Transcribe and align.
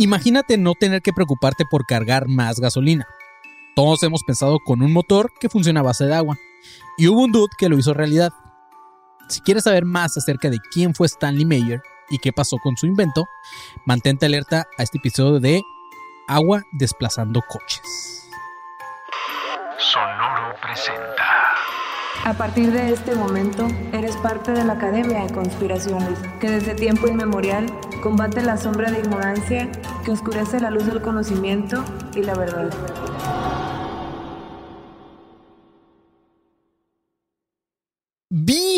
Imagínate 0.00 0.56
no 0.56 0.72
tener 0.74 1.02
que 1.02 1.12
preocuparte 1.12 1.66
por 1.66 1.84
cargar 1.84 2.26
más 2.26 2.58
gasolina. 2.58 3.06
Todos 3.76 4.02
hemos 4.02 4.24
pensado 4.24 4.58
con 4.58 4.80
un 4.80 4.94
motor 4.94 5.30
que 5.38 5.50
funciona 5.50 5.80
a 5.80 5.82
base 5.82 6.06
de 6.06 6.14
agua. 6.14 6.38
Y 6.96 7.06
hubo 7.08 7.20
un 7.20 7.32
dude 7.32 7.52
que 7.58 7.68
lo 7.68 7.76
hizo 7.78 7.92
realidad. 7.92 8.32
Si 9.28 9.42
quieres 9.42 9.64
saber 9.64 9.84
más 9.84 10.16
acerca 10.16 10.48
de 10.48 10.56
quién 10.72 10.94
fue 10.94 11.06
Stanley 11.06 11.44
Mayer 11.44 11.82
y 12.08 12.16
qué 12.16 12.32
pasó 12.32 12.56
con 12.62 12.78
su 12.78 12.86
invento, 12.86 13.26
mantente 13.84 14.24
alerta 14.24 14.66
a 14.78 14.82
este 14.82 14.96
episodio 14.96 15.38
de 15.38 15.60
Agua 16.28 16.62
desplazando 16.72 17.42
coches. 17.46 18.26
Sonoro 19.76 20.54
presenta. 20.62 21.26
A 22.24 22.34
partir 22.34 22.70
de 22.72 22.92
este 22.92 23.14
momento, 23.14 23.66
eres 23.92 24.16
parte 24.16 24.52
de 24.52 24.64
la 24.64 24.74
Academia 24.74 25.24
de 25.24 25.32
Conspiraciones, 25.32 26.18
que 26.40 26.50
desde 26.50 26.74
tiempo 26.74 27.08
inmemorial 27.08 27.66
combate 28.02 28.42
la 28.42 28.56
sombra 28.58 28.90
de 28.90 29.00
ignorancia 29.00 29.70
que 30.04 30.10
oscurece 30.10 30.60
la 30.60 30.70
luz 30.70 30.86
del 30.86 31.00
conocimiento 31.00 31.82
y 32.14 32.22
la 32.22 32.34
verdad. 32.34 32.70
Bien. 38.28 38.70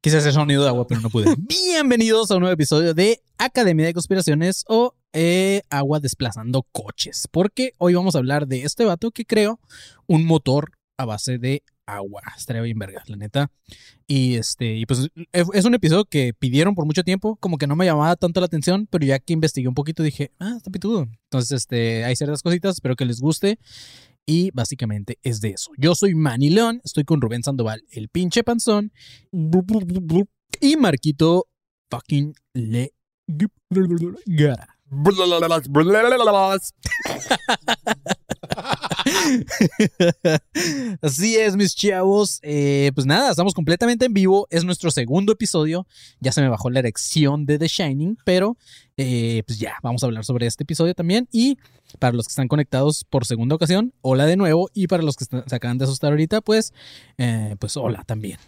Quise 0.00 0.16
hacer 0.18 0.32
sonido 0.32 0.62
de 0.62 0.68
agua, 0.68 0.86
pero 0.86 1.00
no 1.00 1.10
pude. 1.10 1.34
Bienvenidos 1.38 2.30
a 2.30 2.34
un 2.34 2.40
nuevo 2.40 2.54
episodio 2.54 2.94
de 2.94 3.22
Academia 3.36 3.86
de 3.86 3.94
Conspiraciones 3.94 4.64
o 4.68 4.94
eh, 5.20 5.62
Agua 5.68 5.98
desplazando 5.98 6.64
coches. 6.70 7.26
Porque 7.30 7.72
hoy 7.78 7.94
vamos 7.94 8.14
a 8.14 8.18
hablar 8.18 8.46
de 8.46 8.62
este 8.62 8.84
vato 8.84 9.10
que 9.10 9.24
creó 9.24 9.58
un 10.06 10.24
motor 10.24 10.70
a 10.96 11.04
base 11.04 11.38
de 11.38 11.64
agua. 11.86 12.22
Estaría 12.36 12.62
bien 12.62 12.78
verga, 12.78 13.02
la 13.08 13.16
neta. 13.16 13.50
Y 14.06 14.36
este, 14.36 14.80
pues 14.86 15.08
es 15.32 15.64
un 15.64 15.74
episodio 15.74 16.04
que 16.04 16.34
pidieron 16.34 16.76
por 16.76 16.86
mucho 16.86 17.02
tiempo, 17.02 17.34
como 17.36 17.58
que 17.58 17.66
no 17.66 17.74
me 17.74 17.84
llamaba 17.84 18.14
tanto 18.14 18.38
la 18.38 18.46
atención, 18.46 18.86
pero 18.88 19.04
ya 19.04 19.18
que 19.18 19.32
investigué 19.32 19.66
un 19.66 19.74
poquito 19.74 20.04
dije, 20.04 20.30
ah, 20.38 20.54
está 20.56 20.70
pitudo. 20.70 21.08
Entonces, 21.24 21.50
este, 21.50 22.04
hay 22.04 22.14
ciertas 22.14 22.42
cositas, 22.42 22.76
espero 22.76 22.94
que 22.94 23.04
les 23.04 23.20
guste. 23.20 23.58
Y 24.24 24.50
básicamente 24.52 25.18
es 25.22 25.40
de 25.40 25.48
eso. 25.50 25.72
Yo 25.78 25.96
soy 25.96 26.14
Manny 26.14 26.50
León, 26.50 26.80
estoy 26.84 27.04
con 27.04 27.20
Rubén 27.20 27.42
Sandoval, 27.42 27.82
el 27.90 28.08
pinche 28.08 28.44
panzón. 28.44 28.92
Y 30.60 30.76
Marquito 30.76 31.46
fucking 31.90 32.34
le. 32.52 32.92
Así 41.02 41.36
es, 41.36 41.56
mis 41.56 41.74
chavos. 41.74 42.38
Eh, 42.42 42.92
pues 42.94 43.06
nada, 43.06 43.30
estamos 43.30 43.54
completamente 43.54 44.04
en 44.06 44.14
vivo. 44.14 44.46
Es 44.50 44.64
nuestro 44.64 44.90
segundo 44.90 45.32
episodio. 45.32 45.86
Ya 46.20 46.32
se 46.32 46.40
me 46.40 46.48
bajó 46.48 46.70
la 46.70 46.78
erección 46.78 47.44
de 47.46 47.58
The 47.58 47.68
Shining, 47.68 48.16
pero 48.24 48.56
eh, 48.96 49.42
pues 49.46 49.58
ya, 49.58 49.74
vamos 49.82 50.02
a 50.02 50.06
hablar 50.06 50.24
sobre 50.24 50.46
este 50.46 50.64
episodio 50.64 50.94
también. 50.94 51.28
Y 51.32 51.58
para 51.98 52.16
los 52.16 52.26
que 52.26 52.32
están 52.32 52.48
conectados 52.48 53.04
por 53.04 53.26
segunda 53.26 53.56
ocasión, 53.56 53.92
hola 54.00 54.24
de 54.26 54.36
nuevo. 54.36 54.70
Y 54.72 54.86
para 54.86 55.02
los 55.02 55.16
que 55.16 55.24
se 55.24 55.54
acaban 55.54 55.78
de 55.78 55.84
asustar 55.84 56.12
ahorita, 56.12 56.40
pues, 56.40 56.72
eh, 57.18 57.56
pues 57.58 57.76
hola 57.76 58.04
también. 58.04 58.38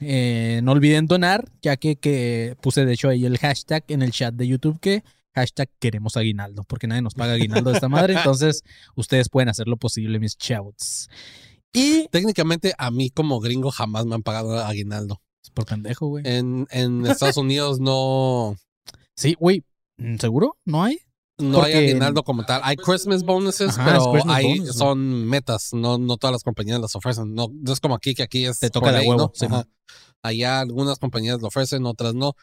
no 0.64 0.72
olviden 0.72 1.06
donar, 1.06 1.44
ya 1.62 1.76
que, 1.76 1.96
que 1.96 2.56
puse 2.60 2.84
de 2.84 2.94
hecho 2.94 3.08
ahí 3.08 3.26
el 3.26 3.38
hashtag 3.38 3.84
en 3.88 4.02
el 4.02 4.12
chat 4.12 4.34
de 4.34 4.46
YouTube 4.46 4.78
que 4.80 5.02
hashtag 5.34 5.70
queremos 5.78 6.16
aguinaldo, 6.16 6.64
porque 6.64 6.86
nadie 6.86 7.02
nos 7.02 7.14
paga 7.14 7.34
aguinaldo 7.34 7.70
de 7.70 7.76
esta 7.76 7.88
madre. 7.88 8.14
Entonces, 8.16 8.62
ustedes 8.96 9.28
pueden 9.28 9.48
hacer 9.48 9.68
lo 9.68 9.76
posible, 9.76 10.18
mis 10.18 10.36
chavos. 10.36 11.08
Y 11.72 12.08
técnicamente 12.08 12.74
a 12.78 12.91
mí 12.91 13.10
como 13.10 13.40
gringo 13.40 13.70
jamás 13.70 14.06
me 14.06 14.14
han 14.14 14.22
pagado 14.22 14.58
aguinaldo. 14.58 15.20
Es 15.42 15.50
por 15.50 15.66
pendejo, 15.66 16.08
güey. 16.08 16.24
En, 16.26 16.66
en 16.70 17.06
Estados 17.06 17.36
Unidos 17.36 17.80
no. 17.80 18.56
Sí, 19.16 19.36
güey. 19.38 19.64
¿Seguro? 20.19 20.56
¿No 20.64 20.82
hay? 20.82 20.98
No 21.38 21.62
hay 21.62 21.72
aguinaldo 21.74 22.22
como 22.22 22.44
tal. 22.44 22.60
Hay 22.64 22.76
Christmas 22.76 23.22
bonuses, 23.22 23.76
pero 23.82 24.12
hay, 24.28 24.66
son 24.66 25.26
metas. 25.26 25.70
No, 25.72 25.96
no 25.96 26.16
todas 26.16 26.32
las 26.32 26.42
compañías 26.42 26.80
las 26.80 26.94
ofrecen. 26.94 27.34
No, 27.34 27.48
es 27.66 27.80
como 27.80 27.94
aquí, 27.94 28.14
que 28.14 28.22
aquí 28.22 28.44
es. 28.44 28.58
Te 28.58 28.70
toca 28.70 28.92
de 28.92 29.06
huevo. 29.06 29.32
Allá 30.22 30.60
algunas 30.60 30.98
compañías 30.98 31.40
lo 31.40 31.48
ofrecen, 31.48 31.86
otras 31.86 32.14
no 32.14 32.34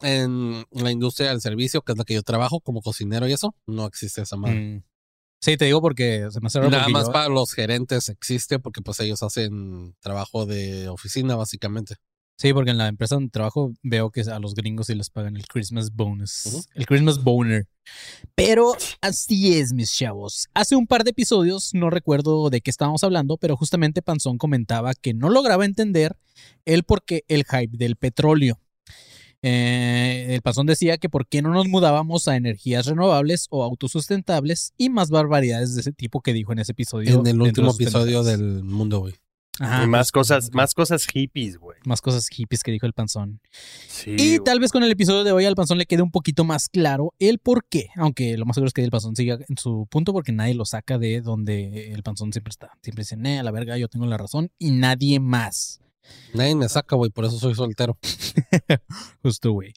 en 0.00 0.64
la 0.70 0.90
industria 0.90 1.30
del 1.30 1.40
servicio, 1.40 1.82
que 1.82 1.92
es 1.92 1.98
la 1.98 2.04
que 2.04 2.14
yo 2.14 2.22
trabajo 2.22 2.60
como 2.60 2.82
cocinero 2.82 3.26
y 3.28 3.32
eso, 3.32 3.54
no 3.66 3.86
existe 3.86 4.22
esa 4.22 4.36
madre. 4.36 4.60
Mm. 4.60 4.82
Sí, 5.40 5.56
te 5.56 5.66
digo 5.66 5.80
porque 5.80 6.28
se 6.30 6.40
me 6.40 6.48
hace 6.48 6.60
Nada 6.60 6.88
más 6.88 7.10
para 7.10 7.28
los 7.28 7.52
gerentes 7.52 8.08
existe 8.08 8.58
porque 8.58 8.82
pues 8.82 8.98
ellos 9.00 9.22
hacen 9.22 9.94
trabajo 10.00 10.46
de 10.46 10.88
oficina 10.88 11.36
básicamente. 11.36 11.94
Sí, 12.40 12.52
porque 12.52 12.70
en 12.70 12.78
la 12.78 12.86
empresa 12.86 13.16
donde 13.16 13.30
trabajo 13.30 13.72
veo 13.82 14.10
que 14.10 14.20
a 14.20 14.38
los 14.38 14.54
gringos 14.54 14.86
sí 14.86 14.94
les 14.94 15.10
pagan 15.10 15.36
el 15.36 15.46
Christmas 15.46 15.92
bonus, 15.92 16.68
el 16.74 16.86
Christmas 16.86 17.22
boner. 17.22 17.66
Pero 18.36 18.76
así 19.00 19.58
es, 19.58 19.72
mis 19.72 19.92
chavos. 19.92 20.46
Hace 20.54 20.76
un 20.76 20.86
par 20.86 21.02
de 21.02 21.10
episodios, 21.10 21.74
no 21.74 21.90
recuerdo 21.90 22.48
de 22.48 22.60
qué 22.60 22.70
estábamos 22.70 23.02
hablando, 23.02 23.38
pero 23.38 23.56
justamente 23.56 24.02
Panzón 24.02 24.38
comentaba 24.38 24.94
que 24.94 25.14
no 25.14 25.30
lograba 25.30 25.64
entender 25.64 26.16
el 26.64 26.84
por 26.84 27.04
qué 27.04 27.24
el 27.26 27.44
hype 27.44 27.76
del 27.76 27.96
petróleo. 27.96 28.60
Eh, 29.42 30.26
el 30.30 30.42
pasón 30.42 30.66
decía 30.66 30.98
que 30.98 31.08
por 31.08 31.28
qué 31.28 31.42
no 31.42 31.50
nos 31.50 31.68
mudábamos 31.68 32.26
a 32.26 32.36
energías 32.36 32.86
renovables 32.86 33.46
o 33.50 33.62
autosustentables 33.62 34.72
y 34.76 34.90
más 34.90 35.10
barbaridades 35.10 35.74
de 35.74 35.82
ese 35.82 35.92
tipo 35.92 36.20
que 36.20 36.32
dijo 36.32 36.52
en 36.52 36.58
ese 36.58 36.72
episodio. 36.72 37.20
En 37.20 37.26
el 37.26 37.40
último 37.40 37.70
episodio 37.70 38.24
del 38.24 38.64
mundo, 38.64 38.98
güey. 38.98 39.14
y 39.60 39.86
más 39.86 40.10
cosas, 40.10 40.50
más 40.52 40.74
cosas 40.74 41.06
hippies, 41.06 41.56
güey. 41.56 41.78
Más 41.84 42.00
cosas 42.00 42.28
hippies 42.28 42.64
que 42.64 42.72
dijo 42.72 42.86
el 42.86 42.94
panzón. 42.94 43.40
y 44.06 44.40
tal 44.40 44.58
vez 44.58 44.72
con 44.72 44.82
el 44.82 44.90
episodio 44.90 45.22
de 45.22 45.30
hoy 45.30 45.44
al 45.44 45.54
panzón 45.54 45.78
le 45.78 45.86
quede 45.86 46.02
un 46.02 46.10
poquito 46.10 46.42
más 46.42 46.68
claro 46.68 47.14
el 47.20 47.38
por 47.38 47.64
qué. 47.68 47.90
Aunque 47.94 48.36
lo 48.36 48.44
más 48.44 48.56
seguro 48.56 48.68
es 48.68 48.74
que 48.74 48.82
el 48.82 48.90
panzón 48.90 49.14
siga 49.14 49.38
en 49.48 49.56
su 49.56 49.86
punto 49.88 50.12
porque 50.12 50.32
nadie 50.32 50.54
lo 50.54 50.64
saca 50.64 50.98
de 50.98 51.20
donde 51.20 51.92
el 51.92 52.02
panzón 52.02 52.32
siempre 52.32 52.50
está. 52.50 52.72
Siempre 52.82 53.02
dice, 53.02 53.14
a 53.38 53.42
la 53.44 53.50
verga, 53.52 53.78
yo 53.78 53.86
tengo 53.86 54.06
la 54.06 54.16
razón 54.16 54.50
y 54.58 54.72
nadie 54.72 55.20
más. 55.20 55.80
Nadie 56.34 56.54
me 56.54 56.68
saca, 56.68 56.96
güey, 56.96 57.10
por 57.10 57.24
eso 57.24 57.38
soy 57.38 57.54
soltero. 57.54 57.98
Justo, 59.22 59.52
güey. 59.52 59.72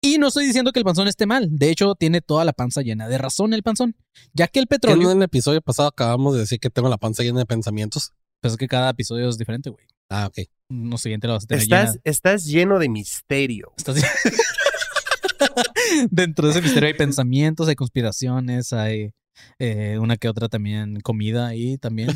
Y 0.00 0.18
no 0.18 0.28
estoy 0.28 0.46
diciendo 0.46 0.72
que 0.72 0.78
el 0.78 0.84
panzón 0.84 1.08
esté 1.08 1.26
mal. 1.26 1.48
De 1.50 1.70
hecho, 1.70 1.94
tiene 1.96 2.20
toda 2.20 2.44
la 2.44 2.52
panza 2.52 2.82
llena 2.82 3.08
de 3.08 3.18
razón 3.18 3.52
el 3.52 3.62
panzón. 3.62 3.96
Ya 4.32 4.46
que 4.46 4.60
el 4.60 4.68
petróleo. 4.68 5.10
En 5.10 5.18
el 5.18 5.24
episodio 5.24 5.60
pasado 5.60 5.88
acabamos 5.88 6.34
de 6.34 6.40
decir 6.40 6.60
que 6.60 6.70
tengo 6.70 6.88
la 6.88 6.98
panza 6.98 7.24
llena 7.24 7.40
de 7.40 7.46
pensamientos. 7.46 8.12
Pues 8.40 8.52
es 8.52 8.58
que 8.58 8.68
cada 8.68 8.90
episodio 8.90 9.28
es 9.28 9.38
diferente, 9.38 9.70
güey. 9.70 9.84
Ah, 10.08 10.26
ok. 10.26 10.48
No 10.68 10.98
siguiente 10.98 11.26
lo 11.26 11.32
vas 11.32 11.44
a 11.44 11.46
tener 11.48 11.62
estás, 11.62 11.98
estás 12.04 12.44
lleno 12.44 12.78
de 12.78 12.88
misterio. 12.88 13.72
Estás... 13.76 13.96
Dentro 16.10 16.46
de 16.46 16.52
ese 16.52 16.62
misterio 16.62 16.86
hay 16.86 16.94
pensamientos, 16.94 17.68
hay 17.68 17.74
conspiraciones, 17.74 18.72
hay 18.72 19.10
eh, 19.58 19.98
una 19.98 20.16
que 20.16 20.28
otra 20.28 20.48
también 20.48 21.00
comida 21.00 21.48
ahí 21.48 21.78
también 21.78 22.10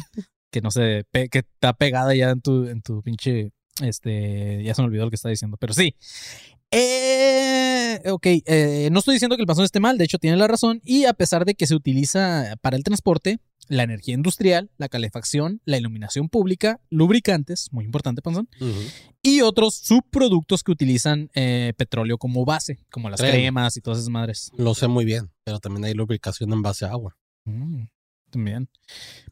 que 0.52 0.60
no 0.60 0.70
se 0.70 1.04
que 1.12 1.38
está 1.38 1.72
pegada 1.72 2.14
ya 2.14 2.31
en 2.31 2.40
tu, 2.40 2.66
en 2.66 2.82
tu 2.82 3.02
pinche, 3.02 3.50
este, 3.81 4.62
ya 4.62 4.75
se 4.75 4.82
me 4.82 4.87
olvidó 4.87 5.04
lo 5.04 5.10
que 5.10 5.16
estaba 5.16 5.31
diciendo, 5.31 5.56
pero 5.56 5.72
sí. 5.72 5.96
Eh, 6.70 8.00
ok, 8.06 8.26
eh, 8.26 8.88
no 8.93 9.00
estoy 9.00 9.14
diciendo 9.14 9.37
que 9.37 9.43
el 9.43 9.46
panzón 9.46 9.64
esté 9.64 9.81
mal, 9.81 9.99
de 9.99 10.04
hecho 10.04 10.19
tiene 10.19 10.37
la 10.37 10.46
razón, 10.46 10.81
y 10.84 11.04
a 11.06 11.14
pesar 11.14 11.44
de 11.44 11.54
que 11.54 11.66
se 11.66 11.75
utiliza 11.75 12.54
para 12.60 12.76
el 12.76 12.84
transporte, 12.84 13.40
la 13.69 13.82
energía 13.82 14.14
industrial, 14.14 14.70
la 14.76 14.88
calefacción, 14.88 15.60
la 15.64 15.78
iluminación 15.78 16.28
pública, 16.28 16.81
lubricantes, 16.90 17.69
muy 17.72 17.84
importante, 17.84 18.22
Panzón, 18.22 18.48
y 19.22 19.40
otros 19.40 19.76
subproductos 19.76 20.62
que 20.62 20.72
utilizan 20.72 21.31
eh, 21.34 21.72
petróleo 21.76 22.19
como 22.19 22.44
base, 22.44 22.78
como 22.90 23.08
las 23.08 23.20
cremas 23.20 23.76
y 23.76 23.81
todas 23.81 23.98
esas 23.98 24.10
madres. 24.10 24.50
Lo 24.56 24.75
sé 24.75 24.88
muy 24.88 25.05
bien, 25.05 25.31
pero 25.44 25.60
también 25.60 25.84
hay 25.84 25.94
lubricación 25.94 26.52
en 26.52 26.62
base 26.62 26.84
a 26.84 26.90
agua. 26.90 27.16
Mm, 27.44 27.84
también. 28.32 28.69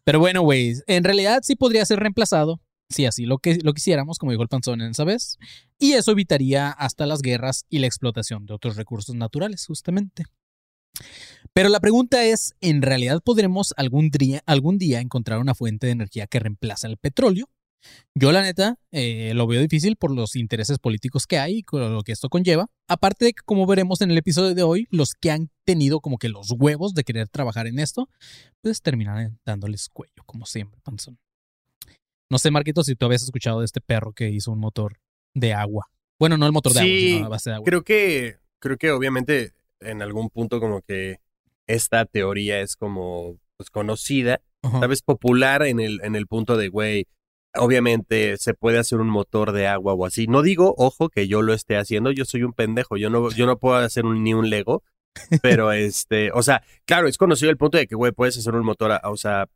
Pero 0.05 0.21
bueno, 0.21 0.43
güey, 0.43 0.75
en 0.87 1.03
realidad 1.03 1.41
sí 1.43 1.57
podría 1.57 1.85
ser 1.85 1.99
reemplazado 1.99 2.61
si 2.91 3.07
así 3.07 3.25
lo, 3.25 3.39
que, 3.39 3.59
lo 3.63 3.73
quisiéramos, 3.73 4.19
como 4.19 4.33
dijo 4.33 4.43
el 4.43 4.49
panzón 4.49 4.81
en 4.81 4.91
esa 4.91 5.05
vez, 5.05 5.39
y 5.79 5.93
eso 5.93 6.11
evitaría 6.11 6.71
hasta 6.71 7.07
las 7.07 7.23
guerras 7.23 7.65
y 7.69 7.79
la 7.79 7.87
explotación 7.87 8.47
de 8.47 8.55
otros 8.55 8.77
recursos 8.77 9.15
naturales, 9.15 9.65
justamente. 9.67 10.25
Pero 11.53 11.69
la 11.69 11.81
pregunta 11.81 12.25
es, 12.25 12.55
¿en 12.61 12.83
realidad 12.83 13.23
podremos 13.25 13.73
algún 13.77 14.11
día, 14.11 14.43
algún 14.45 14.77
día 14.77 15.01
encontrar 15.01 15.39
una 15.39 15.55
fuente 15.55 15.87
de 15.87 15.93
energía 15.93 16.27
que 16.27 16.41
reemplace 16.41 16.87
el 16.87 16.99
petróleo? 16.99 17.49
Yo 18.15 18.33
la 18.33 18.43
neta 18.43 18.77
eh, 18.93 19.33
lo 19.35 19.47
veo 19.47 19.61
difícil 19.61 19.97
por 19.97 20.11
los 20.11 20.37
intereses 20.37 20.79
políticos 20.79 21.27
que 21.27 21.39
hay 21.39 21.59
y 21.59 21.63
con 21.63 21.95
lo 21.95 22.03
que 22.03 22.13
esto 22.13 22.29
conlleva. 22.29 22.67
Aparte 22.89 23.25
de 23.27 23.33
que, 23.33 23.43
como 23.45 23.67
veremos 23.67 24.01
en 24.01 24.11
el 24.11 24.19
episodio 24.19 24.55
de 24.55 24.63
hoy, 24.63 24.87
los 24.91 25.15
que 25.15 25.31
han 25.31 25.51
tenido 25.65 26.01
como 26.01 26.19
que 26.19 26.29
los 26.29 26.51
huevos 26.51 26.95
de 26.95 27.05
querer 27.05 27.29
trabajar 27.29 27.67
en 27.67 27.79
esto, 27.79 28.09
pues 28.61 28.83
terminarán 28.83 29.39
dándoles 29.45 29.89
cuello, 29.89 30.23
como 30.27 30.47
siempre, 30.47 30.81
panzón. 30.83 31.19
No 32.31 32.39
sé, 32.39 32.51
Marquito, 32.51 32.85
si 32.85 32.95
tú 32.95 33.07
habías 33.07 33.23
escuchado 33.23 33.61
de 33.61 33.67
este 33.67 33.81
perro 33.81 34.13
que 34.13 34.31
hizo 34.31 34.53
un 34.53 34.61
motor 34.61 35.01
de 35.35 35.53
agua. 35.53 35.87
Bueno, 36.19 36.37
no 36.37 36.47
el 36.47 36.53
motor 36.53 36.73
de 36.73 36.81
agua, 36.81 36.91
sino 36.91 37.27
a 37.27 37.29
base 37.29 37.51
de 37.51 37.57
agua. 37.57 37.65
Creo 37.65 37.83
que, 37.83 38.37
creo 38.59 38.77
que 38.77 38.91
obviamente 38.91 39.53
en 39.81 40.03
algún 40.03 40.29
punto 40.29 40.61
como 40.61 40.83
que 40.83 41.19
esta 41.67 42.05
teoría 42.05 42.61
es 42.61 42.77
como 42.77 43.39
pues, 43.57 43.71
conocida, 43.71 44.41
Ajá. 44.63 44.81
sabes, 44.81 45.03
popular 45.03 45.63
en 45.63 45.81
el, 45.81 46.01
en 46.03 46.15
el 46.15 46.27
punto 46.27 46.57
de, 46.57 46.69
güey, 46.69 47.07
obviamente 47.55 48.37
se 48.37 48.55
puede 48.55 48.79
hacer 48.79 48.99
un 49.01 49.09
motor 49.09 49.53
de 49.53 49.67
agua 49.67 49.95
o 49.95 50.07
así. 50.07 50.27
No 50.27 50.43
digo, 50.43 50.75
ojo, 50.79 51.09
que 51.09 51.29
yo 51.29 51.43
lo 51.43 51.53
esté 51.53 51.77
haciendo, 51.77 52.11
yo 52.13 52.25
soy 52.25 52.43
un 52.43 52.53
pendejo, 52.53 52.97
yo 52.97 53.11
no, 53.11 53.31
yo 53.31 53.47
no 53.47 53.59
puedo 53.59 53.77
hacer 53.77 54.05
un- 54.07 54.23
ni 54.23 54.35
un 54.35 54.51
Lego, 54.51 54.83
pero 55.43 55.73
este, 55.73 56.31
o 56.33 56.43
sea, 56.43 56.63
claro, 56.85 57.09
es 57.09 57.19
conocido 57.19 57.51
el 57.51 57.57
punto 57.57 57.79
de 57.79 57.87
que, 57.87 57.95
güey, 57.95 58.13
puedes 58.13 58.39
hacer 58.39 58.55
un 58.55 58.65
motor, 58.65 58.93
a, 58.93 59.01
o 59.11 59.17
sea, 59.17 59.49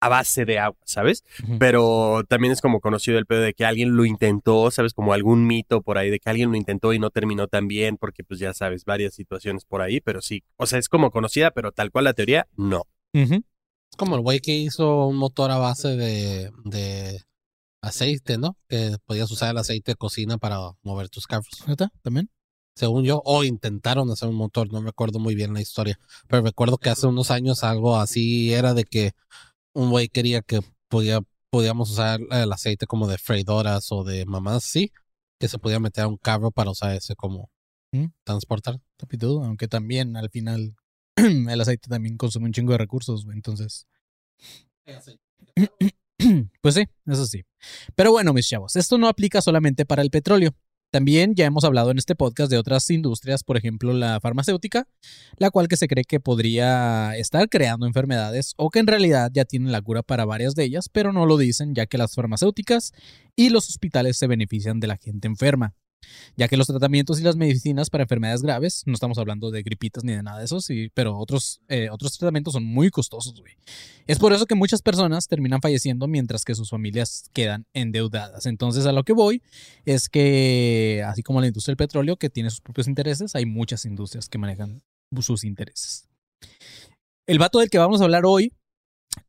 a 0.00 0.08
base 0.10 0.44
de 0.44 0.58
agua, 0.58 0.78
¿sabes? 0.84 1.24
Pero 1.58 2.24
también 2.28 2.52
es 2.52 2.60
como 2.60 2.80
conocido 2.80 3.16
el 3.18 3.24
pedo 3.24 3.40
de 3.40 3.54
que 3.54 3.64
alguien 3.64 3.96
lo 3.96 4.04
intentó, 4.04 4.70
¿sabes? 4.70 4.92
Como 4.92 5.14
algún 5.14 5.46
mito 5.46 5.80
por 5.80 5.96
ahí 5.96 6.10
de 6.10 6.18
que 6.18 6.28
alguien 6.28 6.50
lo 6.50 6.56
intentó 6.58 6.92
y 6.92 6.98
no 6.98 7.08
terminó 7.08 7.46
tan 7.48 7.68
bien, 7.68 7.96
porque 7.96 8.22
pues 8.22 8.38
ya 8.38 8.52
sabes, 8.52 8.84
varias 8.84 9.14
situaciones 9.14 9.64
por 9.64 9.80
ahí, 9.80 10.00
pero 10.02 10.20
sí, 10.20 10.42
o 10.56 10.66
sea, 10.66 10.78
es 10.78 10.90
como 10.90 11.10
conocida, 11.10 11.52
pero 11.52 11.72
tal 11.72 11.90
cual 11.90 12.04
la 12.04 12.12
teoría, 12.12 12.46
no. 12.56 12.82
Como 13.96 14.16
el 14.16 14.22
güey 14.22 14.40
que 14.40 14.54
hizo 14.54 15.06
un 15.06 15.16
motor 15.16 15.50
a 15.50 15.58
base 15.58 15.96
de, 15.96 16.50
de 16.64 17.20
aceite, 17.82 18.38
¿no? 18.38 18.56
Que 18.68 18.96
podías 19.06 19.30
usar 19.30 19.50
el 19.50 19.58
aceite 19.58 19.92
de 19.92 19.96
cocina 19.96 20.38
para 20.38 20.58
mover 20.82 21.08
tus 21.08 21.26
carros. 21.26 21.62
¿Neta? 21.66 21.90
¿También? 22.02 22.30
Según 22.76 23.04
yo, 23.04 23.22
o 23.24 23.44
intentaron 23.44 24.10
hacer 24.10 24.28
un 24.28 24.34
motor, 24.34 24.72
no 24.72 24.82
recuerdo 24.82 25.20
muy 25.20 25.36
bien 25.36 25.54
la 25.54 25.60
historia, 25.60 25.98
pero 26.26 26.42
recuerdo 26.42 26.76
que 26.76 26.90
hace 26.90 27.06
unos 27.06 27.30
años 27.30 27.62
algo 27.62 27.96
así 27.96 28.52
era 28.52 28.74
de 28.74 28.84
que 28.84 29.12
un 29.74 29.90
güey 29.90 30.08
quería 30.08 30.42
que 30.42 30.60
podía, 30.88 31.20
podíamos 31.50 31.90
usar 31.90 32.20
el 32.30 32.52
aceite 32.52 32.86
como 32.86 33.06
de 33.06 33.18
freidoras 33.18 33.92
o 33.92 34.02
de 34.02 34.26
mamás, 34.26 34.64
sí, 34.64 34.90
que 35.38 35.46
se 35.46 35.58
podía 35.58 35.78
meter 35.78 36.04
a 36.04 36.08
un 36.08 36.16
carro 36.16 36.50
para 36.50 36.70
usar 36.70 36.96
ese 36.96 37.14
como 37.14 37.48
¿Mm? 37.92 38.06
transportar. 38.24 38.80
Tapitudo, 38.96 39.44
aunque 39.44 39.68
también 39.68 40.16
al 40.16 40.30
final 40.30 40.74
el 41.50 41.60
aceite 41.60 41.88
también 41.88 42.16
consume 42.16 42.46
un 42.46 42.52
chingo 42.52 42.72
de 42.72 42.78
recursos, 42.78 43.24
güey. 43.24 43.36
Entonces, 43.36 43.86
pues 46.60 46.74
sí, 46.74 46.84
eso 47.06 47.26
sí. 47.26 47.44
Pero 47.94 48.12
bueno, 48.12 48.32
mis 48.32 48.48
chavos, 48.48 48.76
esto 48.76 48.98
no 48.98 49.08
aplica 49.08 49.40
solamente 49.40 49.84
para 49.86 50.02
el 50.02 50.10
petróleo. 50.10 50.54
También 50.90 51.34
ya 51.34 51.44
hemos 51.46 51.64
hablado 51.64 51.90
en 51.90 51.98
este 51.98 52.14
podcast 52.14 52.52
de 52.52 52.58
otras 52.58 52.88
industrias, 52.88 53.42
por 53.42 53.56
ejemplo 53.56 53.92
la 53.92 54.20
farmacéutica, 54.20 54.86
la 55.38 55.50
cual 55.50 55.66
que 55.66 55.76
se 55.76 55.88
cree 55.88 56.04
que 56.04 56.20
podría 56.20 57.16
estar 57.16 57.48
creando 57.48 57.86
enfermedades 57.86 58.54
o 58.58 58.70
que 58.70 58.78
en 58.78 58.86
realidad 58.86 59.28
ya 59.34 59.44
tienen 59.44 59.72
la 59.72 59.82
cura 59.82 60.04
para 60.04 60.24
varias 60.24 60.54
de 60.54 60.62
ellas, 60.62 60.88
pero 60.88 61.12
no 61.12 61.26
lo 61.26 61.36
dicen 61.36 61.74
ya 61.74 61.86
que 61.86 61.98
las 61.98 62.14
farmacéuticas 62.14 62.92
y 63.34 63.48
los 63.48 63.68
hospitales 63.68 64.16
se 64.16 64.28
benefician 64.28 64.78
de 64.78 64.86
la 64.86 64.96
gente 64.96 65.26
enferma 65.26 65.74
ya 66.36 66.48
que 66.48 66.56
los 66.56 66.66
tratamientos 66.66 67.20
y 67.20 67.22
las 67.22 67.36
medicinas 67.36 67.90
para 67.90 68.04
enfermedades 68.04 68.42
graves, 68.42 68.82
no 68.86 68.94
estamos 68.94 69.18
hablando 69.18 69.50
de 69.50 69.62
gripitas 69.62 70.04
ni 70.04 70.12
de 70.12 70.22
nada 70.22 70.38
de 70.38 70.44
eso, 70.44 70.60
sí, 70.60 70.90
pero 70.94 71.16
otros, 71.18 71.60
eh, 71.68 71.88
otros 71.90 72.18
tratamientos 72.18 72.54
son 72.54 72.64
muy 72.64 72.90
costosos. 72.90 73.34
Es 74.06 74.18
por 74.18 74.32
eso 74.32 74.46
que 74.46 74.54
muchas 74.54 74.82
personas 74.82 75.26
terminan 75.28 75.60
falleciendo 75.60 76.06
mientras 76.06 76.44
que 76.44 76.54
sus 76.54 76.70
familias 76.70 77.30
quedan 77.32 77.66
endeudadas. 77.72 78.46
Entonces, 78.46 78.86
a 78.86 78.92
lo 78.92 79.04
que 79.04 79.12
voy 79.12 79.42
es 79.84 80.08
que, 80.08 81.04
así 81.06 81.22
como 81.22 81.40
la 81.40 81.46
industria 81.46 81.72
del 81.72 81.78
petróleo, 81.78 82.16
que 82.16 82.30
tiene 82.30 82.50
sus 82.50 82.60
propios 82.60 82.88
intereses, 82.88 83.34
hay 83.34 83.46
muchas 83.46 83.84
industrias 83.84 84.28
que 84.28 84.38
manejan 84.38 84.82
sus 85.20 85.44
intereses. 85.44 86.08
El 87.26 87.38
vato 87.38 87.58
del 87.58 87.70
que 87.70 87.78
vamos 87.78 88.00
a 88.00 88.04
hablar 88.04 88.24
hoy 88.26 88.52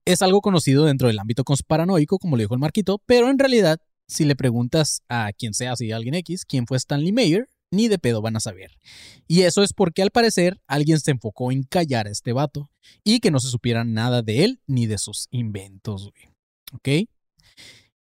es 0.05 0.21
algo 0.21 0.41
conocido 0.41 0.85
dentro 0.85 1.07
del 1.07 1.19
ámbito 1.19 1.43
conspiranoico, 1.43 2.19
como 2.19 2.35
lo 2.35 2.41
dijo 2.41 2.53
el 2.53 2.59
Marquito, 2.59 3.01
pero 3.05 3.29
en 3.29 3.39
realidad 3.39 3.79
si 4.07 4.25
le 4.25 4.35
preguntas 4.35 5.01
a 5.09 5.31
quien 5.33 5.53
sea, 5.53 5.75
si 5.75 5.91
a 5.91 5.95
alguien 5.95 6.13
X, 6.15 6.45
quién 6.45 6.67
fue 6.67 6.77
Stanley 6.77 7.11
Mayer, 7.11 7.47
ni 7.71 7.87
de 7.87 7.97
pedo 7.99 8.21
van 8.21 8.35
a 8.35 8.39
saber. 8.39 8.77
Y 9.27 9.41
eso 9.41 9.63
es 9.63 9.73
porque 9.73 10.01
al 10.01 10.11
parecer 10.11 10.61
alguien 10.67 10.99
se 10.99 11.11
enfocó 11.11 11.51
en 11.51 11.63
callar 11.63 12.07
a 12.07 12.11
este 12.11 12.31
vato 12.31 12.69
y 13.03 13.19
que 13.19 13.31
no 13.31 13.39
se 13.39 13.49
supiera 13.49 13.83
nada 13.83 14.21
de 14.21 14.45
él 14.45 14.61
ni 14.67 14.85
de 14.85 14.97
sus 14.97 15.27
inventos, 15.31 16.11
güey. 16.11 16.29
¿Ok? 16.73 17.09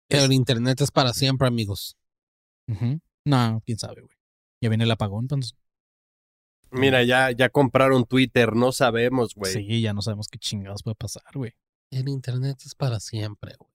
Pero 0.08 0.22
Es- 0.22 0.24
el 0.24 0.32
internet 0.32 0.80
es 0.80 0.90
para 0.90 1.12
siempre, 1.12 1.48
amigos. 1.48 1.96
No, 3.24 3.62
quién 3.64 3.78
sabe, 3.78 4.02
güey. 4.02 4.16
Ya 4.62 4.68
viene 4.68 4.84
el 4.84 4.90
apagón, 4.90 5.24
entonces. 5.24 5.54
Mira, 6.70 7.02
ya, 7.02 7.30
ya 7.30 7.48
compraron 7.48 8.04
Twitter, 8.04 8.54
no 8.54 8.72
sabemos, 8.72 9.34
güey. 9.34 9.52
Sí, 9.52 9.80
ya 9.80 9.92
no 9.94 10.02
sabemos 10.02 10.28
qué 10.28 10.38
chingados 10.38 10.82
puede 10.82 10.94
pasar, 10.96 11.24
güey. 11.34 11.52
El 11.90 12.08
internet 12.08 12.58
es 12.66 12.74
para 12.74 13.00
siempre, 13.00 13.54
güey. 13.58 13.70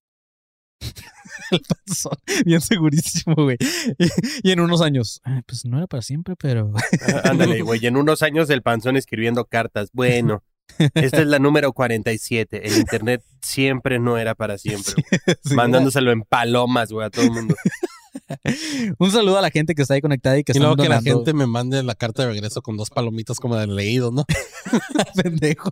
El 1.52 1.62
panzón, 1.62 2.18
bien 2.46 2.62
segurísimo, 2.62 3.36
güey. 3.36 3.58
Y, 3.98 4.50
y 4.50 4.52
en 4.52 4.60
unos 4.60 4.82
años, 4.82 5.20
"Ah, 5.24 5.42
pues 5.46 5.66
no 5.66 5.78
era 5.78 5.88
para 5.88 6.02
siempre, 6.02 6.36
pero 6.38 6.72
Ah, 7.08 7.30
Ándale, 7.32 7.62
güey, 7.62 7.80
y 7.84 7.88
en 7.88 7.98
unos 7.98 8.22
años 8.24 8.50
el 8.50 8.62
panzón 8.62 8.98
escribiendo 8.98 9.46
cartas. 9.46 9.90
Bueno, 9.94 10.44
esta 10.96 11.22
es 11.22 11.28
la 11.28 11.40
número 11.40 11.74
47. 11.74 12.68
El 12.68 12.78
internet 12.78 13.24
siempre 13.42 14.00
no 14.00 14.18
era 14.18 14.36
para 14.36 14.58
siempre. 14.58 14.94
Sí, 15.44 15.56
Mandándoselo 15.56 16.12
en 16.12 16.22
palomas, 16.24 16.92
güey, 16.92 17.06
a 17.06 17.10
todo 17.10 17.26
el 17.26 17.32
mundo. 17.32 17.56
Un 19.00 19.12
saludo 19.12 19.38
a 19.38 19.42
la 19.42 19.50
gente 19.50 19.76
que 19.76 19.82
está 19.82 19.96
ahí 19.96 20.02
conectada 20.02 20.38
y 20.38 20.44
que 20.44 20.54
Y 20.56 20.60
luego 20.60 20.76
que 20.76 20.90
la 20.90 21.02
gente 21.02 21.34
me 21.34 21.48
mande 21.48 21.82
la 21.84 21.96
carta 21.96 22.24
de 22.24 22.30
regreso 22.30 22.62
con 22.62 22.78
dos 22.78 22.90
palomitas 22.90 23.40
como 23.40 23.56
de 23.56 23.68
leído, 23.68 24.12
¿no? 24.12 24.26
pendejo. 25.24 25.72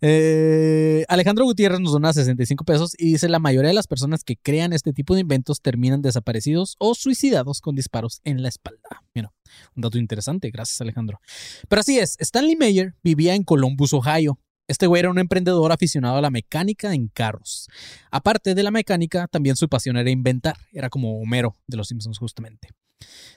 Eh, 0.00 1.04
Alejandro 1.08 1.44
Gutiérrez 1.44 1.80
nos 1.80 1.92
dona 1.92 2.12
65 2.12 2.64
pesos 2.64 2.94
y 2.98 3.12
dice: 3.12 3.28
La 3.28 3.38
mayoría 3.38 3.68
de 3.68 3.74
las 3.74 3.86
personas 3.86 4.24
que 4.24 4.36
crean 4.36 4.72
este 4.72 4.92
tipo 4.92 5.14
de 5.14 5.20
inventos 5.20 5.60
terminan 5.60 6.02
desaparecidos 6.02 6.76
o 6.78 6.94
suicidados 6.94 7.60
con 7.60 7.74
disparos 7.74 8.20
en 8.24 8.42
la 8.42 8.48
espalda. 8.48 9.02
Mira, 9.14 9.32
un 9.74 9.82
dato 9.82 9.98
interesante. 9.98 10.50
Gracias, 10.50 10.80
Alejandro. 10.80 11.20
Pero 11.68 11.80
así 11.80 11.98
es: 11.98 12.16
Stanley 12.18 12.56
Mayer 12.56 12.94
vivía 13.02 13.34
en 13.34 13.44
Columbus, 13.44 13.92
Ohio. 13.92 14.38
Este 14.68 14.86
güey 14.86 15.00
era 15.00 15.10
un 15.10 15.18
emprendedor 15.18 15.72
aficionado 15.72 16.16
a 16.16 16.20
la 16.20 16.30
mecánica 16.30 16.94
en 16.94 17.08
carros. 17.08 17.68
Aparte 18.10 18.54
de 18.54 18.62
la 18.62 18.70
mecánica, 18.70 19.28
también 19.28 19.56
su 19.56 19.68
pasión 19.68 19.96
era 19.96 20.10
inventar. 20.10 20.56
Era 20.72 20.88
como 20.88 21.20
Homero 21.20 21.56
de 21.66 21.76
los 21.76 21.88
Simpsons, 21.88 22.18
justamente. 22.18 22.68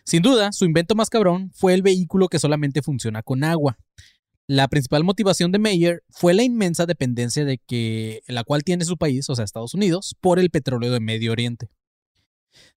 Sin 0.04 0.22
duda, 0.22 0.52
su 0.52 0.66
invento 0.66 0.96
más 0.96 1.10
cabrón 1.10 1.52
fue 1.54 1.74
el 1.74 1.82
vehículo 1.82 2.28
que 2.28 2.40
solamente 2.40 2.82
funciona 2.82 3.24
con 3.24 3.44
agua. 3.44 3.78
La 4.48 4.68
principal 4.68 5.04
motivación 5.04 5.52
de 5.52 5.58
Mayer 5.58 6.04
fue 6.10 6.36
la 6.36 6.44
inmensa 6.44 6.86
dependencia 6.86 7.46
de 7.46 7.58
que 7.58 8.22
la 8.28 8.44
cual 8.44 8.64
tiene 8.64 8.86
su 8.86 8.96
país, 8.96 9.28
o 9.30 9.36
sea, 9.36 9.44
Estados 9.44 9.74
Unidos, 9.74 10.16
por 10.22 10.38
el 10.38 10.52
petróleo 10.52 10.92
de 10.92 11.00
Medio 11.00 11.32
Oriente. 11.32 11.70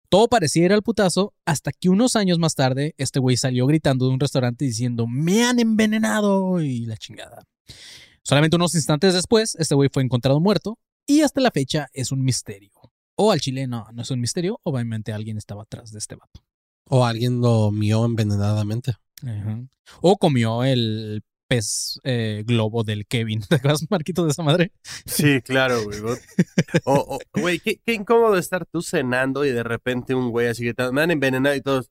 Todo 0.09 0.29
parecía 0.29 0.65
ir 0.65 0.73
al 0.73 0.83
putazo 0.83 1.35
hasta 1.45 1.71
que 1.71 1.91
unos 1.91 2.17
años 2.17 2.39
más 2.39 2.55
tarde 2.55 2.95
este 2.97 3.21
güey 3.21 3.37
salió 3.37 3.67
gritando 3.67 4.07
de 4.07 4.15
un 4.15 4.21
restaurante 4.21 4.65
diciendo 4.65 5.07
me 5.07 5.45
han 5.45 5.59
envenenado 5.59 6.63
y 6.63 6.87
la 6.87 6.97
chingada. 6.97 7.45
Solamente 8.29 8.57
unos 8.57 8.75
instantes 8.75 9.15
después, 9.15 9.55
este 9.59 9.75
güey 9.75 9.89
fue 9.91 10.03
encontrado 10.03 10.39
muerto 10.39 10.79
y 11.07 11.23
hasta 11.23 11.41
la 11.41 11.51
fecha 11.51 11.89
es 11.95 12.13
un 12.13 12.23
misterio. 12.23 12.71
O 13.17 13.33
al 13.33 13.41
chile 13.41 13.67
no, 13.67 13.87
no 13.95 14.03
es 14.03 14.11
un 14.11 14.21
misterio, 14.21 14.61
obviamente 14.65 15.15
alguien 15.15 15.39
estaba 15.39 15.63
atrás 15.63 15.93
de 15.93 15.99
este 15.99 16.15
vato. 16.15 16.45
O 16.91 17.07
alguien 17.07 17.41
lo 17.41 17.71
mió 17.71 18.05
envenenadamente. 18.05 18.93
Ajá. 19.27 19.63
O 20.03 20.19
comió 20.19 20.63
el 20.63 21.23
pez 21.49 21.99
eh, 22.05 22.45
globo 22.47 22.85
del 22.85 23.07
Kevin. 23.07 23.41
¿Te 23.49 23.55
acuerdas, 23.55 23.87
Marquito, 23.89 24.25
de 24.27 24.33
esa 24.33 24.43
madre? 24.43 24.73
Sí, 25.07 25.41
claro, 25.41 25.83
güey. 25.85 25.99
O, 26.85 26.93
o- 26.95 27.19
güey, 27.41 27.61
qué, 27.61 27.81
qué 27.83 27.95
incómodo 27.95 28.37
estar 28.37 28.67
tú 28.67 28.83
cenando 28.83 29.47
y 29.47 29.53
de 29.53 29.63
repente 29.63 30.15
un 30.15 30.31
güey 30.31 30.49
así 30.49 30.65
que 30.65 30.75
te- 30.75 30.93
me 30.93 31.01
han 31.01 31.11
envenenado 31.11 31.57
y 31.57 31.63
todos. 31.63 31.91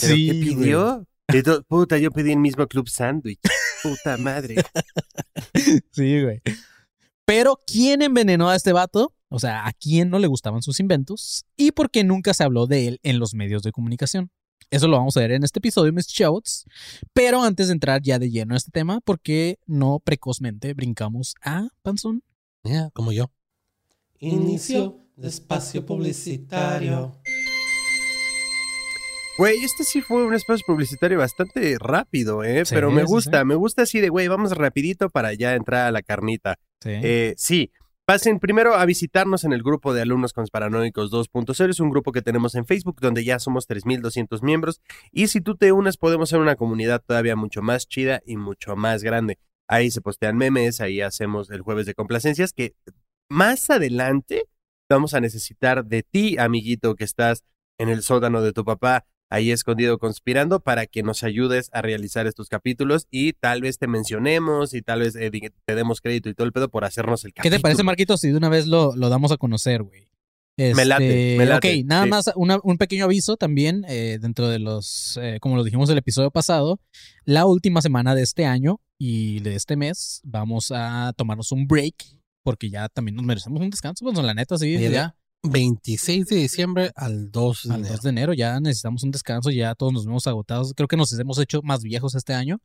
¿Pero 0.00 0.14
Sí, 0.16 0.26
qué 0.26 0.34
pidió? 0.56 1.06
Y 1.32 1.42
todos, 1.44 1.62
puta, 1.68 1.98
yo 1.98 2.10
pedí 2.10 2.32
el 2.32 2.38
mismo 2.38 2.66
club 2.66 2.88
sándwich. 2.88 3.38
Puta 3.82 4.16
madre. 4.16 4.56
Sí, 5.92 6.22
güey. 6.22 6.40
Pero, 7.24 7.60
¿quién 7.66 8.02
envenenó 8.02 8.48
a 8.48 8.56
este 8.56 8.72
vato? 8.72 9.14
O 9.28 9.38
sea, 9.38 9.66
¿a 9.66 9.72
quién 9.72 10.08
no 10.10 10.18
le 10.18 10.26
gustaban 10.26 10.62
sus 10.62 10.80
inventos? 10.80 11.44
¿Y 11.56 11.72
por 11.72 11.90
qué 11.90 12.04
nunca 12.04 12.32
se 12.32 12.44
habló 12.44 12.66
de 12.66 12.88
él 12.88 13.00
en 13.02 13.18
los 13.18 13.34
medios 13.34 13.62
de 13.62 13.72
comunicación? 13.72 14.30
Eso 14.70 14.86
lo 14.86 14.98
vamos 14.98 15.16
a 15.16 15.20
ver 15.20 15.32
en 15.32 15.44
este 15.44 15.58
episodio, 15.58 15.92
mis 15.92 16.06
chavos. 16.06 16.64
Pero 17.12 17.42
antes 17.42 17.68
de 17.68 17.72
entrar 17.72 18.02
ya 18.02 18.18
de 18.18 18.30
lleno 18.30 18.54
a 18.54 18.58
este 18.58 18.70
tema, 18.70 19.00
¿por 19.00 19.20
qué 19.20 19.58
no 19.66 20.00
precozmente 20.00 20.74
brincamos 20.74 21.34
a 21.42 21.68
Panzón? 21.82 22.22
Ya, 22.64 22.90
como 22.90 23.12
yo. 23.12 23.30
Inicio 24.18 25.00
de 25.16 25.28
espacio 25.28 25.86
publicitario. 25.86 27.20
Güey, 29.38 29.62
este 29.62 29.84
sí 29.84 30.00
fue 30.00 30.26
un 30.26 30.34
espacio 30.34 30.64
publicitario 30.66 31.18
bastante 31.18 31.76
rápido, 31.78 32.42
¿eh? 32.42 32.64
Sí, 32.64 32.74
Pero 32.74 32.90
me 32.90 33.04
gusta, 33.04 33.40
sí. 33.40 33.44
me 33.44 33.54
gusta 33.54 33.82
así 33.82 34.00
de, 34.00 34.08
güey, 34.08 34.26
vamos 34.26 34.50
rapidito 34.50 35.10
para 35.10 35.32
ya 35.32 35.54
entrar 35.54 35.86
a 35.86 35.92
la 35.92 36.02
carnita. 36.02 36.56
Sí. 36.82 36.90
Eh, 36.90 37.34
sí, 37.36 37.70
pasen 38.04 38.40
primero 38.40 38.74
a 38.74 38.84
visitarnos 38.84 39.44
en 39.44 39.52
el 39.52 39.62
grupo 39.62 39.94
de 39.94 40.02
alumnos 40.02 40.32
consparanoicos 40.32 41.12
2.0. 41.12 41.70
Es 41.70 41.78
un 41.78 41.90
grupo 41.90 42.10
que 42.10 42.20
tenemos 42.20 42.56
en 42.56 42.66
Facebook 42.66 43.00
donde 43.00 43.22
ya 43.22 43.38
somos 43.38 43.68
3.200 43.68 44.42
miembros. 44.42 44.80
Y 45.12 45.28
si 45.28 45.40
tú 45.40 45.56
te 45.56 45.70
unes, 45.70 45.98
podemos 45.98 46.30
ser 46.30 46.40
una 46.40 46.56
comunidad 46.56 47.00
todavía 47.06 47.36
mucho 47.36 47.62
más 47.62 47.86
chida 47.86 48.20
y 48.26 48.36
mucho 48.36 48.74
más 48.74 49.04
grande. 49.04 49.38
Ahí 49.68 49.92
se 49.92 50.00
postean 50.00 50.36
memes, 50.36 50.80
ahí 50.80 51.00
hacemos 51.00 51.48
el 51.50 51.60
jueves 51.60 51.86
de 51.86 51.94
complacencias 51.94 52.52
que 52.52 52.74
más 53.28 53.70
adelante 53.70 54.46
vamos 54.88 55.14
a 55.14 55.20
necesitar 55.20 55.84
de 55.84 56.02
ti, 56.02 56.38
amiguito, 56.38 56.96
que 56.96 57.04
estás 57.04 57.44
en 57.78 57.88
el 57.88 58.02
sótano 58.02 58.42
de 58.42 58.52
tu 58.52 58.64
papá, 58.64 59.04
ahí 59.30 59.50
escondido 59.50 59.98
conspirando, 59.98 60.60
para 60.60 60.86
que 60.86 61.02
nos 61.02 61.22
ayudes 61.22 61.68
a 61.72 61.82
realizar 61.82 62.26
estos 62.26 62.48
capítulos 62.48 63.06
y 63.10 63.34
tal 63.34 63.60
vez 63.62 63.78
te 63.78 63.86
mencionemos 63.86 64.74
y 64.74 64.82
tal 64.82 65.00
vez 65.00 65.16
eh, 65.16 65.30
te 65.64 65.74
demos 65.74 66.00
crédito 66.00 66.28
y 66.28 66.34
todo 66.34 66.46
el 66.46 66.52
pedo 66.52 66.68
por 66.70 66.84
hacernos 66.84 67.24
el 67.24 67.32
¿Qué 67.32 67.36
capítulo. 67.42 67.56
te 67.58 67.62
parece, 67.62 67.82
Marquito, 67.82 68.16
si 68.16 68.28
de 68.30 68.36
una 68.36 68.48
vez 68.48 68.66
lo, 68.66 68.96
lo 68.96 69.08
damos 69.08 69.30
a 69.32 69.36
conocer, 69.36 69.82
güey? 69.82 70.08
Me 70.56 70.84
late, 70.84 71.06
Este, 71.06 71.38
me 71.38 71.46
late, 71.46 71.78
Ok, 71.80 71.84
nada 71.86 72.02
sí. 72.04 72.10
más 72.10 72.30
una- 72.34 72.58
un 72.64 72.78
pequeño 72.78 73.04
aviso 73.04 73.36
también 73.36 73.84
eh, 73.88 74.18
dentro 74.20 74.48
de 74.48 74.58
los, 74.58 75.16
eh, 75.22 75.38
como 75.40 75.54
lo 75.54 75.62
dijimos 75.62 75.88
el 75.90 75.98
episodio 75.98 76.32
pasado, 76.32 76.80
la 77.24 77.46
última 77.46 77.80
semana 77.80 78.16
de 78.16 78.22
este 78.22 78.44
año 78.44 78.80
y 78.98 79.38
de 79.40 79.54
este 79.54 79.76
mes 79.76 80.20
vamos 80.24 80.72
a 80.74 81.12
tomarnos 81.16 81.52
un 81.52 81.68
break 81.68 81.94
porque 82.42 82.70
ya 82.70 82.88
también 82.88 83.14
nos 83.14 83.24
merecemos 83.24 83.60
un 83.62 83.70
descanso, 83.70 84.04
pues 84.04 84.18
la 84.18 84.34
neta, 84.34 84.58
sí, 84.58 84.72
ya 84.90 85.14
26 85.42 86.26
de 86.26 86.36
diciembre 86.36 86.90
al 86.96 87.30
2 87.30 87.62
de 87.64 87.74
al 87.74 87.80
enero. 87.80 87.94
2 87.94 88.02
de 88.02 88.10
enero 88.10 88.32
ya 88.34 88.60
necesitamos 88.60 89.02
un 89.04 89.10
descanso, 89.10 89.50
ya 89.50 89.74
todos 89.74 89.92
nos 89.92 90.06
vemos 90.06 90.26
agotados, 90.26 90.72
creo 90.74 90.88
que 90.88 90.96
nos 90.96 91.16
hemos 91.18 91.38
hecho 91.38 91.62
más 91.62 91.82
viejos 91.82 92.14
este 92.14 92.34
año, 92.34 92.60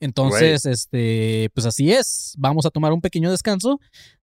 entonces, 0.00 0.66
este, 0.66 1.50
pues 1.54 1.66
así 1.66 1.92
es, 1.92 2.34
vamos 2.38 2.66
a 2.66 2.70
tomar 2.70 2.92
un 2.92 3.00
pequeño 3.00 3.30
descanso, 3.30 3.80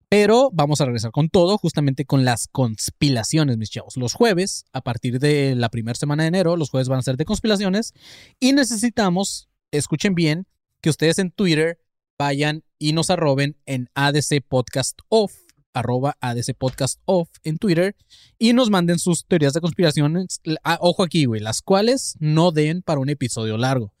pero 0.09 0.49
vamos 0.51 0.81
a 0.81 0.85
regresar 0.85 1.11
con 1.11 1.29
todo, 1.29 1.57
justamente 1.57 2.05
con 2.05 2.25
las 2.25 2.47
conspiraciones, 2.47 3.57
mis 3.57 3.69
chavos. 3.69 3.95
Los 3.95 4.13
jueves, 4.13 4.65
a 4.73 4.81
partir 4.81 5.19
de 5.19 5.55
la 5.55 5.69
primera 5.69 5.95
semana 5.95 6.23
de 6.23 6.27
enero, 6.27 6.57
los 6.57 6.69
jueves 6.69 6.89
van 6.89 6.99
a 6.99 7.03
ser 7.03 7.15
de 7.15 7.25
conspiraciones 7.25 7.93
y 8.39 8.51
necesitamos, 8.53 9.47
escuchen 9.71 10.13
bien, 10.13 10.47
que 10.81 10.89
ustedes 10.89 11.17
en 11.19 11.31
Twitter 11.31 11.79
vayan 12.17 12.63
y 12.77 12.93
nos 12.93 13.09
arroben 13.09 13.57
en 13.65 13.89
ADC 13.93 14.43
Podcast 14.47 14.99
Off, 15.07 15.33
arroba 15.73 16.17
ADC 16.19 16.55
Podcast 16.57 16.99
Off 17.05 17.29
en 17.43 17.57
Twitter 17.57 17.95
y 18.37 18.53
nos 18.53 18.69
manden 18.69 18.99
sus 18.99 19.25
teorías 19.25 19.53
de 19.53 19.61
conspiraciones. 19.61 20.41
Ah, 20.63 20.77
ojo 20.81 21.03
aquí, 21.03 21.25
güey, 21.25 21.41
las 21.41 21.61
cuales 21.61 22.15
no 22.19 22.51
den 22.51 22.81
para 22.81 22.99
un 22.99 23.09
episodio 23.09 23.57
largo. 23.57 23.93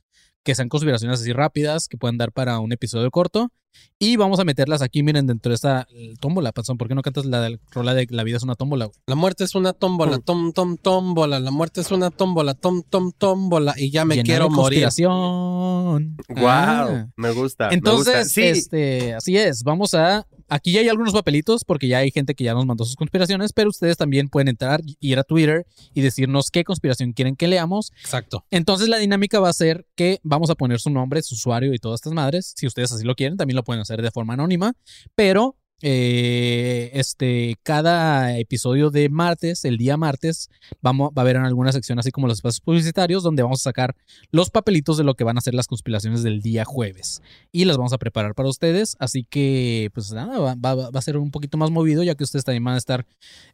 Que 0.43 0.55
sean 0.55 0.69
conspiraciones 0.69 1.21
así 1.21 1.33
rápidas, 1.33 1.87
que 1.87 1.97
puedan 1.97 2.17
dar 2.17 2.31
para 2.31 2.59
un 2.59 2.71
episodio 2.71 3.11
corto. 3.11 3.51
Y 3.99 4.15
vamos 4.15 4.39
a 4.39 4.43
meterlas 4.43 4.81
aquí, 4.81 5.03
miren, 5.03 5.27
dentro 5.27 5.51
de 5.51 5.55
esta 5.55 5.87
tómbola, 6.19 6.51
Panzón. 6.51 6.77
¿Por 6.77 6.87
qué 6.87 6.95
no 6.95 7.01
cantas 7.03 7.25
la 7.25 7.49
rola 7.71 7.93
de 7.93 8.07
La 8.09 8.23
vida 8.23 8.37
es 8.37 8.43
una 8.43 8.55
tómbola? 8.55 8.85
güey? 8.85 8.97
La 9.05 9.15
muerte 9.15 9.43
es 9.43 9.53
una 9.53 9.73
tómbola, 9.73 10.17
Mm. 10.17 10.21
tom, 10.21 10.53
tom, 10.53 10.77
tómbola. 10.77 11.39
La 11.39 11.51
muerte 11.51 11.81
es 11.81 11.91
una 11.91 12.09
tómbola, 12.09 12.53
tom, 12.55 12.81
tom, 12.89 13.11
tómbola. 13.15 13.75
Y 13.77 13.91
ya 13.91 14.03
me 14.05 14.15
Llena 14.15 14.25
quiero 14.25 14.43
de 14.45 14.49
morir. 14.49 14.83
conspiración. 14.83 16.17
Wow, 16.29 16.47
Ah. 16.47 17.07
me 17.15 17.31
gusta. 17.31 17.69
me 17.69 17.75
Entonces, 17.75 18.13
gusta. 18.25 18.25
Sí, 18.29 18.41
este, 18.41 19.13
así 19.13 19.37
es. 19.37 19.63
Vamos 19.63 19.93
a. 19.93 20.25
Aquí 20.53 20.73
ya 20.73 20.81
hay 20.81 20.89
algunos 20.89 21.13
papelitos 21.13 21.63
porque 21.63 21.87
ya 21.87 21.99
hay 21.99 22.11
gente 22.11 22.35
que 22.35 22.43
ya 22.43 22.53
nos 22.53 22.65
mandó 22.65 22.83
sus 22.83 22.97
conspiraciones, 22.97 23.53
pero 23.53 23.69
ustedes 23.69 23.95
también 23.95 24.27
pueden 24.27 24.49
entrar, 24.49 24.81
ir 24.99 25.17
a 25.17 25.23
Twitter 25.23 25.65
y 25.93 26.01
decirnos 26.01 26.49
qué 26.51 26.65
conspiración 26.65 27.13
quieren 27.13 27.37
que 27.37 27.47
leamos. 27.47 27.93
Exacto. 28.01 28.43
Entonces 28.51 28.89
la 28.89 28.97
dinámica 28.97 29.39
va 29.39 29.47
a 29.47 29.53
ser 29.53 29.87
que 29.95 30.19
vamos 30.23 30.49
a 30.49 30.55
poner 30.55 30.81
su 30.81 30.89
nombre, 30.89 31.21
su 31.23 31.35
usuario 31.35 31.73
y 31.73 31.77
todas 31.79 31.99
estas 32.01 32.11
madres. 32.11 32.51
Si 32.57 32.67
ustedes 32.67 32.91
así 32.91 33.05
lo 33.05 33.15
quieren, 33.15 33.37
también 33.37 33.55
lo 33.55 33.60
pueden 33.63 33.81
hacer 33.81 34.01
de 34.01 34.11
forma 34.11 34.33
anónima. 34.33 34.73
Pero 35.15 35.57
eh, 35.83 36.91
este, 36.93 37.57
cada 37.63 38.37
episodio 38.37 38.91
de 38.91 39.09
martes, 39.09 39.65
el 39.65 39.77
día 39.77 39.97
martes, 39.97 40.47
vamos, 40.79 41.09
va 41.09 41.13
a 41.17 41.23
haber 41.23 41.37
en 41.37 41.43
alguna 41.43 41.71
sección 41.71 41.97
así 41.97 42.11
como 42.11 42.27
los 42.27 42.37
espacios 42.37 42.61
publicitarios 42.61 43.23
donde 43.23 43.41
vamos 43.41 43.61
a 43.61 43.63
sacar 43.63 43.95
los 44.31 44.51
papelitos 44.51 44.97
de 44.97 45.03
lo 45.03 45.15
que 45.15 45.23
van 45.23 45.39
a 45.39 45.41
ser 45.41 45.55
las 45.55 45.65
conspiraciones 45.65 46.21
del 46.21 46.41
día 46.41 46.65
jueves. 46.65 47.21
Y 47.51 47.65
las 47.65 47.77
vamos 47.77 47.93
a 47.93 47.97
preparar 47.97 48.35
para 48.35 48.47
ustedes. 48.49 48.95
Así 48.99 49.23
que, 49.27 49.89
pues 49.93 50.11
nada, 50.11 50.37
va, 50.39 50.53
va- 50.55 50.89
va 50.91 50.99
a 50.99 51.01
ser 51.01 51.17
un 51.17 51.31
poquito 51.31 51.57
más 51.57 51.71
movido 51.71 52.03
ya 52.03 52.13
que 52.13 52.23
ustedes 52.25 52.45
también 52.45 52.63
van 52.63 52.75
a 52.75 52.77
estar 52.77 53.05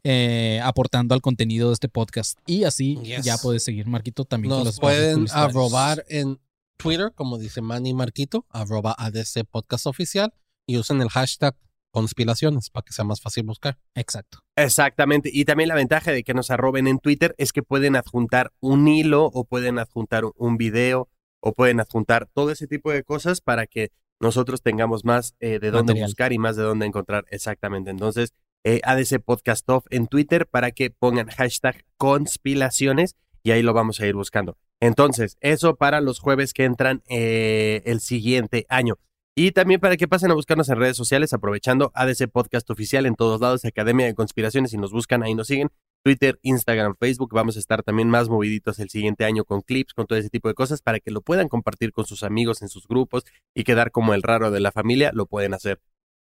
eh, 0.03 0.59
aportando 0.63 1.15
al 1.15 1.21
contenido 1.21 1.69
de 1.69 1.75
este 1.75 1.87
podcast. 1.89 2.37
Y 2.45 2.65
así 2.65 2.97
Yes. 3.03 3.23
ya 3.23 3.37
puedes 3.37 3.63
seguir, 3.63 3.87
Marquito, 3.87 4.25
también 4.25 4.49
con 4.49 4.59
los 4.59 4.65
Nos 4.65 4.73
espacios 4.75 4.99
pueden 4.99 5.27
arrobar 5.31 6.03
en 6.09 6.39
Twitter, 6.77 7.11
como 7.13 7.37
dice 7.37 7.61
Manny 7.61 7.93
Marquito, 7.93 8.45
arroba 8.49 8.95
ADC 8.97 9.45
Podcast 9.49 9.87
Oficial, 9.87 10.33
y 10.67 10.77
usen 10.77 11.01
el 11.01 11.09
hashtag 11.09 11.55
conspiraciones 11.91 12.69
para 12.69 12.83
que 12.83 12.93
sea 12.93 13.05
más 13.05 13.21
fácil 13.21 13.43
buscar. 13.43 13.79
Exacto. 13.95 14.39
Exactamente. 14.55 15.29
Y 15.33 15.45
también 15.45 15.69
la 15.69 15.75
ventaja 15.75 16.11
de 16.11 16.23
que 16.23 16.33
nos 16.33 16.51
arroben 16.51 16.87
en 16.87 16.99
Twitter 16.99 17.33
es 17.37 17.51
que 17.51 17.63
pueden 17.63 17.95
adjuntar 17.95 18.51
un 18.59 18.87
hilo 18.87 19.25
o 19.25 19.45
pueden 19.45 19.79
adjuntar 19.79 20.23
un 20.35 20.57
video 20.57 21.09
o 21.39 21.53
pueden 21.53 21.79
adjuntar 21.79 22.27
todo 22.31 22.51
ese 22.51 22.67
tipo 22.67 22.91
de 22.91 23.03
cosas 23.03 23.41
para 23.41 23.65
que 23.67 23.91
nosotros 24.19 24.61
tengamos 24.61 25.05
más 25.05 25.35
eh, 25.39 25.59
de 25.59 25.71
dónde 25.71 25.93
Material. 25.93 26.07
buscar 26.07 26.33
y 26.33 26.37
más 26.37 26.55
de 26.55 26.63
dónde 26.63 26.85
encontrar. 26.85 27.25
Exactamente. 27.29 27.89
Entonces, 27.89 28.33
eh, 28.63 28.81
ADC 28.83 29.19
Podcast 29.23 29.69
Off 29.69 29.85
en 29.89 30.07
Twitter 30.07 30.47
para 30.47 30.71
que 30.71 30.91
pongan 30.91 31.27
hashtag 31.29 31.85
conspiraciones 31.97 33.15
y 33.43 33.51
ahí 33.51 33.61
lo 33.61 33.73
vamos 33.73 33.99
a 34.01 34.07
ir 34.07 34.15
buscando. 34.15 34.57
Entonces, 34.79 35.37
eso 35.41 35.75
para 35.75 36.01
los 36.01 36.19
jueves 36.19 36.53
que 36.53 36.65
entran 36.65 37.01
eh, 37.09 37.81
el 37.85 37.99
siguiente 37.99 38.65
año. 38.69 38.95
Y 39.35 39.51
también 39.51 39.79
para 39.79 39.97
que 39.97 40.07
pasen 40.07 40.31
a 40.31 40.33
buscarnos 40.33 40.67
en 40.69 40.77
redes 40.77 40.97
sociales, 40.97 41.31
aprovechando 41.31 41.91
ADC 41.93 42.27
Podcast 42.31 42.69
Oficial 42.71 43.05
en 43.05 43.15
todos 43.15 43.39
lados, 43.39 43.65
Academia 43.65 44.07
de 44.07 44.15
Conspiraciones, 44.15 44.73
y 44.73 44.77
nos 44.77 44.91
buscan, 44.91 45.21
ahí 45.21 45.35
nos 45.35 45.47
siguen. 45.47 45.69
Twitter, 46.03 46.39
Instagram, 46.41 46.95
Facebook. 46.99 47.33
Vamos 47.33 47.55
a 47.55 47.59
estar 47.59 47.83
también 47.83 48.09
más 48.09 48.29
moviditos 48.29 48.79
el 48.79 48.89
siguiente 48.89 49.25
año 49.25 49.43
con 49.45 49.61
clips, 49.61 49.93
con 49.93 50.07
todo 50.07 50.17
ese 50.17 50.29
tipo 50.29 50.47
de 50.47 50.55
cosas, 50.55 50.81
para 50.81 50.99
que 50.99 51.11
lo 51.11 51.21
puedan 51.21 51.49
compartir 51.49 51.91
con 51.91 52.05
sus 52.05 52.23
amigos 52.23 52.61
en 52.61 52.69
sus 52.69 52.87
grupos 52.87 53.25
y 53.53 53.63
quedar 53.63 53.91
como 53.91 54.13
el 54.13 54.23
raro 54.23 54.49
de 54.49 54.59
la 54.59 54.71
familia, 54.71 55.11
lo 55.13 55.25
pueden 55.25 55.53
hacer. 55.53 55.81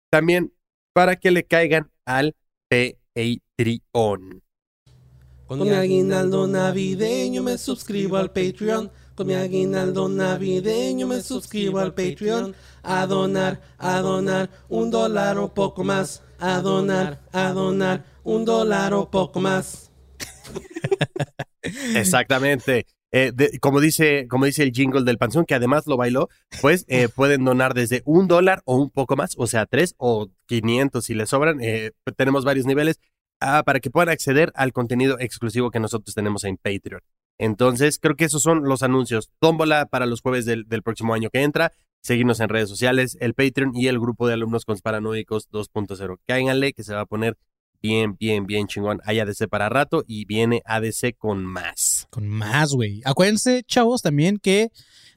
También 0.10 0.54
para 0.94 1.18
que 1.18 1.32
le 1.32 1.44
caigan 1.44 1.92
al 2.06 2.36
Patreon. 2.70 4.42
Con 5.58 5.68
mi 5.68 5.74
aguinaldo 5.76 6.48
navideño 6.48 7.44
me 7.44 7.58
suscribo 7.58 8.18
al 8.18 8.32
Patreon. 8.32 8.92
Con 9.16 9.28
mi 9.28 9.34
aguinaldo 9.36 10.10
navideño 10.10 11.06
me 11.08 11.22
suscribo 11.22 11.80
al 11.80 11.94
Patreon. 11.94 12.56
A 12.82 13.06
donar, 13.06 13.62
a 13.78 14.00
donar 14.02 14.50
un 14.70 14.90
dólar 14.90 15.38
o 15.38 15.54
poco 15.54 15.84
más. 15.84 16.24
A 16.40 16.60
donar, 16.62 17.22
a 17.32 17.52
donar 17.52 18.04
un 18.24 18.46
dólar 18.46 18.94
o 18.94 19.10
poco 19.12 19.40
más. 19.40 19.92
Exactamente. 21.96 22.86
Eh, 23.16 23.32
de- 23.34 23.60
como, 23.60 23.80
dice, 23.80 24.28
como 24.28 24.46
dice 24.46 24.64
el 24.64 24.72
jingle 24.72 25.04
del 25.04 25.20
panzón, 25.20 25.46
que 25.46 25.54
además 25.54 25.86
lo 25.86 25.98
bailó, 25.98 26.30
pues 26.62 26.84
eh, 26.88 27.08
pueden 27.16 27.46
donar 27.46 27.76
desde 27.76 28.02
un 28.06 28.28
dólar 28.28 28.64
o 28.66 28.76
un 28.78 28.90
poco 28.90 29.16
más, 29.16 29.36
o 29.38 29.46
sea, 29.46 29.68
tres 29.68 29.94
o 29.98 30.30
quinientos 30.48 31.06
si 31.06 31.14
les 31.14 31.30
sobran. 31.30 31.60
eh, 31.62 31.92
tenemos 32.18 32.44
varios 32.44 32.66
niveles 32.66 33.00
ah, 33.44 33.64
para 33.64 33.80
que 33.80 33.90
puedan 33.90 34.10
acceder 34.10 34.52
al 34.56 34.74
contenido 34.74 35.18
exclusivo 35.20 35.72
que 35.72 35.80
nosotros 35.80 36.16
tenemos 36.16 36.44
en 36.44 36.58
Patreon. 36.58 37.02
Entonces, 37.38 38.00
creo 38.00 38.16
que 38.16 38.26
esos 38.26 38.42
son 38.42 38.64
los 38.64 38.84
anuncios. 38.84 39.30
Tómbola 39.40 39.86
para 39.88 40.06
los 40.06 40.22
jueves 40.22 40.46
del, 40.46 40.66
del 40.68 40.84
próximo 40.84 41.14
año 41.14 41.30
que 41.30 41.44
entra. 41.44 41.72
Seguirnos 42.02 42.40
en 42.40 42.50
redes 42.50 42.70
sociales, 42.70 43.18
el 43.22 43.34
Patreon 43.34 43.72
y 43.76 43.88
el 43.88 44.00
grupo 44.00 44.28
de 44.28 44.34
alumnos 44.34 44.66
conspiranoicos 44.66 45.50
2.0. 45.52 46.18
Cáiganle 46.28 46.74
que 46.74 46.84
se 46.84 46.94
va 46.94 47.02
a 47.02 47.06
poner 47.06 47.38
bien, 47.84 48.16
bien, 48.18 48.48
bien 48.48 48.66
chingón. 48.66 49.02
Hay 49.04 49.20
ADC 49.20 49.50
para 49.50 49.68
rato 49.70 50.04
y 50.08 50.26
viene 50.26 50.62
ADC 50.66 51.18
con 51.18 51.46
más. 51.46 52.08
Con 52.10 52.28
más, 52.28 52.72
güey. 52.72 53.02
Acuérdense, 53.04 53.64
chavos, 53.68 54.02
también 54.02 54.38
que 54.38 54.72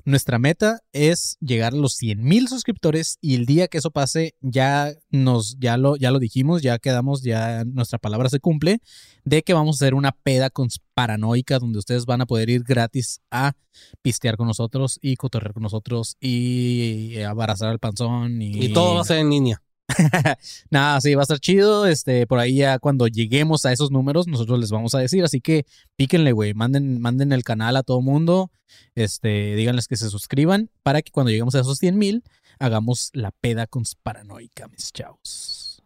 nuestra 0.04 0.38
meta 0.38 0.80
es 0.92 1.36
llegar 1.40 1.72
a 1.72 1.76
los 1.76 1.94
100 1.94 2.22
mil 2.22 2.48
suscriptores 2.48 3.18
y 3.20 3.34
el 3.34 3.46
día 3.46 3.68
que 3.68 3.78
eso 3.78 3.90
pase 3.90 4.34
ya 4.40 4.92
nos 5.10 5.56
ya 5.58 5.76
lo 5.76 5.96
ya 5.96 6.10
lo 6.10 6.18
dijimos, 6.18 6.62
ya 6.62 6.78
quedamos, 6.78 7.22
ya 7.22 7.64
nuestra 7.64 7.98
palabra 7.98 8.28
se 8.28 8.38
cumple 8.38 8.78
de 9.24 9.42
que 9.42 9.52
vamos 9.52 9.76
a 9.76 9.84
hacer 9.84 9.94
una 9.94 10.12
peda 10.12 10.48
con 10.48 10.68
paranoica 10.94 11.58
donde 11.58 11.80
ustedes 11.80 12.06
van 12.06 12.20
a 12.20 12.26
poder 12.26 12.50
ir 12.50 12.62
gratis 12.62 13.20
a 13.32 13.54
pistear 14.00 14.36
con 14.36 14.46
nosotros 14.46 14.98
y 15.02 15.16
cotorrear 15.16 15.54
con 15.54 15.64
nosotros 15.64 16.16
y 16.20 17.20
abrazar 17.22 17.68
al 17.70 17.80
panzón 17.80 18.40
y, 18.40 18.64
Y 18.64 18.72
todo 18.72 18.94
va 18.94 19.00
a 19.00 19.04
ser 19.04 19.18
en 19.18 19.30
línea. 19.30 19.62
Nada, 20.70 21.00
sí, 21.00 21.14
va 21.14 21.22
a 21.22 21.24
estar 21.24 21.38
chido. 21.38 21.86
Este, 21.86 22.26
por 22.26 22.38
ahí 22.38 22.56
ya 22.56 22.78
cuando 22.78 23.06
lleguemos 23.06 23.64
a 23.66 23.72
esos 23.72 23.90
números, 23.90 24.26
nosotros 24.26 24.58
les 24.58 24.70
vamos 24.70 24.94
a 24.94 24.98
decir. 24.98 25.24
Así 25.24 25.40
que 25.40 25.66
píquenle, 25.96 26.32
güey. 26.32 26.54
Manden, 26.54 27.00
manden 27.00 27.32
el 27.32 27.44
canal 27.44 27.76
a 27.76 27.82
todo 27.82 28.00
mundo. 28.00 28.50
Este, 28.94 29.54
díganles 29.54 29.86
que 29.86 29.96
se 29.96 30.10
suscriban 30.10 30.70
para 30.82 31.02
que 31.02 31.12
cuando 31.12 31.30
lleguemos 31.30 31.54
a 31.54 31.60
esos 31.60 31.78
100 31.78 31.98
mil, 31.98 32.24
hagamos 32.58 33.10
la 33.12 33.30
peda 33.30 33.66
con 33.66 33.84
paranoica, 34.02 34.68
mis 34.68 34.92
chavos. 34.92 35.82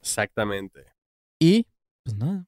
Exactamente. 0.00 0.86
Y, 1.40 1.66
pues 2.04 2.16
nada. 2.16 2.46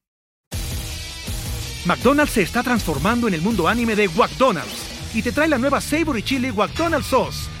McDonald's 1.85 2.33
se 2.33 2.43
está 2.43 2.61
transformando 2.61 3.27
en 3.27 3.33
el 3.33 3.41
mundo 3.41 3.67
anime 3.67 3.95
de 3.95 4.07
McDonald's 4.09 5.15
y 5.15 5.21
te 5.21 5.31
trae 5.31 5.47
la 5.47 5.57
nueva 5.57 5.81
Savory 5.81 6.23
Chili 6.23 6.51
McDonald's 6.51 7.07
Sauce. 7.07 7.60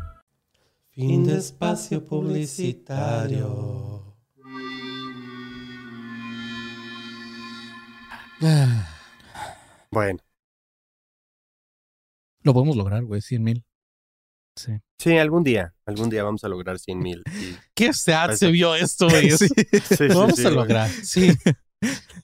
Fin 0.93 1.25
de 1.25 1.37
espacio 1.37 2.05
publicitario. 2.05 4.15
Bueno. 9.91 10.19
Lo 12.43 12.53
podemos 12.53 12.75
lograr, 12.77 13.03
güey, 13.03 13.21
100 13.21 13.43
mil. 13.43 13.65
Sí. 14.55 14.71
Sí, 14.97 15.17
algún 15.17 15.43
día. 15.43 15.73
Algún 15.85 16.09
día 16.09 16.23
vamos 16.23 16.43
a 16.43 16.47
lograr 16.47 16.79
100 16.79 16.99
mil. 16.99 17.23
Qué 17.75 17.93
sad 17.93 18.31
se 18.35 18.49
vio 18.51 18.73
esto, 18.73 19.09
güey. 19.09 19.31
Sí, 19.31 19.47
Sí, 19.97 20.07
Lo 20.07 20.19
vamos 20.19 20.37
sí, 20.37 20.41
a 20.45 20.49
güey. 20.49 20.55
lograr. 20.55 20.89
Sí. 20.89 21.33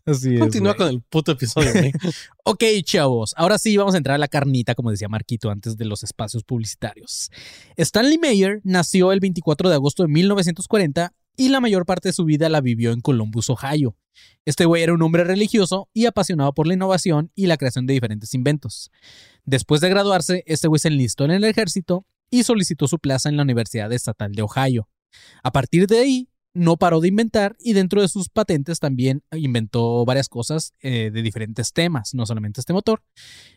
Así 0.05 0.35
es, 0.35 0.39
Continúa 0.39 0.75
con 0.75 0.87
el 0.87 1.01
puto 1.01 1.31
episodio, 1.31 1.71
güey. 1.73 1.91
Ok, 2.43 2.63
chavos, 2.83 3.33
ahora 3.35 3.57
sí 3.57 3.75
vamos 3.75 3.93
a 3.93 3.97
entrar 3.97 4.15
a 4.15 4.19
la 4.19 4.27
carnita, 4.27 4.73
como 4.73 4.91
decía 4.91 5.09
Marquito 5.09 5.49
antes 5.49 5.75
de 5.75 5.85
los 5.85 6.03
espacios 6.03 6.43
publicitarios. 6.43 7.29
Stanley 7.75 8.17
Mayer 8.17 8.61
nació 8.63 9.11
el 9.11 9.19
24 9.19 9.69
de 9.69 9.75
agosto 9.75 10.03
de 10.03 10.09
1940 10.09 11.13
y 11.35 11.49
la 11.49 11.59
mayor 11.59 11.85
parte 11.85 12.09
de 12.09 12.13
su 12.13 12.25
vida 12.25 12.47
la 12.49 12.61
vivió 12.61 12.91
en 12.91 13.01
Columbus, 13.01 13.49
Ohio. 13.49 13.95
Este 14.45 14.65
güey 14.65 14.81
era 14.81 14.93
un 14.93 15.01
hombre 15.01 15.23
religioso 15.23 15.89
y 15.93 16.05
apasionado 16.05 16.53
por 16.53 16.67
la 16.67 16.73
innovación 16.73 17.31
y 17.35 17.47
la 17.47 17.57
creación 17.57 17.85
de 17.85 17.93
diferentes 17.93 18.33
inventos. 18.33 18.91
Después 19.45 19.81
de 19.81 19.89
graduarse, 19.89 20.43
este 20.47 20.67
güey 20.67 20.79
se 20.79 20.87
enlistó 20.87 21.25
en 21.25 21.31
el 21.31 21.43
ejército 21.43 22.05
y 22.29 22.43
solicitó 22.43 22.87
su 22.87 22.97
plaza 22.99 23.29
en 23.29 23.37
la 23.37 23.43
Universidad 23.43 23.91
Estatal 23.93 24.33
de 24.33 24.41
Ohio. 24.41 24.89
A 25.43 25.51
partir 25.51 25.87
de 25.87 25.99
ahí, 25.99 26.29
no 26.57 26.77
paró 26.77 26.99
de 26.99 27.07
inventar 27.07 27.55
y 27.59 27.73
dentro 27.73 28.01
de 28.01 28.07
sus 28.07 28.29
patentes 28.29 28.79
también 28.79 29.23
inventó 29.31 30.03
varias 30.05 30.27
cosas 30.27 30.73
eh, 30.81 31.11
de 31.13 31.21
diferentes 31.21 31.71
temas, 31.71 32.13
no 32.13 32.25
solamente 32.25 32.59
este 32.59 32.73
motor. 32.73 33.03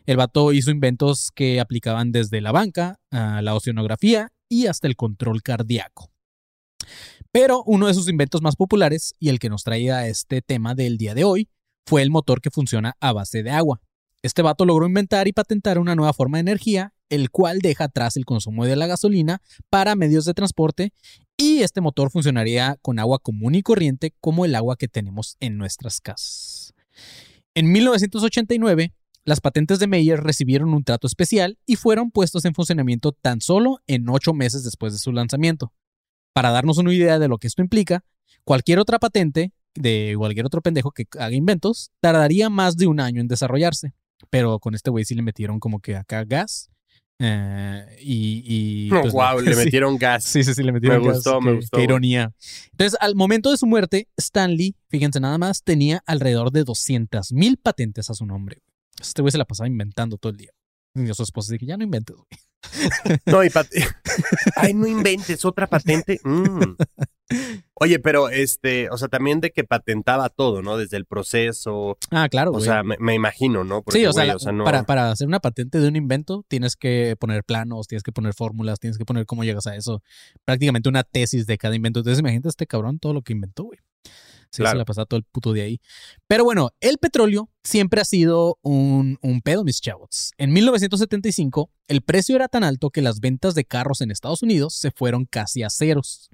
El 0.05 0.17
vato 0.17 0.53
hizo 0.53 0.71
inventos 0.71 1.31
que 1.33 1.59
aplicaban 1.59 2.11
desde 2.11 2.41
la 2.41 2.51
banca, 2.51 2.99
a 3.09 3.41
la 3.41 3.55
oceanografía 3.55 4.31
y 4.47 4.67
hasta 4.67 4.87
el 4.87 4.95
control 4.95 5.41
cardíaco. 5.41 6.11
Pero 7.31 7.63
uno 7.65 7.87
de 7.87 7.93
sus 7.93 8.07
inventos 8.09 8.41
más 8.41 8.55
populares 8.55 9.13
y 9.19 9.29
el 9.29 9.39
que 9.39 9.49
nos 9.49 9.63
traía 9.63 10.07
este 10.07 10.41
tema 10.41 10.75
del 10.75 10.97
día 10.97 11.15
de 11.15 11.23
hoy 11.23 11.49
fue 11.85 12.01
el 12.01 12.11
motor 12.11 12.41
que 12.41 12.51
funciona 12.51 12.95
a 12.99 13.13
base 13.13 13.43
de 13.43 13.51
agua. 13.51 13.81
Este 14.21 14.43
vato 14.43 14.65
logró 14.65 14.85
inventar 14.85 15.27
y 15.27 15.33
patentar 15.33 15.79
una 15.79 15.95
nueva 15.95 16.13
forma 16.13 16.37
de 16.37 16.41
energía, 16.41 16.93
el 17.09 17.31
cual 17.31 17.59
deja 17.59 17.85
atrás 17.85 18.17
el 18.17 18.25
consumo 18.25 18.65
de 18.65 18.75
la 18.75 18.85
gasolina 18.85 19.41
para 19.69 19.95
medios 19.95 20.25
de 20.25 20.33
transporte 20.33 20.93
y 21.41 21.63
este 21.63 21.81
motor 21.81 22.11
funcionaría 22.11 22.77
con 22.83 22.99
agua 22.99 23.17
común 23.17 23.55
y 23.55 23.63
corriente 23.63 24.13
como 24.19 24.45
el 24.45 24.53
agua 24.53 24.75
que 24.75 24.87
tenemos 24.87 25.37
en 25.39 25.57
nuestras 25.57 25.99
casas. 25.99 26.75
En 27.55 27.71
1989, 27.71 28.93
las 29.23 29.41
patentes 29.41 29.79
de 29.79 29.87
Meyer 29.87 30.19
recibieron 30.19 30.73
un 30.73 30.83
trato 30.83 31.07
especial 31.07 31.57
y 31.65 31.77
fueron 31.77 32.11
puestos 32.11 32.45
en 32.45 32.53
funcionamiento 32.53 33.11
tan 33.11 33.41
solo 33.41 33.79
en 33.87 34.07
ocho 34.07 34.33
meses 34.33 34.63
después 34.63 34.93
de 34.93 34.99
su 34.99 35.11
lanzamiento. 35.11 35.73
Para 36.33 36.51
darnos 36.51 36.77
una 36.77 36.93
idea 36.93 37.17
de 37.17 37.27
lo 37.27 37.39
que 37.39 37.47
esto 37.47 37.63
implica, 37.63 38.05
cualquier 38.43 38.77
otra 38.77 38.99
patente 38.99 39.51
de 39.73 40.13
cualquier 40.17 40.45
otro 40.45 40.61
pendejo 40.61 40.91
que 40.91 41.07
haga 41.17 41.33
inventos 41.33 41.91
tardaría 42.01 42.49
más 42.49 42.77
de 42.77 42.85
un 42.85 42.99
año 42.99 43.19
en 43.19 43.27
desarrollarse. 43.27 43.93
Pero 44.29 44.59
con 44.59 44.75
este 44.75 44.91
güey 44.91 45.05
sí 45.05 45.15
le 45.15 45.23
metieron 45.23 45.59
como 45.59 45.79
que 45.79 45.95
acá 45.95 46.23
gas. 46.23 46.69
Eh, 47.23 47.97
y, 48.01 48.43
y, 48.45 48.89
pues, 48.89 49.13
wow, 49.13 49.39
le 49.41 49.53
sí. 49.55 49.63
metieron 49.65 49.97
gas. 49.97 50.23
Sí, 50.23 50.43
sí, 50.43 50.53
sí, 50.53 50.63
le 50.63 50.71
metieron 50.71 51.01
Me 51.01 51.07
gas, 51.07 51.17
gustó, 51.17 51.39
me 51.39 51.51
qué- 51.51 51.55
gustó, 51.57 51.77
Qué 51.77 51.83
ironía. 51.83 52.33
Entonces, 52.71 52.97
al 52.99 53.15
momento 53.15 53.51
de 53.51 53.57
su 53.57 53.67
muerte, 53.67 54.07
Stanley, 54.17 54.75
fíjense 54.89 55.19
nada 55.19 55.37
más, 55.37 55.63
tenía 55.63 56.01
alrededor 56.05 56.51
de 56.51 56.63
200 56.63 57.31
mil 57.33 57.57
patentes 57.57 58.09
a 58.09 58.13
su 58.15 58.25
nombre. 58.25 58.61
Este 58.99 59.21
güey 59.21 59.31
se 59.31 59.37
la 59.37 59.45
pasaba 59.45 59.67
inventando 59.67 60.17
todo 60.17 60.31
el 60.31 60.37
día. 60.37 60.51
Y 60.95 61.09
a 61.09 61.13
su 61.13 61.23
esposa 61.23 61.53
dije, 61.53 61.65
ya 61.67 61.77
no 61.77 61.83
inventes, 61.83 62.15
güey. 62.15 62.27
No, 63.25 63.43
y 63.43 63.49
Ay, 64.55 64.73
no 64.73 64.87
inventes 64.87 65.43
otra 65.45 65.67
patente. 65.67 66.19
Mm. 66.23 66.75
Oye, 67.75 67.97
pero 67.99 68.27
este, 68.29 68.89
o 68.89 68.97
sea, 68.97 69.07
también 69.07 69.39
de 69.39 69.51
que 69.51 69.63
patentaba 69.63 70.27
todo, 70.29 70.61
¿no? 70.61 70.77
Desde 70.77 70.97
el 70.97 71.05
proceso. 71.05 71.97
Ah, 72.11 72.27
claro, 72.29 72.51
O 72.51 72.55
güey. 72.55 72.65
sea, 72.65 72.83
me, 72.83 72.97
me 72.99 73.13
imagino, 73.15 73.63
¿no? 73.63 73.81
Porque, 73.81 73.99
sí, 73.99 74.05
o 74.05 74.11
sea, 74.13 74.25
güey, 74.25 74.37
la- 74.45 74.51
no- 74.51 74.63
para, 74.65 74.83
para 74.83 75.11
hacer 75.11 75.27
una 75.27 75.39
patente 75.39 75.79
de 75.79 75.87
un 75.87 75.95
invento 75.95 76.43
tienes 76.49 76.75
que 76.75 77.15
poner 77.17 77.43
planos, 77.45 77.87
tienes 77.87 78.03
que 78.03 78.11
poner 78.11 78.33
fórmulas, 78.33 78.79
tienes 78.79 78.97
que 78.97 79.05
poner 79.05 79.25
cómo 79.25 79.43
llegas 79.45 79.65
a 79.67 79.75
eso. 79.75 80.03
Prácticamente 80.45 80.89
una 80.89 81.03
tesis 81.03 81.45
de 81.47 81.57
cada 81.57 81.73
invento. 81.75 82.01
Entonces, 82.01 82.19
imagínate 82.19 82.49
este 82.49 82.67
cabrón 82.67 82.99
todo 82.99 83.13
lo 83.13 83.21
que 83.21 83.33
inventó, 83.33 83.63
güey. 83.63 83.79
Sí, 84.51 84.57
Claro. 84.61 84.71
se 84.75 84.77
la 84.79 84.85
pasaba 84.85 85.05
todo 85.05 85.17
el 85.17 85.23
puto 85.23 85.53
de 85.53 85.61
ahí. 85.61 85.79
Pero 86.27 86.43
bueno, 86.43 86.71
el 86.81 86.97
petróleo 86.97 87.49
siempre 87.63 88.01
ha 88.01 88.05
sido 88.05 88.57
un, 88.61 89.17
un 89.21 89.41
pedo, 89.41 89.63
mis 89.63 89.79
chavos. 89.79 90.31
En 90.37 90.51
1975, 90.51 91.69
el 91.87 92.01
precio 92.01 92.35
era 92.35 92.47
tan 92.49 92.63
alto 92.63 92.89
que 92.89 93.01
las 93.01 93.21
ventas 93.21 93.55
de 93.55 93.63
carros 93.65 94.01
en 94.01 94.11
Estados 94.11 94.43
Unidos 94.43 94.73
se 94.75 94.91
fueron 94.91 95.25
casi 95.25 95.63
a 95.63 95.69
ceros. 95.69 96.29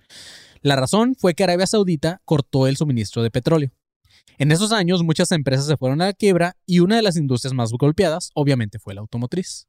La 0.62 0.76
razón 0.76 1.16
fue 1.16 1.36
que 1.36 1.44
Arabia 1.44 1.68
Saudita 1.68 2.22
cortó 2.26 2.66
el 2.68 2.76
suministro 2.78 3.22
de 3.22 3.30
petróleo. 3.30 3.72
En 4.40 4.52
esos 4.52 4.72
años, 4.72 5.04
muchas 5.04 5.32
empresas 5.32 5.66
se 5.68 5.78
fueron 5.78 6.02
a 6.02 6.06
la 6.08 6.14
quiebra 6.14 6.58
y 6.66 6.80
una 6.80 6.96
de 6.96 7.02
las 7.04 7.18
industrias 7.18 7.54
más 7.54 7.72
golpeadas, 7.72 8.32
obviamente, 8.34 8.80
fue 8.80 8.94
la 8.96 9.02
automotriz. 9.02 9.68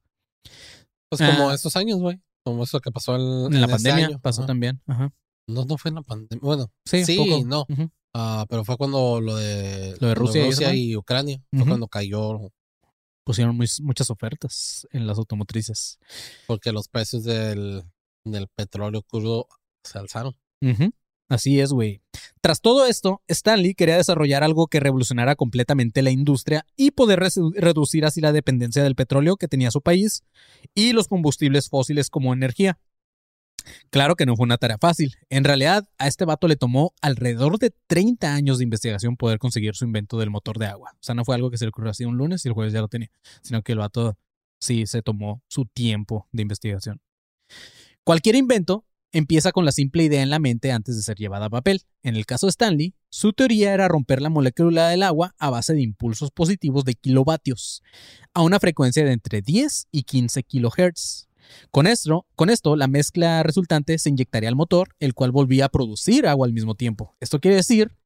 Pues 1.11 1.21
como 1.21 1.51
Ah. 1.51 1.55
estos 1.55 1.77
años, 1.77 1.99
güey. 2.01 2.21
Como 2.45 2.65
eso 2.65 2.81
que 2.81 2.91
pasó 2.91 3.17
en, 3.17 3.55
En 3.55 3.61
la 3.61 3.69
pandemia 3.69 4.07
año. 4.07 4.21
pasó 4.21 4.43
Ajá. 4.43 4.47
también. 4.47 4.81
Ajá. 4.87 5.13
No, 5.47 5.65
no 5.65 5.77
fue 5.79 5.91
en 5.91 5.95
la 5.97 6.03
pandemia. 6.03 6.41
Bueno, 6.43 6.71
Sí, 6.85 7.05
sí, 7.05 7.17
poco. 7.17 7.45
no. 7.47 7.65
Ujú. 7.69 7.91
Ah, 8.21 8.47
pero 8.51 8.65
fue 8.65 8.77
cuando 8.77 9.21
lo 9.21 9.37
de, 9.37 9.97
Lo 10.01 10.09
de 10.09 10.15
Rusia 10.17 10.75
y 10.75 10.97
Ucrania. 10.97 11.41
Fue 11.53 11.65
cuando 11.67 11.87
cayó 11.87 12.51
Pusieron 13.25 13.55
muy- 13.57 13.69
muchas 13.83 14.11
ofertas 14.11 14.89
en 14.91 15.07
las 15.07 15.19
automotrices. 15.19 15.99
porque 16.47 16.73
los 16.73 16.89
precios 16.89 17.23
del, 17.25 17.85
del 18.25 18.49
petróleo 18.49 19.03
crudo 19.03 19.47
se 19.85 19.99
alzaron. 19.99 20.35
Así 21.29 21.61
es, 21.61 21.71
güey. 21.73 22.01
Tras 22.41 22.61
todo 22.63 22.87
esto, 22.87 23.21
Stanley 23.29 23.75
quería 23.75 23.99
desarrollar 23.99 24.43
algo 24.43 24.67
que 24.67 24.81
revolucionara 24.81 25.37
completamente 25.37 26.01
la 26.03 26.11
industria 26.11 26.65
y 26.75 26.91
poder 26.93 27.21
reducir 27.55 28.07
así 28.07 28.21
la 28.23 28.33
dependencia 28.33 28.83
del 28.83 28.95
petróleo 28.95 29.37
que 29.37 29.47
tenía 29.47 29.71
su 29.71 29.83
país 29.83 30.23
y 30.75 30.93
los 30.95 31.07
combustibles 31.07 31.69
fósiles 31.69 32.09
como 32.09 32.33
energía. 32.33 32.79
Claro 33.91 34.17
que 34.17 34.27
no 34.27 34.37
fue 34.37 34.45
una 34.45 34.59
tarea 34.59 34.79
fácil. 34.79 35.17
En 35.31 35.45
realidad, 35.45 35.89
a 35.99 36.09
este 36.09 36.25
vato 36.25 36.49
le 36.49 36.57
tomó 36.57 36.95
alrededor 37.01 37.59
de 37.59 37.73
30 37.87 38.35
años 38.35 38.59
de 38.59 38.65
investigación 38.65 39.17
poder 39.17 39.39
conseguir 39.39 39.75
su 39.75 39.85
invento 39.85 40.19
del 40.19 40.31
motor 40.31 40.59
de 40.59 40.67
agua. 40.67 40.93
O 40.95 41.03
sea, 41.03 41.15
no 41.15 41.25
fue 41.25 41.35
algo 41.35 41.51
que 41.51 41.59
se 41.59 41.65
le 41.65 41.71
ocurrió 41.71 41.91
así 41.91 42.05
un 42.05 42.17
lunes 42.17 42.45
y 42.45 42.49
el 42.49 42.55
jueves 42.55 42.73
ya 42.73 42.81
lo 42.81 42.89
tenía, 42.89 43.11
sino 43.43 43.63
que 43.63 43.73
el 43.73 43.79
vato 43.79 44.17
sí 44.61 44.87
se 44.87 45.03
tomó 45.03 45.43
su 45.49 45.67
tiempo 45.67 46.29
de 46.33 46.43
investigación. 46.43 47.01
Cualquier 48.05 48.37
invento 48.37 48.85
empieza 49.13 49.53
con 49.53 49.65
la 49.65 49.73
simple 49.73 50.05
idea 50.05 50.23
en 50.23 50.31
la 50.31 50.39
mente 50.39 50.73
antes 50.73 50.97
de 50.97 51.03
ser 51.03 51.17
llevada 51.17 51.47
a 51.47 51.51
papel. 51.51 51.83
En 52.03 52.17
el 52.17 52.27
caso 52.27 52.47
de 52.47 52.51
Stanley, 52.51 52.95
su 53.11 53.33
teoría 53.33 53.73
era 53.73 53.89
romper 53.89 54.21
la 54.21 54.29
molécula 54.29 54.89
del 54.89 55.03
agua 55.03 55.35
a 55.39 55.51
base 55.51 55.75
de 55.75 55.83
impulsos 55.83 56.31
positivos 56.31 56.85
de 56.85 56.95
kilovatios, 56.95 57.83
a 58.35 58.43
una 58.43 58.61
frecuencia 58.61 59.05
de 59.05 59.13
entre 59.13 59.43
10 59.43 59.89
y 59.91 60.03
15 60.03 60.43
kilohertz. 60.43 61.28
Con 61.71 61.87
esto, 61.87 62.27
con 62.35 62.51
esto, 62.51 62.77
la 62.77 62.89
mezcla 62.89 63.43
resultante 63.43 63.99
se 63.99 64.09
inyectaría 64.09 64.49
al 64.49 64.57
motor, 64.57 64.95
el 65.01 65.15
cual 65.15 65.33
volvía 65.33 65.67
a 65.67 65.69
producir 65.69 66.27
agua 66.27 66.47
al 66.47 66.53
mismo 66.53 66.75
tiempo. 66.75 67.17
Esto 67.21 67.41
quiere 67.41 67.57
decir 67.57 67.97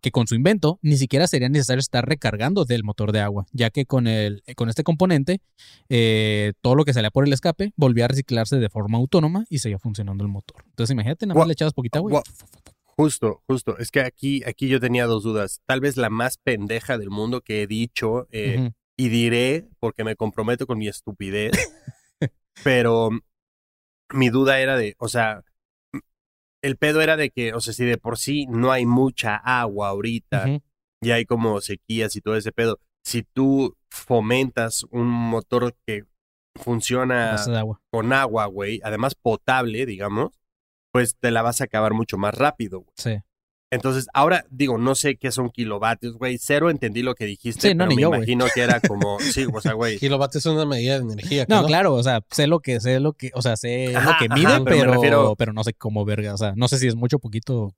que 0.00 0.10
con 0.10 0.26
su 0.26 0.34
invento 0.34 0.78
ni 0.82 0.96
siquiera 0.96 1.26
sería 1.26 1.48
necesario 1.48 1.80
estar 1.80 2.06
recargando 2.06 2.64
del 2.64 2.84
motor 2.84 3.12
de 3.12 3.20
agua, 3.20 3.46
ya 3.52 3.70
que 3.70 3.86
con, 3.86 4.06
el, 4.06 4.42
con 4.54 4.68
este 4.68 4.84
componente 4.84 5.40
eh, 5.88 6.52
todo 6.60 6.74
lo 6.74 6.84
que 6.84 6.92
salía 6.92 7.10
por 7.10 7.26
el 7.26 7.32
escape 7.32 7.72
volvía 7.76 8.04
a 8.06 8.08
reciclarse 8.08 8.56
de 8.56 8.68
forma 8.68 8.98
autónoma 8.98 9.44
y 9.48 9.58
seguía 9.58 9.78
funcionando 9.78 10.24
el 10.24 10.30
motor. 10.30 10.64
Entonces 10.68 10.92
imagínate, 10.92 11.26
nada 11.26 11.38
más 11.38 11.46
le 11.46 11.52
echabas 11.52 11.74
poquita 11.74 11.98
agua. 11.98 12.22
Justo, 12.96 13.42
justo. 13.46 13.78
Es 13.78 13.90
que 13.90 14.00
aquí, 14.00 14.42
aquí 14.44 14.68
yo 14.68 14.78
tenía 14.78 15.06
dos 15.06 15.22
dudas. 15.22 15.62
Tal 15.66 15.80
vez 15.80 15.96
la 15.96 16.10
más 16.10 16.36
pendeja 16.36 16.98
del 16.98 17.10
mundo 17.10 17.40
que 17.40 17.62
he 17.62 17.66
dicho 17.66 18.28
eh, 18.30 18.70
y 18.96 19.08
diré 19.08 19.66
porque 19.80 20.04
me 20.04 20.14
comprometo 20.14 20.66
con 20.66 20.78
mi 20.78 20.88
estupidez. 20.88 21.52
Pero 22.62 23.10
mi 24.12 24.28
duda 24.28 24.60
era 24.60 24.76
de, 24.76 24.94
o 24.98 25.08
sea, 25.08 25.42
el 26.62 26.76
pedo 26.76 27.00
era 27.00 27.16
de 27.16 27.30
que, 27.30 27.54
o 27.54 27.60
sea, 27.60 27.72
si 27.72 27.84
de 27.84 27.98
por 27.98 28.18
sí 28.18 28.46
no 28.46 28.70
hay 28.72 28.86
mucha 28.86 29.36
agua 29.36 29.88
ahorita 29.88 30.60
y 31.00 31.10
hay 31.10 31.24
como 31.24 31.60
sequías 31.60 32.14
y 32.16 32.20
todo 32.20 32.36
ese 32.36 32.52
pedo, 32.52 32.78
si 33.04 33.22
tú 33.22 33.76
fomentas 33.90 34.84
un 34.90 35.08
motor 35.08 35.74
que 35.86 36.04
funciona 36.54 37.34
agua. 37.34 37.80
con 37.90 38.12
agua, 38.12 38.46
güey, 38.46 38.80
además 38.84 39.14
potable, 39.14 39.86
digamos, 39.86 40.30
pues 40.92 41.16
te 41.18 41.30
la 41.30 41.42
vas 41.42 41.60
a 41.60 41.64
acabar 41.64 41.94
mucho 41.94 42.18
más 42.18 42.34
rápido, 42.34 42.80
güey. 42.80 42.92
Sí. 42.96 43.18
Entonces, 43.72 44.06
ahora 44.12 44.44
digo, 44.50 44.76
no 44.78 44.94
sé 44.94 45.16
qué 45.16 45.32
son 45.32 45.50
kilovatios, 45.50 46.16
güey. 46.18 46.38
Cero 46.38 46.68
entendí 46.70 47.02
lo 47.02 47.14
que 47.14 47.24
dijiste, 47.24 47.68
Sí, 47.70 47.74
no, 47.74 47.78
pero 47.84 47.88
ni 47.88 47.96
me 47.96 48.02
yo, 48.02 48.08
imagino 48.14 48.46
que 48.54 48.60
era 48.60 48.80
como, 48.80 49.18
sí, 49.20 49.46
o 49.52 49.60
sea, 49.60 49.72
güey. 49.72 49.98
Kilovatios 49.98 50.44
es 50.46 50.52
una 50.52 50.66
medida 50.66 50.98
de 51.00 51.04
energía. 51.12 51.46
No, 51.48 51.62
¿no? 51.62 51.66
claro, 51.66 51.94
o 51.94 52.02
sea, 52.02 52.20
sé 52.30 52.46
lo 52.46 52.60
que, 52.60 52.78
sé 52.80 53.00
lo 53.00 53.14
que, 53.14 53.30
o 53.34 53.42
sea, 53.42 53.56
sé 53.56 53.96
Ajá, 53.96 54.10
lo 54.12 54.16
que 54.18 54.26
ajá, 54.26 54.34
mide, 54.36 54.64
pero 54.64 54.76
me 54.76 54.82
pero, 54.82 54.92
refiero- 54.92 55.36
pero 55.36 55.52
no 55.52 55.64
sé 55.64 55.72
cómo 55.74 56.04
verga, 56.04 56.34
o 56.34 56.36
sea, 56.38 56.52
no 56.54 56.68
sé 56.68 56.78
si 56.78 56.86
es 56.86 56.94
mucho 56.94 57.16
o 57.16 57.20
poquito. 57.20 57.74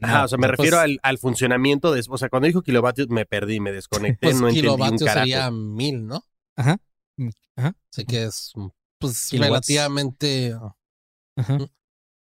Ajá, 0.00 0.18
No, 0.20 0.24
o 0.24 0.28
sea, 0.28 0.38
me 0.38 0.46
pues, 0.48 0.56
refiero 0.58 0.78
al, 0.80 0.98
al 1.02 1.18
funcionamiento 1.18 1.92
de, 1.92 2.02
o 2.08 2.16
sea, 2.16 2.30
cuando 2.30 2.46
dijo 2.46 2.62
kilovatios 2.62 3.08
me 3.10 3.26
perdí, 3.26 3.60
me 3.60 3.70
desconecté, 3.70 4.28
Pues 4.28 4.40
no 4.40 4.48
entendí 4.48 4.68
un 4.70 4.72
kilovatios 4.76 5.04
carajo. 5.04 5.24
sería 5.26 5.50
mil, 5.50 6.06
¿no? 6.06 6.24
Ajá. 6.56 6.78
Mm, 7.18 7.28
Ajá. 7.56 7.76
Así 7.92 8.04
que 8.06 8.24
es, 8.24 8.52
pues, 8.98 9.28
relativamente, 9.32 10.56
Ajá. 11.36 11.58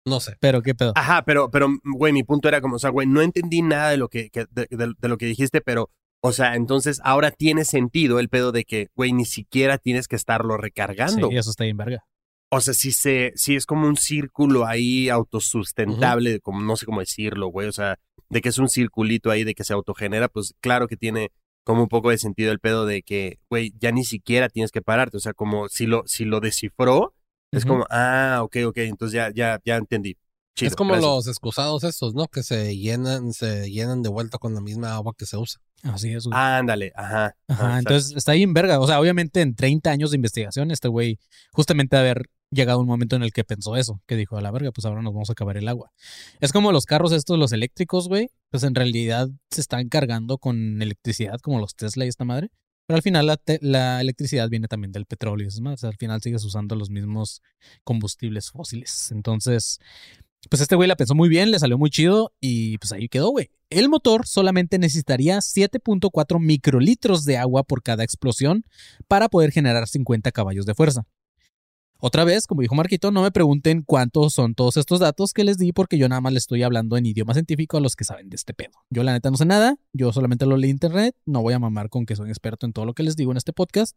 No 0.04 0.20
sé. 0.20 0.36
Pero 0.40 0.62
qué 0.62 0.74
pedo. 0.74 0.92
Ajá, 0.96 1.22
pero, 1.24 1.50
pero, 1.50 1.68
güey, 1.84 2.12
mi 2.12 2.22
punto 2.24 2.48
era 2.48 2.60
como, 2.60 2.76
o 2.76 2.78
sea, 2.78 2.90
güey, 2.90 3.06
no 3.06 3.20
entendí 3.22 3.62
nada 3.62 3.90
de 3.90 3.96
lo 3.96 4.08
que, 4.08 4.30
que- 4.30 4.46
de, 4.50 4.66
de- 4.70 4.94
de 4.98 5.08
lo 5.08 5.16
que 5.18 5.26
dijiste, 5.26 5.60
pero, 5.60 5.90
o 6.24 6.32
sea, 6.32 6.54
entonces 6.56 7.00
ahora 7.04 7.30
tiene 7.30 7.64
sentido 7.64 8.18
el 8.20 8.28
pedo 8.28 8.52
de 8.52 8.64
que, 8.64 8.88
güey, 8.94 9.12
ni 9.12 9.24
siquiera 9.24 9.78
tienes 9.78 10.08
que 10.08 10.16
estarlo 10.16 10.56
recargando. 10.56 11.28
Sí, 11.30 11.36
eso 11.36 11.50
está 11.50 11.64
bien 11.64 11.76
verga. 11.76 12.04
O 12.54 12.60
sea, 12.60 12.74
si 12.74 12.92
se, 12.92 13.32
si 13.34 13.56
es 13.56 13.64
como 13.66 13.86
un 13.88 13.96
círculo 13.96 14.66
ahí 14.66 15.08
autosustentable, 15.08 16.40
como 16.40 16.60
no 16.60 16.76
sé 16.76 16.86
cómo 16.86 17.00
decirlo, 17.00 17.46
güey. 17.48 17.68
O 17.68 17.72
sea, 17.72 17.98
de 18.28 18.40
que 18.40 18.48
es 18.50 18.58
un 18.58 18.68
circulito 18.68 19.30
ahí 19.30 19.44
de 19.44 19.54
que 19.54 19.64
se 19.64 19.72
autogenera, 19.72 20.28
pues 20.28 20.54
claro 20.60 20.86
que 20.88 20.96
tiene 20.96 21.30
como 21.64 21.82
un 21.82 21.88
poco 21.88 22.10
de 22.10 22.18
sentido 22.18 22.52
el 22.52 22.58
pedo 22.60 22.86
de 22.86 23.02
que, 23.02 23.38
güey, 23.48 23.72
ya 23.78 23.92
ni 23.92 24.04
siquiera 24.04 24.48
tienes 24.48 24.70
que 24.70 24.82
pararte. 24.82 25.16
O 25.16 25.20
sea, 25.20 25.32
como 25.32 25.68
si 25.68 25.86
lo, 25.86 26.02
si 26.06 26.24
lo 26.24 26.40
descifró, 26.40 27.14
es 27.52 27.64
como, 27.64 27.86
ah, 27.90 28.40
ok, 28.42 28.56
ok, 28.66 28.78
entonces 28.78 29.14
ya, 29.14 29.30
ya, 29.34 29.60
ya 29.64 29.76
entendí. 29.76 30.16
Chido, 30.54 30.68
es 30.68 30.76
como 30.76 30.92
gracias. 30.92 31.10
los 31.10 31.26
excusados 31.28 31.84
estos, 31.84 32.14
¿no? 32.14 32.26
Que 32.28 32.42
se 32.42 32.76
llenan, 32.76 33.32
se 33.32 33.70
llenan 33.70 34.02
de 34.02 34.10
vuelta 34.10 34.38
con 34.38 34.54
la 34.54 34.60
misma 34.60 34.94
agua 34.94 35.14
que 35.16 35.24
se 35.24 35.36
usa. 35.36 35.60
Así 35.82 36.12
es, 36.12 36.26
güey. 36.26 36.38
Ándale, 36.38 36.92
ajá. 36.94 37.34
Ajá, 37.48 37.78
entonces 37.78 38.14
está 38.16 38.32
bien 38.32 38.52
verga. 38.52 38.78
O 38.78 38.86
sea, 38.86 39.00
obviamente 39.00 39.40
en 39.40 39.54
30 39.54 39.90
años 39.90 40.10
de 40.10 40.16
investigación, 40.16 40.70
este 40.70 40.88
güey 40.88 41.18
justamente 41.52 41.96
haber 41.96 42.26
llegado 42.50 42.80
un 42.80 42.86
momento 42.86 43.16
en 43.16 43.22
el 43.22 43.32
que 43.32 43.44
pensó 43.44 43.76
eso, 43.76 44.00
que 44.06 44.14
dijo, 44.14 44.36
a 44.36 44.42
la 44.42 44.50
verga, 44.50 44.70
pues 44.72 44.84
ahora 44.84 45.02
nos 45.02 45.14
vamos 45.14 45.30
a 45.30 45.32
acabar 45.32 45.56
el 45.56 45.68
agua. 45.68 45.90
Es 46.40 46.52
como 46.52 46.70
los 46.70 46.84
carros 46.84 47.12
estos, 47.12 47.38
los 47.38 47.52
eléctricos, 47.52 48.08
güey, 48.08 48.28
pues 48.50 48.62
en 48.62 48.74
realidad 48.74 49.28
se 49.50 49.62
están 49.62 49.88
cargando 49.88 50.38
con 50.38 50.80
electricidad, 50.82 51.40
como 51.40 51.58
los 51.58 51.74
Tesla 51.74 52.04
y 52.04 52.08
esta 52.08 52.24
madre. 52.24 52.50
Pero 52.86 52.96
al 52.96 53.02
final 53.02 53.26
la, 53.26 53.36
te- 53.36 53.58
la 53.62 54.00
electricidad 54.00 54.48
viene 54.48 54.68
también 54.68 54.92
del 54.92 55.06
petróleo 55.06 55.48
esas 55.48 55.60
madres. 55.60 55.84
Al 55.84 55.96
final 55.96 56.20
sigues 56.20 56.44
usando 56.44 56.74
los 56.76 56.90
mismos 56.90 57.42
combustibles 57.84 58.50
fósiles. 58.50 59.10
Entonces, 59.12 59.78
pues 60.50 60.60
este 60.60 60.74
güey 60.74 60.88
la 60.88 60.96
pensó 60.96 61.14
muy 61.14 61.28
bien, 61.28 61.50
le 61.50 61.58
salió 61.58 61.78
muy 61.78 61.90
chido 61.90 62.32
y 62.40 62.78
pues 62.78 62.92
ahí 62.92 63.08
quedó, 63.08 63.30
güey. 63.30 63.50
El 63.70 63.88
motor 63.88 64.26
solamente 64.26 64.78
necesitaría 64.78 65.38
7.4 65.40 66.38
microlitros 66.40 67.24
de 67.24 67.38
agua 67.38 67.62
por 67.62 67.82
cada 67.82 68.04
explosión 68.04 68.64
para 69.08 69.28
poder 69.28 69.52
generar 69.52 69.88
50 69.88 70.30
caballos 70.32 70.66
de 70.66 70.74
fuerza. 70.74 71.06
Otra 72.04 72.24
vez, 72.24 72.48
como 72.48 72.62
dijo 72.62 72.74
Marquito, 72.74 73.12
no 73.12 73.22
me 73.22 73.30
pregunten 73.30 73.84
cuántos 73.86 74.34
son 74.34 74.56
todos 74.56 74.76
estos 74.76 74.98
datos 74.98 75.32
que 75.32 75.44
les 75.44 75.56
di 75.56 75.72
porque 75.72 75.98
yo 75.98 76.08
nada 76.08 76.20
más 76.20 76.32
les 76.32 76.42
estoy 76.42 76.64
hablando 76.64 76.96
en 76.96 77.06
idioma 77.06 77.32
científico 77.32 77.76
a 77.76 77.80
los 77.80 77.94
que 77.94 78.02
saben 78.02 78.28
de 78.28 78.34
este 78.34 78.54
pedo. 78.54 78.72
Yo 78.90 79.04
la 79.04 79.12
neta 79.12 79.30
no 79.30 79.36
sé 79.36 79.44
nada, 79.44 79.76
yo 79.92 80.12
solamente 80.12 80.44
lo 80.44 80.56
leí 80.56 80.70
en 80.70 80.74
internet, 80.74 81.14
no 81.26 81.42
voy 81.42 81.54
a 81.54 81.60
mamar 81.60 81.90
con 81.90 82.04
que 82.04 82.16
soy 82.16 82.28
experto 82.28 82.66
en 82.66 82.72
todo 82.72 82.86
lo 82.86 82.94
que 82.94 83.04
les 83.04 83.14
digo 83.14 83.30
en 83.30 83.36
este 83.36 83.52
podcast 83.52 83.96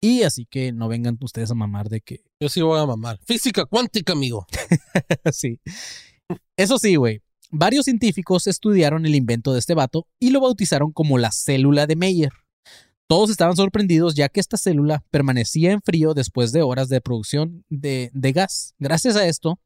y 0.00 0.22
así 0.22 0.46
que 0.46 0.72
no 0.72 0.88
vengan 0.88 1.18
ustedes 1.20 1.50
a 1.50 1.54
mamar 1.54 1.90
de 1.90 2.00
que 2.00 2.22
Yo 2.40 2.48
sí 2.48 2.62
voy 2.62 2.80
a 2.80 2.86
mamar. 2.86 3.20
Física 3.26 3.66
cuántica, 3.66 4.14
amigo. 4.14 4.46
sí. 5.30 5.60
Eso 6.56 6.78
sí, 6.78 6.96
güey. 6.96 7.20
Varios 7.50 7.84
científicos 7.84 8.46
estudiaron 8.46 9.04
el 9.04 9.14
invento 9.14 9.52
de 9.52 9.58
este 9.58 9.74
vato 9.74 10.06
y 10.18 10.30
lo 10.30 10.40
bautizaron 10.40 10.92
como 10.92 11.18
la 11.18 11.30
célula 11.30 11.86
de 11.86 11.96
Meyer. 11.96 12.32
Todos 13.06 13.28
estaban 13.28 13.54
sorprendidos 13.54 14.14
ya 14.14 14.30
que 14.30 14.40
esta 14.40 14.56
célula 14.56 15.04
permanecía 15.10 15.72
en 15.72 15.82
frío 15.82 16.14
después 16.14 16.52
de 16.52 16.62
horas 16.62 16.88
de 16.88 17.02
producción 17.02 17.64
de, 17.68 18.10
de 18.14 18.32
gas. 18.32 18.74
Gracias 18.78 19.16
a 19.16 19.26
esto, 19.26 19.60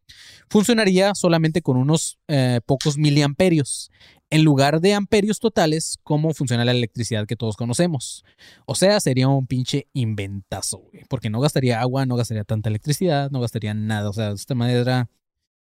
funcionaría 0.51 1.14
solamente 1.14 1.62
con 1.62 1.77
unos 1.77 2.18
eh, 2.27 2.61
pocos 2.66 2.98
miliamperios, 2.98 3.90
en 4.31 4.44
lugar 4.44 4.81
de 4.81 4.94
amperios 4.94 5.38
totales 5.38 5.98
como 6.03 6.35
funciona 6.35 6.64
la 6.64 6.72
electricidad 6.72 7.27
que 7.27 7.37
todos 7.37 7.57
conocemos. 7.57 8.24
O 8.66 8.74
sea, 8.74 9.01
sería 9.01 9.29
un 9.29 9.46
pinche 9.46 9.87
inventazo, 9.92 10.79
güey, 10.79 11.05
porque 11.09 11.31
no 11.31 11.40
gastaría 11.40 11.81
agua, 11.81 12.07
no 12.07 12.16
gastaría 12.16 12.44
tanta 12.44 12.68
electricidad, 12.68 13.31
no 13.31 13.40
gastaría 13.40 13.72
nada. 13.72 14.11
O 14.11 14.12
sea, 14.12 14.31
de 14.31 14.35
esta 14.35 14.55
manera, 14.55 15.09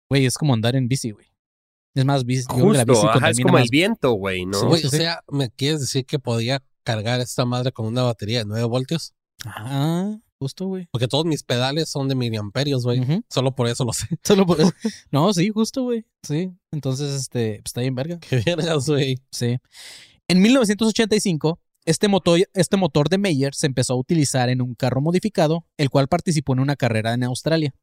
güey, 0.09 0.25
es 0.25 0.37
como 0.37 0.55
andar 0.55 0.77
en 0.77 0.89
bici, 0.89 1.11
güey. 1.11 1.27
Es 1.95 2.05
más, 2.05 2.25
bici, 2.25 2.47
yo 2.49 2.55
creo 2.55 2.73
que 2.73 2.79
la 2.79 2.85
bici 2.85 3.01
Justo, 3.01 3.19
ajá, 3.19 3.31
es 3.31 3.41
como 3.41 3.59
el 3.59 3.69
viento, 3.71 4.13
güey, 4.13 4.47
¿no? 4.47 4.61
Sí, 4.61 4.67
Güey, 4.67 4.81
sí, 4.81 4.87
o 4.87 4.91
sea, 4.91 5.21
¿me 5.29 5.51
quieres 5.51 5.81
decir 5.81 6.07
que 6.07 6.19
podía 6.19 6.63
cargar 6.91 7.21
esta 7.21 7.45
madre 7.45 7.73
con 7.73 7.87
una 7.87 8.03
batería 8.03 8.41
de 8.41 8.45
9 8.47 8.65
voltios? 8.65 9.15
Ah, 9.45 10.17
justo, 10.39 10.67
güey. 10.67 10.89
Porque 10.91 11.09
todos 11.09 11.25
mis 11.25 11.43
pedales 11.43 11.89
son 11.89 12.09
de 12.09 12.15
miliamperios, 12.15 12.85
güey. 12.85 13.03
Solo 13.29 13.55
por 13.55 13.69
eso 13.69 13.85
lo 13.85 13.93
sé. 13.93 14.07
Solo 14.25 14.47
por 14.47 14.61
eso. 14.61 14.73
No, 15.11 15.33
sí, 15.33 15.51
justo, 15.51 15.85
güey. 15.85 16.05
Sí. 16.23 16.53
Entonces, 16.73 17.15
este, 17.15 17.61
pues 17.63 17.67
está 17.67 17.81
bien 17.81 17.95
verga. 17.95 18.19
Qué 18.19 18.43
vergas, 18.45 18.87
güey. 18.87 19.19
Sí. 19.31 19.59
En 20.29 20.41
1985, 20.43 21.61
este 21.85 22.09
motor, 22.09 22.41
este 22.55 22.77
motor 22.77 23.09
de 23.09 23.19
Meyer 23.19 23.55
se 23.55 23.67
empezó 23.67 23.95
a 23.95 23.97
utilizar 23.97 24.49
en 24.49 24.63
un 24.63 24.75
carro 24.75 25.01
modificado, 25.01 25.67
el 25.77 25.91
cual 25.91 26.09
participó 26.09 26.53
en 26.53 26.61
una 26.61 26.77
carrera 26.77 27.15
en 27.15 27.25
Australia. 27.25 27.75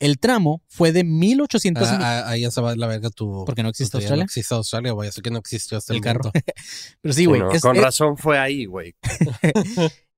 El 0.00 0.18
tramo 0.18 0.62
fue 0.68 0.92
de 0.92 1.04
1800 1.04 1.86
Ah, 1.86 1.98
ah, 2.00 2.30
ahí 2.30 2.42
ya 2.42 2.50
se 2.50 2.60
va 2.60 2.74
la 2.76 2.86
verga 2.86 3.10
tu. 3.10 3.44
Porque 3.46 3.62
no 3.62 3.68
existe. 3.68 3.96
Australia. 3.96 4.22
No 4.22 4.24
existe 4.26 4.54
Australia, 4.54 4.92
güey. 4.92 5.08
Así 5.08 5.22
que 5.22 5.30
no 5.30 5.38
existió 5.38 5.78
hasta 5.78 5.92
el, 5.92 5.98
el 5.98 6.02
carro. 6.02 6.30
Pero 7.00 7.14
sí, 7.14 7.24
güey. 7.26 7.40
con 7.60 7.76
es- 7.76 7.82
razón 7.82 8.16
fue 8.16 8.38
ahí, 8.38 8.64
güey. 8.66 8.94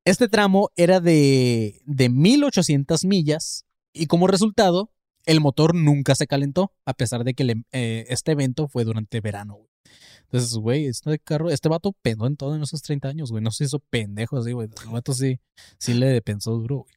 Este 0.05 0.29
tramo 0.29 0.71
era 0.77 1.01
de, 1.01 1.81
de 1.85 2.09
1800 2.09 3.05
millas 3.05 3.65
y 3.93 4.07
como 4.07 4.29
resultado, 4.29 4.93
el 5.25 5.41
motor 5.41 5.75
nunca 5.75 6.15
se 6.15 6.29
calentó, 6.29 6.73
a 6.85 6.95
pesar 6.95 7.25
de 7.25 7.35
que 7.35 7.43
em- 7.43 7.65
eh, 7.73 8.07
este 8.09 8.31
evento 8.33 8.69
fue 8.69 8.85
durante 8.85 9.21
verano. 9.21 9.55
güey. 9.57 9.69
Entonces, 10.23 10.55
güey, 10.59 10.87
este 10.87 11.19
carro, 11.19 11.51
este 11.51 11.69
vato 11.69 11.93
pensó 12.03 12.27
en 12.27 12.37
todo 12.37 12.55
en 12.55 12.63
esos 12.63 12.83
30 12.83 13.09
años, 13.09 13.31
güey. 13.33 13.43
No 13.43 13.51
se 13.51 13.65
hizo 13.65 13.81
pendejo 13.81 14.39
así, 14.39 14.53
güey. 14.53 14.69
El 14.85 14.91
vato 14.93 15.13
sí, 15.13 15.41
sí 15.79 15.95
le 15.95 16.23
pensó 16.23 16.53
duro, 16.53 16.79
güey. 16.79 16.95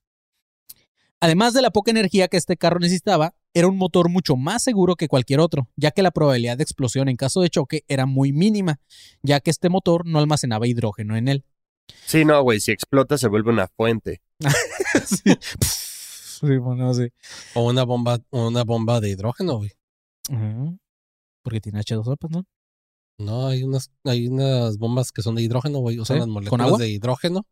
Además 1.22 1.54
de 1.54 1.62
la 1.62 1.72
poca 1.72 1.92
energía 1.92 2.30
que 2.30 2.38
este 2.38 2.56
carro 2.56 2.80
necesitaba, 2.80 3.36
era 3.54 3.68
un 3.68 3.78
motor 3.78 4.10
mucho 4.10 4.38
más 4.38 4.64
seguro 4.64 4.96
que 4.96 5.08
cualquier 5.10 5.42
otro, 5.42 5.68
ya 5.76 5.92
que 5.92 6.02
la 6.02 6.12
probabilidad 6.12 6.58
de 6.58 6.64
explosión 6.64 7.10
en 7.10 7.18
caso 7.18 7.42
de 7.42 7.50
choque 7.50 7.84
era 7.88 8.06
muy 8.06 8.32
mínima, 8.32 8.80
ya 9.22 9.40
que 9.42 9.52
este 9.52 9.70
motor 9.70 10.06
no 10.06 10.20
almacenaba 10.20 10.68
hidrógeno 10.68 11.18
en 11.18 11.28
él. 11.28 11.46
Sí, 12.06 12.24
no, 12.24 12.42
güey, 12.42 12.60
si 12.60 12.72
explota 12.72 13.18
se 13.18 13.28
vuelve 13.28 13.52
una 13.52 13.68
fuente. 13.68 14.22
sí. 15.06 15.36
Sí, 16.40 16.58
bueno, 16.58 16.94
sí. 16.94 17.10
O 17.54 17.68
una 17.70 17.84
bomba, 17.84 18.20
una 18.30 18.64
bomba 18.64 19.02
de 19.02 19.10
hidrógeno, 19.10 19.58
güey. 19.58 19.72
Ajá. 20.32 20.78
Porque 21.44 21.60
tiene 21.60 21.80
H2O, 21.82 22.16
pues, 22.18 22.32
¿no? 22.32 22.46
No, 23.18 23.48
hay 23.48 23.64
unas, 23.64 23.92
hay 24.06 24.28
unas 24.28 24.78
bombas 24.78 25.12
que 25.12 25.22
son 25.22 25.36
de 25.36 25.42
hidrógeno, 25.42 25.80
güey. 25.80 26.00
Usan 26.00 26.16
¿Sí? 26.16 26.20
las 26.20 26.28
¿Con 26.28 26.34
moléculas 26.34 26.68
agua? 26.68 26.78
de 26.80 26.90
hidrógeno. 26.90 27.46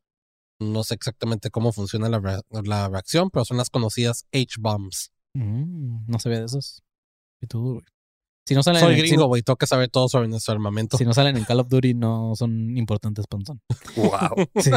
No 0.60 0.84
sé 0.84 0.96
exactamente 0.96 1.50
cómo 1.52 1.72
funciona 1.72 2.10
la, 2.10 2.42
la 2.64 2.90
reacción, 2.90 3.30
pero 3.30 3.46
son 3.46 3.58
las 3.58 3.70
conocidas 3.70 4.26
H-bombs. 4.34 5.12
Mm, 5.34 6.06
no 6.08 6.20
se 6.20 6.30
ve 6.30 6.40
de 6.40 6.46
esos. 6.46 6.82
Y 7.42 7.48
tú, 7.48 7.74
güey. 7.74 7.86
Si 8.48 8.56
no 8.56 8.64
salen 8.64 8.82
Soy 8.82 8.94
en, 8.96 9.02
si- 9.02 9.08
gringo, 9.08 9.28
güey. 9.28 9.42
Tengo 9.44 9.58
que 9.58 9.68
saber 9.68 9.90
todo 9.90 10.08
sobre 10.08 10.28
nuestro 10.30 10.54
armamento. 10.54 10.98
si 10.98 11.06
no 11.06 11.14
salen 11.14 11.36
en 11.38 11.44
Call 11.44 11.60
of 11.60 11.68
Duty, 11.68 11.94
no 11.94 12.34
son 12.36 12.76
importantes, 12.78 13.26
Ponzón. 13.28 13.62
Wow. 13.96 14.48
Sí. 14.62 14.72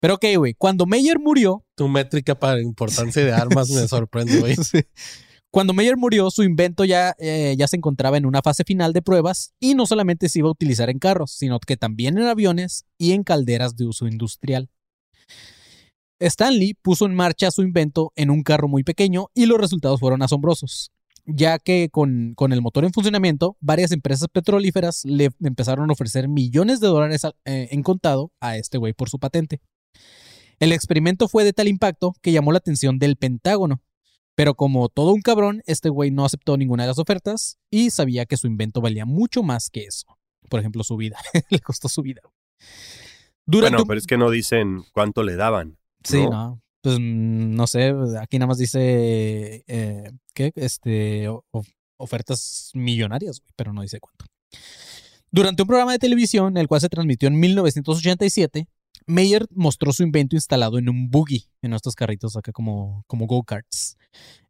Pero 0.00 0.14
ok, 0.14 0.24
güey. 0.36 0.54
Cuando 0.54 0.84
Meyer 0.86 1.18
murió, 1.18 1.64
Tu 1.76 1.88
métrica 1.88 2.34
para 2.38 2.60
importancia 2.60 3.24
de 3.24 3.32
armas 3.32 3.70
me 3.70 3.86
sorprende, 3.88 4.38
güey. 4.40 4.56
Sí. 4.56 4.80
Cuando 5.54 5.72
Meyer 5.72 5.96
murió, 5.96 6.32
su 6.32 6.42
invento 6.42 6.84
ya, 6.84 7.14
eh, 7.16 7.54
ya 7.56 7.68
se 7.68 7.76
encontraba 7.76 8.16
en 8.16 8.26
una 8.26 8.42
fase 8.42 8.64
final 8.64 8.92
de 8.92 9.02
pruebas 9.02 9.54
y 9.60 9.76
no 9.76 9.86
solamente 9.86 10.28
se 10.28 10.40
iba 10.40 10.48
a 10.48 10.50
utilizar 10.50 10.90
en 10.90 10.98
carros, 10.98 11.30
sino 11.30 11.60
que 11.60 11.76
también 11.76 12.18
en 12.18 12.24
aviones 12.24 12.86
y 12.98 13.12
en 13.12 13.22
calderas 13.22 13.76
de 13.76 13.86
uso 13.86 14.08
industrial. 14.08 14.68
Stanley 16.18 16.74
puso 16.74 17.06
en 17.06 17.14
marcha 17.14 17.52
su 17.52 17.62
invento 17.62 18.12
en 18.16 18.30
un 18.30 18.42
carro 18.42 18.66
muy 18.66 18.82
pequeño 18.82 19.28
y 19.32 19.46
los 19.46 19.60
resultados 19.60 20.00
fueron 20.00 20.22
asombrosos, 20.22 20.90
ya 21.24 21.60
que 21.60 21.88
con, 21.88 22.32
con 22.34 22.52
el 22.52 22.60
motor 22.60 22.84
en 22.84 22.92
funcionamiento, 22.92 23.56
varias 23.60 23.92
empresas 23.92 24.26
petrolíferas 24.26 25.04
le 25.04 25.30
empezaron 25.40 25.88
a 25.88 25.92
ofrecer 25.92 26.26
millones 26.26 26.80
de 26.80 26.88
dólares 26.88 27.22
eh, 27.44 27.68
en 27.70 27.84
contado 27.84 28.32
a 28.40 28.56
este 28.56 28.76
güey 28.76 28.92
por 28.92 29.08
su 29.08 29.20
patente. 29.20 29.60
El 30.58 30.72
experimento 30.72 31.28
fue 31.28 31.44
de 31.44 31.52
tal 31.52 31.68
impacto 31.68 32.12
que 32.22 32.32
llamó 32.32 32.50
la 32.50 32.58
atención 32.58 32.98
del 32.98 33.14
Pentágono, 33.14 33.84
pero 34.34 34.54
como 34.54 34.88
todo 34.88 35.12
un 35.12 35.22
cabrón, 35.22 35.62
este 35.66 35.88
güey 35.88 36.10
no 36.10 36.24
aceptó 36.24 36.56
ninguna 36.56 36.84
de 36.84 36.88
las 36.88 36.98
ofertas 36.98 37.58
y 37.70 37.90
sabía 37.90 38.26
que 38.26 38.36
su 38.36 38.46
invento 38.46 38.80
valía 38.80 39.04
mucho 39.06 39.42
más 39.42 39.70
que 39.70 39.84
eso. 39.84 40.18
Por 40.48 40.60
ejemplo, 40.60 40.84
su 40.84 40.96
vida. 40.96 41.18
Le 41.50 41.60
costó 41.60 41.88
su 41.88 42.02
vida. 42.02 42.20
Durante 43.46 43.76
Bueno, 43.76 43.86
pero 43.86 43.98
es 43.98 44.06
que 44.06 44.16
no 44.16 44.30
dicen 44.30 44.84
cuánto 44.92 45.22
le 45.22 45.36
daban. 45.36 45.78
Sí, 46.02 46.22
¿no? 46.26 46.60
Pues 46.80 46.98
mm, 46.98 47.54
no 47.54 47.66
sé, 47.66 47.94
aquí 48.20 48.38
nada 48.38 48.48
más 48.48 48.58
dice 48.58 49.64
eh, 49.66 50.10
¿qué? 50.34 50.52
Este 50.54 51.28
o- 51.28 51.44
ofertas 51.96 52.70
millonarias, 52.74 53.40
güey, 53.40 53.52
pero 53.56 53.72
no 53.72 53.82
dice 53.82 54.00
cuánto. 54.00 54.26
Durante 55.30 55.62
un 55.62 55.66
programa 55.68 55.92
de 55.92 55.98
televisión, 55.98 56.56
el 56.56 56.68
cual 56.68 56.80
se 56.80 56.88
transmitió 56.88 57.28
en 57.28 57.38
1987, 57.40 58.68
Meyer 59.06 59.46
mostró 59.50 59.92
su 59.92 60.02
invento 60.02 60.36
instalado 60.36 60.78
en 60.78 60.88
un 60.88 61.10
buggy, 61.10 61.48
en 61.62 61.74
estos 61.74 61.94
carritos 61.94 62.36
acá 62.36 62.52
como, 62.52 63.04
como 63.06 63.26
go-karts, 63.26 63.96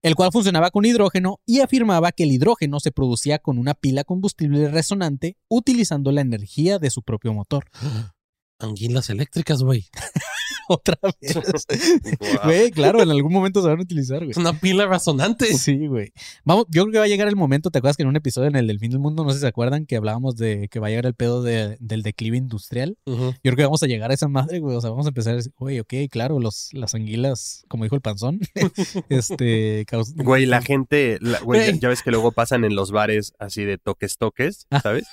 el 0.02 0.14
cual 0.14 0.30
funcionaba 0.32 0.70
con 0.70 0.84
hidrógeno 0.84 1.40
y 1.44 1.60
afirmaba 1.60 2.12
que 2.12 2.24
el 2.24 2.32
hidrógeno 2.32 2.78
se 2.80 2.92
producía 2.92 3.38
con 3.38 3.58
una 3.58 3.74
pila 3.74 4.04
combustible 4.04 4.68
resonante 4.68 5.36
utilizando 5.48 6.12
la 6.12 6.20
energía 6.20 6.78
de 6.78 6.90
su 6.90 7.02
propio 7.02 7.32
motor. 7.32 7.66
Anguilas 8.60 9.10
eléctricas, 9.10 9.62
güey. 9.62 9.86
Otra 10.68 10.98
vez. 11.20 11.34
Güey, 12.44 12.70
claro, 12.70 13.02
en 13.02 13.10
algún 13.10 13.32
momento 13.32 13.62
se 13.62 13.68
van 13.68 13.78
a 13.80 13.82
utilizar, 13.82 14.18
güey. 14.18 14.30
Es 14.30 14.36
una 14.36 14.52
pila 14.58 14.86
resonante. 14.86 15.46
Sí, 15.56 15.86
güey. 15.86 16.12
Vamos, 16.44 16.66
yo 16.70 16.82
creo 16.82 16.92
que 16.92 16.98
va 16.98 17.04
a 17.04 17.08
llegar 17.08 17.28
el 17.28 17.36
momento, 17.36 17.70
¿te 17.70 17.78
acuerdas 17.78 17.96
que 17.96 18.02
en 18.02 18.08
un 18.08 18.16
episodio 18.16 18.48
en 18.48 18.56
el 18.56 18.66
del 18.66 18.78
fin 18.78 18.90
del 18.90 19.00
mundo, 19.00 19.24
no 19.24 19.30
sé 19.30 19.36
si 19.36 19.40
se 19.42 19.46
acuerdan, 19.48 19.86
que 19.86 19.96
hablábamos 19.96 20.36
de 20.36 20.68
que 20.70 20.80
va 20.80 20.86
a 20.88 20.90
llegar 20.90 21.06
el 21.06 21.14
pedo 21.14 21.42
de- 21.42 21.76
del 21.80 22.02
declive 22.02 22.36
industrial? 22.36 22.96
Yo 23.06 23.32
creo 23.42 23.56
que 23.56 23.64
vamos 23.64 23.82
a 23.82 23.86
llegar 23.86 24.10
a 24.10 24.14
esa 24.14 24.28
madre, 24.28 24.58
güey. 24.60 24.76
O 24.76 24.80
sea, 24.80 24.90
vamos 24.90 25.06
a 25.06 25.10
empezar 25.10 25.34
a 25.34 25.36
decir, 25.36 25.52
güey, 25.58 25.80
ok, 25.80 25.92
claro, 26.10 26.38
los, 26.40 26.68
las 26.72 26.94
anguilas, 26.94 27.64
como 27.68 27.84
dijo 27.84 27.94
el 27.96 28.02
panzón, 28.02 28.40
este, 29.08 29.86
Güey, 30.16 30.46
la 30.46 30.62
gente, 30.62 31.18
la- 31.20 31.40
güey, 31.40 31.78
ya, 31.78 31.88
ves 31.88 32.02
que 32.02 32.10
luego 32.10 32.32
pasan 32.32 32.64
en 32.64 32.74
los 32.74 32.90
bares 32.90 33.32
así 33.38 33.64
de 33.64 33.78
toques 33.78 34.16
toques, 34.18 34.66
Ah. 34.70 34.80
¿sabes? 34.80 35.04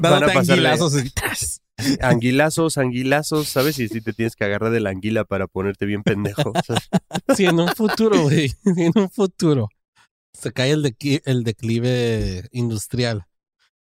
Van 0.00 0.24
a 0.24 0.26
pasarle 0.32 0.68
anguilazos 2.00 2.78
anguilazos, 2.78 3.48
¿sabes? 3.48 3.78
Y 3.78 3.88
si 3.88 4.00
te 4.00 4.12
tienes 4.12 4.36
que 4.36 4.44
agarrar 4.44 4.70
de 4.70 4.80
la 4.80 4.90
anguila 4.90 5.24
para 5.24 5.46
ponerte 5.46 5.86
bien 5.86 6.02
pendejo. 6.02 6.52
Sí, 7.36 7.44
en 7.44 7.60
un 7.60 7.68
futuro, 7.68 8.22
güey. 8.22 8.52
En 8.64 8.92
un 8.94 9.10
futuro. 9.10 9.68
Se 10.32 10.52
cae 10.52 10.72
el, 10.72 11.44
declive 11.44 12.48
industrial. 12.52 13.26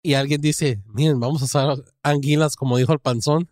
Y 0.01 0.13
alguien 0.13 0.41
dice, 0.41 0.81
miren, 0.87 1.19
vamos 1.19 1.41
a 1.41 1.45
usar 1.45 1.77
anguilas, 2.03 2.55
como 2.55 2.77
dijo 2.77 2.93
el 2.93 2.99
panzón. 2.99 3.51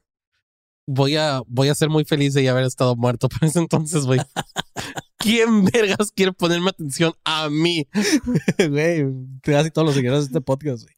Voy 0.87 1.17
a, 1.17 1.41
voy 1.47 1.67
a 1.67 1.75
ser 1.75 1.89
muy 1.89 2.05
feliz 2.05 2.33
de 2.33 2.43
ya 2.43 2.51
haber 2.51 2.63
estado 2.63 2.95
muerto 2.95 3.27
por 3.29 3.47
ese 3.47 3.59
entonces, 3.59 4.05
güey. 4.05 4.19
¿Quién 5.17 5.65
vergas 5.65 6.11
quiere 6.11 6.31
ponerme 6.31 6.69
atención 6.69 7.13
a 7.25 7.49
mí? 7.49 7.87
Güey, 8.69 9.05
casi 9.41 9.71
todos 9.71 9.87
los 9.87 9.95
seguidores 9.95 10.25
de 10.25 10.27
este 10.27 10.41
podcast, 10.41 10.83
güey. 10.83 10.95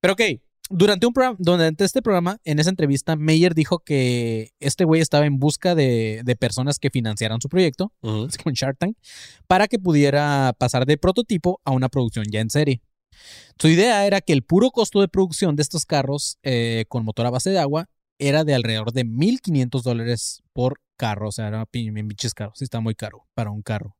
Pero 0.00 0.14
ok, 0.14 0.22
durante, 0.70 1.06
un 1.06 1.12
programa, 1.12 1.36
durante 1.38 1.84
este 1.84 2.02
programa, 2.02 2.38
en 2.44 2.58
esa 2.58 2.70
entrevista, 2.70 3.16
Meyer 3.16 3.54
dijo 3.54 3.80
que 3.80 4.50
este 4.60 4.84
güey 4.84 5.00
estaba 5.00 5.26
en 5.26 5.38
busca 5.38 5.74
de, 5.74 6.22
de 6.24 6.36
personas 6.36 6.78
que 6.78 6.90
financiaran 6.90 7.40
su 7.40 7.48
proyecto, 7.48 7.92
es 8.02 8.36
como 8.36 8.50
en 8.50 8.54
Shark 8.54 8.78
Tank, 8.78 8.96
para 9.46 9.68
que 9.68 9.78
pudiera 9.78 10.54
pasar 10.58 10.86
de 10.86 10.98
prototipo 10.98 11.60
a 11.64 11.70
una 11.70 11.88
producción 11.88 12.26
ya 12.30 12.40
en 12.40 12.50
serie. 12.50 12.82
Su 13.58 13.68
idea 13.68 14.06
era 14.06 14.20
que 14.20 14.32
el 14.32 14.42
puro 14.42 14.70
costo 14.70 15.00
de 15.00 15.08
producción 15.08 15.56
de 15.56 15.62
estos 15.62 15.86
carros 15.86 16.38
eh, 16.42 16.84
con 16.88 17.04
motor 17.04 17.26
a 17.26 17.30
base 17.30 17.50
de 17.50 17.58
agua 17.58 17.88
era 18.18 18.44
de 18.44 18.54
alrededor 18.54 18.92
de 18.92 19.04
1.500 19.04 19.82
dólares 19.82 20.42
por 20.52 20.80
carro. 20.96 21.28
O 21.28 21.32
sea, 21.32 21.48
era 21.48 21.66
bien 21.72 21.94
bien 21.94 22.08
pinches 22.08 22.34
caro. 22.34 22.52
Sí, 22.54 22.64
está 22.64 22.80
muy 22.80 22.94
caro 22.94 23.26
para 23.34 23.50
un 23.50 23.62
carro. 23.62 23.96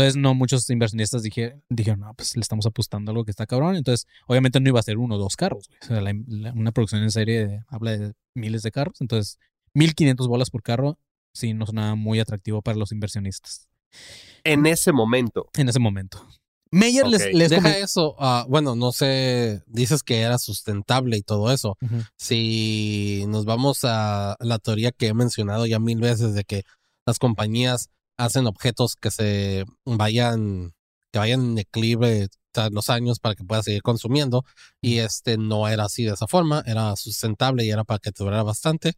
Entonces, 0.00 0.20
no 0.20 0.34
muchos 0.34 0.68
inversionistas 0.70 1.22
dije- 1.22 1.60
dijeron, 1.68 2.00
no, 2.00 2.14
pues 2.14 2.34
le 2.36 2.40
estamos 2.42 2.64
apostando 2.66 3.10
a 3.10 3.12
algo 3.12 3.24
que 3.24 3.30
está 3.30 3.46
cabrón. 3.46 3.76
Entonces, 3.76 4.06
obviamente 4.26 4.60
no 4.60 4.68
iba 4.68 4.80
a 4.80 4.82
ser 4.82 4.98
uno 4.98 5.16
o 5.16 5.18
dos 5.18 5.36
carros. 5.36 5.68
güey. 5.68 5.78
O 5.82 5.86
sea, 5.86 6.00
la- 6.00 6.14
la- 6.26 6.52
una 6.52 6.72
producción 6.72 7.02
en 7.02 7.10
serie 7.10 7.62
habla 7.68 7.92
de 7.96 8.12
miles 8.34 8.62
de 8.62 8.70
carros. 8.70 9.00
Entonces, 9.00 9.38
1.500 9.74 10.26
bolas 10.28 10.50
por 10.50 10.62
carro, 10.62 10.98
sí, 11.34 11.54
no 11.54 11.66
sonaba 11.66 11.94
muy 11.94 12.18
atractivo 12.20 12.62
para 12.62 12.76
los 12.78 12.92
inversionistas 12.92 13.68
En 14.44 14.66
ese 14.66 14.92
momento. 14.92 15.48
en 15.54 15.68
ese 15.68 15.78
momento. 15.78 16.26
Meyer 16.72 17.04
les, 17.06 17.50
Deja 17.50 17.78
eso. 17.78 18.14
ah, 18.20 18.46
bueno, 18.48 18.76
no 18.76 18.92
sé. 18.92 19.62
Dices 19.66 20.02
que 20.04 20.20
era 20.20 20.38
sustentable 20.38 21.16
y 21.16 21.22
todo 21.22 21.50
eso. 21.52 21.76
Si 22.16 23.24
nos 23.28 23.44
vamos 23.44 23.80
a 23.84 24.36
la 24.38 24.58
teoría 24.60 24.92
que 24.92 25.08
he 25.08 25.14
mencionado 25.14 25.66
ya 25.66 25.78
mil 25.80 26.00
veces 26.00 26.34
de 26.34 26.44
que 26.44 26.62
las 27.06 27.18
compañías 27.18 27.88
hacen 28.20 28.46
objetos 28.46 28.96
que 28.96 29.10
se 29.10 29.64
vayan, 29.84 30.72
que 31.12 31.18
vayan 31.18 31.40
en 31.40 31.54
declive 31.56 32.28
tras 32.52 32.72
los 32.72 32.90
años 32.90 33.18
para 33.18 33.34
que 33.34 33.44
puedas 33.44 33.64
seguir 33.64 33.82
consumiendo. 33.82 34.44
Y 34.80 34.98
este 34.98 35.38
no 35.38 35.68
era 35.68 35.84
así 35.84 36.04
de 36.04 36.12
esa 36.12 36.26
forma, 36.26 36.62
era 36.66 36.94
sustentable 36.96 37.64
y 37.64 37.70
era 37.70 37.84
para 37.84 37.98
que 37.98 38.12
te 38.12 38.22
durara 38.22 38.42
bastante. 38.42 38.94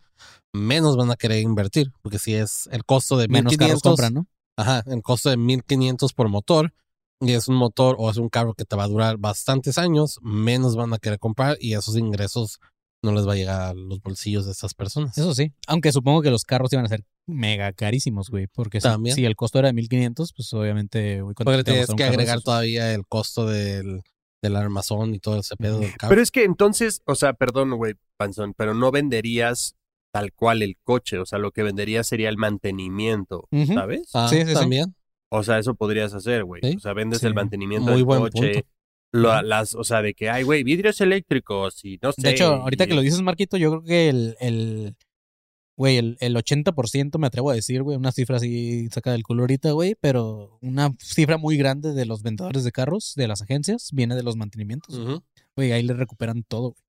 Menos 0.52 0.96
van 0.96 1.10
a 1.10 1.16
querer 1.16 1.40
invertir, 1.40 1.92
porque 2.02 2.18
si 2.18 2.34
es 2.34 2.68
el 2.72 2.84
costo 2.84 3.16
de 3.16 3.28
menos 3.28 3.56
carros 3.56 3.74
1500, 3.74 3.82
compran, 3.82 4.14
¿no? 4.14 4.26
Ajá, 4.56 4.84
el 4.86 5.02
costo 5.02 5.30
de 5.30 5.36
1500 5.36 6.12
por 6.12 6.28
motor. 6.28 6.74
Y 7.20 7.32
es 7.34 7.46
un 7.46 7.54
motor 7.54 7.94
o 8.00 8.10
es 8.10 8.16
un 8.16 8.28
carro 8.28 8.52
que 8.52 8.64
te 8.64 8.74
va 8.74 8.82
a 8.82 8.88
durar 8.88 9.16
bastantes 9.16 9.78
años, 9.78 10.18
menos 10.22 10.74
van 10.74 10.92
a 10.92 10.98
querer 10.98 11.20
comprar 11.20 11.56
y 11.60 11.74
esos 11.74 11.96
ingresos 11.96 12.58
no 13.02 13.12
les 13.12 13.26
va 13.26 13.32
a 13.32 13.36
llegar 13.36 13.60
a 13.60 13.74
los 13.74 14.00
bolsillos 14.00 14.46
de 14.46 14.52
estas 14.52 14.74
personas. 14.74 15.16
Eso 15.18 15.34
sí. 15.34 15.52
Aunque 15.66 15.90
supongo 15.92 16.22
que 16.22 16.30
los 16.30 16.44
carros 16.44 16.72
iban 16.72 16.84
a 16.84 16.88
ser 16.88 17.04
mega 17.26 17.72
carísimos, 17.72 18.30
güey. 18.30 18.46
Porque 18.46 18.80
si, 18.80 18.84
También. 18.88 19.14
si 19.16 19.24
el 19.24 19.36
costo 19.36 19.58
era 19.58 19.68
de 19.68 19.74
1500, 19.74 20.32
pues 20.34 20.52
obviamente, 20.54 21.20
güey, 21.22 21.34
¿cuánto 21.34 21.50
Porque 21.50 21.64
te 21.64 21.70
va 21.72 21.82
a 21.82 21.86
tienes 21.86 21.96
que 21.96 22.04
agregar 22.04 22.36
esos? 22.36 22.44
todavía 22.44 22.94
el 22.94 23.06
costo 23.06 23.46
del, 23.46 24.02
del 24.42 24.56
armazón 24.56 25.14
y 25.14 25.18
todo 25.18 25.40
ese 25.40 25.56
pedo 25.56 25.80
del 25.80 25.96
carro. 25.96 26.10
Pero 26.10 26.22
es 26.22 26.30
que 26.30 26.44
entonces, 26.44 27.02
o 27.06 27.14
sea, 27.14 27.32
perdón, 27.34 27.70
güey, 27.76 27.94
panzón, 28.16 28.54
pero 28.56 28.74
no 28.74 28.90
venderías 28.90 29.74
tal 30.12 30.32
cual 30.32 30.62
el 30.62 30.76
coche. 30.84 31.18
O 31.18 31.26
sea, 31.26 31.38
lo 31.38 31.50
que 31.52 31.62
venderías 31.62 32.06
sería 32.06 32.28
el 32.28 32.36
mantenimiento. 32.36 33.48
¿sabes? 33.66 34.10
Ah, 34.14 34.28
Sí, 34.28 34.42
sí, 34.42 34.48
sí. 34.48 34.54
también. 34.54 34.94
O 35.30 35.42
sea, 35.42 35.58
eso 35.58 35.74
podrías 35.74 36.12
hacer, 36.14 36.44
güey. 36.44 36.60
Sí. 36.62 36.76
O 36.76 36.80
sea, 36.80 36.92
vendes 36.92 37.20
Sí. 37.20 37.26
el 37.26 37.34
mantenimiento 37.34 37.86
Muy 37.86 37.96
del 37.96 38.04
buen 38.04 38.20
coche. 38.20 38.52
punto. 38.52 38.68
Lo- 39.12 39.42
las, 39.42 39.74
o 39.74 39.84
sea, 39.84 40.02
de 40.02 40.14
que, 40.14 40.30
ay, 40.30 40.42
güey, 40.42 40.62
vidrios 40.64 41.00
eléctricos 41.00 41.84
y 41.84 41.98
no 42.02 42.12
sé. 42.12 42.22
De 42.22 42.30
hecho, 42.30 42.46
ahorita 42.54 42.84
y- 42.84 42.88
que 42.88 42.94
lo 42.94 43.00
dices, 43.02 43.20
Marquito, 43.22 43.56
yo 43.56 43.70
creo 43.70 43.82
que 43.84 44.08
el, 44.08 44.36
el 44.40 44.96
güey, 45.76 45.96
el, 45.96 46.16
el 46.20 46.36
80% 46.36 47.18
me 47.18 47.26
atrevo 47.26 47.50
a 47.50 47.54
decir, 47.54 47.82
güey, 47.82 47.96
una 47.96 48.12
cifra 48.12 48.36
así 48.36 48.88
saca 48.90 49.12
del 49.12 49.22
culo 49.22 49.42
ahorita, 49.42 49.72
güey, 49.72 49.96
pero 50.00 50.58
una 50.60 50.94
cifra 50.98 51.38
muy 51.38 51.56
grande 51.56 51.92
de 51.92 52.04
los 52.06 52.22
vendedores 52.22 52.64
de 52.64 52.72
carros, 52.72 53.14
de 53.16 53.26
las 53.28 53.42
agencias, 53.42 53.90
viene 53.92 54.14
de 54.14 54.22
los 54.22 54.36
mantenimientos. 54.36 54.98
Güey, 55.56 55.72
ahí 55.72 55.82
le 55.82 55.94
recuperan 55.94 56.42
todo, 56.44 56.72
güey. 56.72 56.82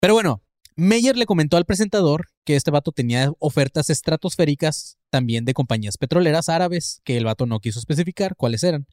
Pero 0.00 0.14
bueno, 0.14 0.42
Meyer 0.76 1.16
le 1.16 1.26
comentó 1.26 1.56
al 1.56 1.66
presentador 1.66 2.26
que 2.44 2.56
este 2.56 2.72
vato 2.72 2.90
tenía 2.90 3.32
ofertas 3.38 3.90
estratosféricas 3.90 4.98
también 5.08 5.44
de 5.44 5.54
compañías 5.54 5.96
petroleras 5.96 6.48
árabes, 6.48 7.00
que 7.04 7.16
el 7.16 7.24
vato 7.24 7.46
no 7.46 7.60
quiso 7.60 7.78
especificar 7.78 8.34
cuáles 8.34 8.64
eran. 8.64 8.86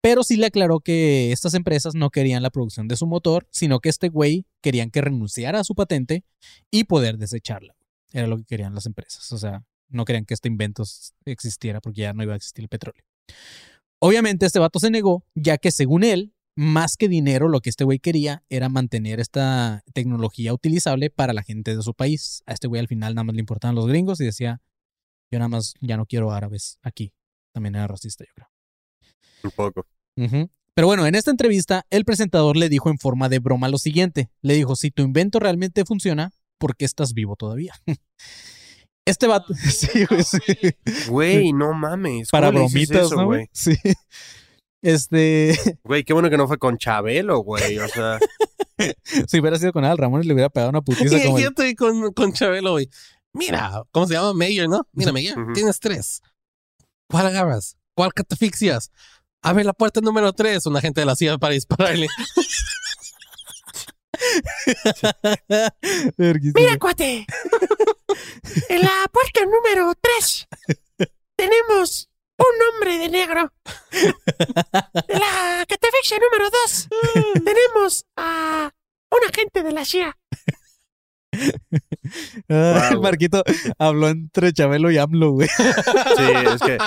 Pero 0.00 0.24
sí 0.24 0.36
le 0.36 0.46
aclaró 0.46 0.80
que 0.80 1.30
estas 1.30 1.54
empresas 1.54 1.94
no 1.94 2.10
querían 2.10 2.42
la 2.42 2.50
producción 2.50 2.88
de 2.88 2.96
su 2.96 3.06
motor, 3.06 3.46
sino 3.52 3.78
que 3.78 3.88
este 3.88 4.08
güey 4.08 4.46
querían 4.60 4.90
que 4.90 5.00
renunciara 5.00 5.60
a 5.60 5.64
su 5.64 5.76
patente 5.76 6.24
y 6.72 6.84
poder 6.84 7.18
desecharla. 7.18 7.76
Era 8.12 8.26
lo 8.26 8.36
que 8.38 8.44
querían 8.44 8.74
las 8.74 8.86
empresas. 8.86 9.30
O 9.30 9.38
sea, 9.38 9.64
no 9.88 10.04
querían 10.04 10.24
que 10.24 10.34
este 10.34 10.48
invento 10.48 10.82
existiera 11.24 11.80
porque 11.80 12.00
ya 12.00 12.12
no 12.14 12.24
iba 12.24 12.32
a 12.32 12.36
existir 12.36 12.64
el 12.64 12.68
petróleo. 12.68 13.04
Obviamente 14.00 14.46
este 14.46 14.58
vato 14.58 14.80
se 14.80 14.90
negó, 14.90 15.24
ya 15.34 15.58
que 15.58 15.70
según 15.70 16.02
él, 16.02 16.32
más 16.58 16.96
que 16.96 17.08
dinero, 17.08 17.46
lo 17.46 17.60
que 17.60 17.70
este 17.70 17.84
güey 17.84 18.00
quería 18.00 18.42
era 18.48 18.68
mantener 18.68 19.20
esta 19.20 19.84
tecnología 19.94 20.52
utilizable 20.52 21.08
para 21.08 21.32
la 21.32 21.44
gente 21.44 21.76
de 21.76 21.82
su 21.84 21.94
país. 21.94 22.42
A 22.46 22.52
este 22.52 22.66
güey 22.66 22.80
al 22.80 22.88
final 22.88 23.14
nada 23.14 23.22
más 23.22 23.36
le 23.36 23.40
importaban 23.40 23.76
los 23.76 23.86
gringos 23.86 24.20
y 24.20 24.24
decía, 24.24 24.60
yo 25.30 25.38
nada 25.38 25.48
más 25.48 25.74
ya 25.80 25.96
no 25.96 26.04
quiero 26.04 26.32
árabes 26.32 26.80
aquí. 26.82 27.12
también 27.52 27.76
era 27.76 27.86
racista, 27.86 28.24
yo 28.24 28.32
creo. 28.34 28.48
Un 29.44 29.50
poco. 29.52 29.86
Pero 30.74 30.88
bueno, 30.88 31.06
en 31.06 31.14
esta 31.14 31.30
entrevista, 31.30 31.86
el 31.90 32.04
presentador 32.04 32.56
le 32.56 32.68
dijo 32.68 32.90
en 32.90 32.98
forma 32.98 33.28
de 33.28 33.38
broma 33.38 33.68
lo 33.68 33.78
siguiente. 33.78 34.28
Le 34.42 34.54
dijo, 34.54 34.74
si 34.74 34.90
tu 34.90 35.02
invento 35.04 35.38
realmente 35.38 35.84
funciona, 35.84 36.32
¿por 36.58 36.76
qué 36.76 36.86
estás 36.86 37.14
vivo 37.14 37.36
todavía? 37.36 37.74
Este 39.04 39.26
vato... 39.26 39.54
Sí, 39.54 40.04
güey, 40.04 40.22
sí. 40.22 40.40
Güey, 41.08 41.52
no 41.54 41.72
mames. 41.72 42.28
Para 42.30 42.48
¿cómo 42.48 42.58
le 42.58 42.64
dices 42.64 42.88
bromitas, 42.90 43.06
eso, 43.06 43.16
¿no? 43.16 43.24
güey? 43.26 43.48
Sí. 43.52 43.74
Este... 44.82 45.54
Güey, 45.84 46.04
qué 46.04 46.12
bueno 46.12 46.30
que 46.30 46.36
no 46.36 46.46
fue 46.46 46.58
con 46.58 46.78
Chabelo, 46.78 47.40
güey. 47.40 47.78
O 47.78 47.88
sea, 47.88 48.18
si 49.26 49.40
hubiera 49.40 49.58
sido 49.58 49.72
con 49.72 49.84
Al 49.84 49.98
Ramón, 49.98 50.26
le 50.26 50.32
hubiera 50.34 50.50
pegado 50.50 50.70
una 50.70 50.82
putiza 50.82 51.22
como... 51.24 51.38
Yo 51.38 51.48
estoy 51.48 51.74
con, 51.74 52.12
con 52.12 52.32
Chabelo, 52.32 52.72
güey. 52.72 52.88
Mira, 53.32 53.82
¿cómo 53.90 54.06
se 54.06 54.14
llama? 54.14 54.34
Mayor, 54.34 54.68
¿no? 54.68 54.86
Mira, 54.92 55.12
Mayor, 55.12 55.38
Ujú. 55.38 55.52
tienes 55.52 55.80
tres. 55.80 56.22
¿Cuál 57.10 57.26
agarras? 57.26 57.76
¿Cuál 57.94 58.12
catafixias? 58.12 58.90
Abre 59.42 59.64
la 59.64 59.72
puerta 59.72 60.00
número 60.00 60.32
tres. 60.32 60.66
Un 60.66 60.76
agente 60.76 61.00
de 61.00 61.06
la 61.06 61.16
CIA 61.16 61.38
para 61.38 61.54
dispararle. 61.54 62.06
Verguísima. 66.16 66.78
cuate. 66.78 67.26
En 68.68 68.80
la 68.82 69.06
puerta 69.12 69.40
número 69.44 69.92
3 70.00 70.48
tenemos 71.36 72.08
un 72.54 72.74
hombre 72.74 72.98
de 72.98 73.08
negro. 73.08 73.52
La 75.08 75.64
catafixia 75.68 76.18
número 76.18 76.50
2 76.50 76.88
tenemos 77.44 78.04
a 78.16 78.70
un 79.10 79.28
agente 79.28 79.62
de 79.62 79.72
la 79.72 79.84
CIA. 79.84 80.16
Ah, 82.48 82.90
Wow. 82.92 83.02
Marquito 83.02 83.42
habló 83.78 84.08
entre 84.08 84.52
Chabelo 84.52 84.90
y 84.90 84.98
AMLO, 84.98 85.32
güey. 85.32 85.48
sí, 85.48 86.24
es 86.54 86.60
que. 86.62 86.78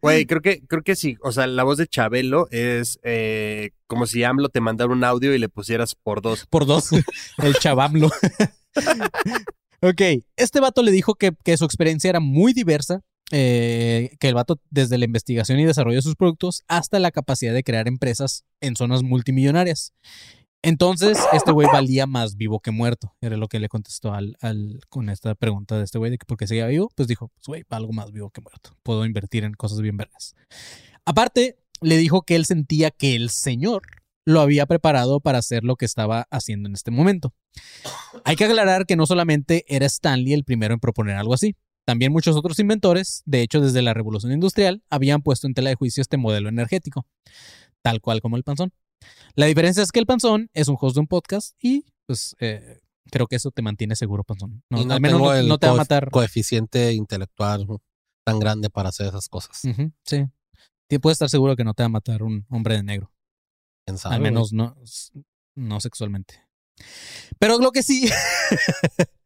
Güey, 0.00 0.26
creo 0.26 0.40
que, 0.40 0.62
creo 0.66 0.82
que 0.82 0.96
sí. 0.96 1.16
O 1.22 1.30
sea, 1.30 1.46
la 1.46 1.62
voz 1.62 1.78
de 1.78 1.86
Chabelo 1.86 2.48
es 2.50 2.98
eh, 3.02 3.70
como 3.86 4.06
si 4.06 4.24
AMLO 4.24 4.48
te 4.48 4.60
mandara 4.60 4.90
un 4.92 5.04
audio 5.04 5.34
y 5.34 5.38
le 5.38 5.48
pusieras 5.48 5.94
por 5.94 6.22
dos. 6.22 6.46
Por 6.46 6.66
dos. 6.66 6.90
El 7.38 7.54
chabamlo. 7.54 8.10
ok, 9.80 10.00
este 10.36 10.60
vato 10.60 10.82
le 10.82 10.90
dijo 10.90 11.14
que, 11.14 11.32
que 11.44 11.56
su 11.56 11.64
experiencia 11.64 12.10
era 12.10 12.20
muy 12.20 12.52
diversa. 12.52 13.02
Eh, 13.30 14.16
que 14.20 14.28
el 14.28 14.34
vato, 14.34 14.60
desde 14.70 14.98
la 14.98 15.04
investigación 15.04 15.58
y 15.60 15.64
desarrollo 15.64 15.96
de 15.96 16.02
sus 16.02 16.16
productos 16.16 16.64
hasta 16.68 16.98
la 16.98 17.10
capacidad 17.10 17.52
de 17.52 17.62
crear 17.62 17.88
empresas 17.88 18.44
en 18.60 18.76
zonas 18.76 19.02
multimillonarias. 19.02 19.92
Entonces, 20.62 21.18
este 21.32 21.52
güey 21.52 21.68
valía 21.72 22.06
más 22.06 22.36
vivo 22.36 22.58
que 22.58 22.72
muerto. 22.72 23.14
Era 23.20 23.36
lo 23.36 23.46
que 23.46 23.60
le 23.60 23.68
contestó 23.68 24.12
al, 24.12 24.36
al- 24.40 24.80
con 24.88 25.08
esta 25.08 25.34
pregunta 25.36 25.78
de 25.78 25.84
este 25.84 25.98
güey 25.98 26.10
de 26.10 26.18
que 26.18 26.26
por 26.26 26.36
qué 26.36 26.48
seguía 26.48 26.66
vivo. 26.66 26.90
Pues 26.96 27.06
dijo, 27.06 27.28
pues 27.28 27.46
güey, 27.46 27.64
algo 27.70 27.92
más 27.92 28.10
vivo 28.10 28.30
que 28.30 28.40
muerto. 28.40 28.70
Puedo 28.82 29.04
invertir 29.06 29.44
en 29.44 29.52
cosas 29.54 29.80
bien 29.80 29.96
vergas. 29.96 30.34
Aparte, 31.04 31.58
le 31.80 31.96
dijo 31.96 32.22
que 32.22 32.34
él 32.34 32.44
sentía 32.44 32.90
que 32.90 33.14
el 33.14 33.30
señor 33.30 33.82
lo 34.26 34.40
había 34.40 34.66
preparado 34.66 35.20
para 35.20 35.38
hacer 35.38 35.62
lo 35.62 35.76
que 35.76 35.84
estaba 35.84 36.26
haciendo 36.30 36.68
en 36.68 36.74
este 36.74 36.90
momento. 36.90 37.32
Hay 38.24 38.34
que 38.34 38.44
aclarar 38.44 38.84
que 38.84 38.96
no 38.96 39.06
solamente 39.06 39.64
era 39.68 39.86
Stanley 39.86 40.32
el 40.32 40.44
primero 40.44 40.74
en 40.74 40.80
proponer 40.80 41.16
algo 41.16 41.34
así. 41.34 41.54
También 41.88 42.12
muchos 42.12 42.36
otros 42.36 42.58
inventores, 42.58 43.22
de 43.24 43.40
hecho 43.40 43.62
desde 43.62 43.80
la 43.80 43.94
revolución 43.94 44.30
industrial, 44.30 44.82
habían 44.90 45.22
puesto 45.22 45.46
en 45.46 45.54
tela 45.54 45.70
de 45.70 45.74
juicio 45.74 46.02
este 46.02 46.18
modelo 46.18 46.50
energético, 46.50 47.06
tal 47.80 48.02
cual 48.02 48.20
como 48.20 48.36
el 48.36 48.44
panzón. 48.44 48.74
La 49.34 49.46
diferencia 49.46 49.82
es 49.82 49.90
que 49.90 49.98
el 49.98 50.04
panzón 50.04 50.50
es 50.52 50.68
un 50.68 50.76
host 50.78 50.96
de 50.96 51.00
un 51.00 51.06
podcast 51.06 51.56
y 51.58 51.86
pues 52.04 52.36
eh, 52.40 52.80
creo 53.10 53.26
que 53.26 53.36
eso 53.36 53.52
te 53.52 53.62
mantiene 53.62 53.96
seguro, 53.96 54.22
panzón. 54.22 54.62
No, 54.68 54.84
no 54.84 54.92
al 54.92 55.00
menos 55.00 55.18
no, 55.18 55.42
no 55.44 55.56
te 55.56 55.66
va 55.66 55.72
a 55.72 55.76
matar. 55.76 56.10
coeficiente 56.10 56.92
intelectual 56.92 57.66
tan 58.22 58.38
grande 58.38 58.68
para 58.68 58.90
hacer 58.90 59.06
esas 59.06 59.26
cosas. 59.30 59.62
Sí. 60.04 60.26
Puedes 61.00 61.14
estar 61.14 61.30
seguro 61.30 61.56
que 61.56 61.64
no 61.64 61.72
te 61.72 61.84
va 61.84 61.86
a 61.86 61.88
matar 61.88 62.22
un 62.22 62.44
hombre 62.50 62.74
de 62.74 62.82
negro. 62.82 63.10
¿Quién 63.86 63.96
sabe, 63.96 64.16
Al 64.16 64.20
menos 64.20 64.52
no, 64.52 64.76
no 65.54 65.80
sexualmente. 65.80 66.47
Pero 67.38 67.58
lo 67.58 67.72
que 67.72 67.82
sí, 67.82 68.08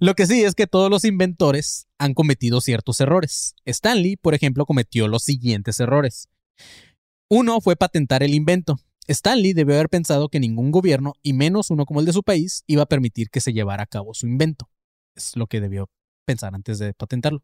lo 0.00 0.14
que 0.14 0.26
sí 0.26 0.44
es 0.44 0.54
que 0.54 0.66
todos 0.66 0.90
los 0.90 1.04
inventores 1.04 1.86
han 1.98 2.14
cometido 2.14 2.60
ciertos 2.60 3.00
errores. 3.00 3.54
Stanley, 3.64 4.16
por 4.16 4.34
ejemplo, 4.34 4.66
cometió 4.66 5.08
los 5.08 5.24
siguientes 5.24 5.80
errores. 5.80 6.28
Uno 7.28 7.60
fue 7.60 7.76
patentar 7.76 8.22
el 8.22 8.34
invento. 8.34 8.78
Stanley 9.06 9.52
debió 9.52 9.74
haber 9.74 9.88
pensado 9.88 10.28
que 10.28 10.40
ningún 10.40 10.70
gobierno, 10.70 11.14
y 11.22 11.32
menos 11.32 11.70
uno 11.70 11.86
como 11.86 12.00
el 12.00 12.06
de 12.06 12.12
su 12.12 12.22
país, 12.22 12.62
iba 12.66 12.82
a 12.82 12.86
permitir 12.86 13.30
que 13.30 13.40
se 13.40 13.52
llevara 13.52 13.82
a 13.82 13.86
cabo 13.86 14.14
su 14.14 14.26
invento. 14.26 14.70
Es 15.14 15.36
lo 15.36 15.46
que 15.46 15.60
debió 15.60 15.90
pensar 16.26 16.54
antes 16.54 16.78
de 16.78 16.92
patentarlo. 16.92 17.42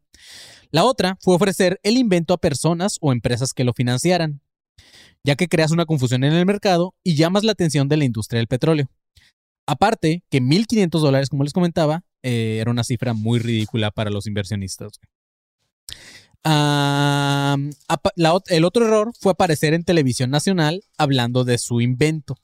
La 0.69 0.83
otra 0.83 1.17
fue 1.21 1.35
ofrecer 1.35 1.79
el 1.81 1.97
invento 1.97 2.33
a 2.33 2.37
personas 2.37 2.97
o 3.01 3.11
empresas 3.11 3.53
que 3.53 3.63
lo 3.63 3.73
financiaran 3.73 4.41
ya 5.25 5.35
que 5.35 5.47
creas 5.47 5.71
una 5.71 5.85
confusión 5.85 6.23
en 6.23 6.33
el 6.33 6.45
mercado 6.45 6.93
y 7.03 7.15
llamas 7.15 7.43
la 7.43 7.53
atención 7.53 7.89
de 7.89 7.97
la 7.97 8.05
industria 8.05 8.37
del 8.37 8.47
petróleo. 8.47 8.89
Aparte, 9.67 10.23
que 10.29 10.39
1.500 10.39 10.99
dólares, 11.01 11.29
como 11.29 11.43
les 11.43 11.51
comentaba, 11.51 12.03
eh, 12.21 12.59
era 12.61 12.69
una 12.69 12.83
cifra 12.83 13.13
muy 13.13 13.39
ridícula 13.39 13.89
para 13.89 14.11
los 14.11 14.27
inversionistas. 14.27 14.99
el 18.47 18.65
otro 18.65 18.85
error 18.85 19.11
fue 19.19 19.31
aparecer 19.31 19.73
en 19.73 19.83
televisión 19.83 20.29
nacional 20.29 20.83
hablando 20.95 21.43
de 21.43 21.57
su 21.57 21.81
invento. 21.81 22.35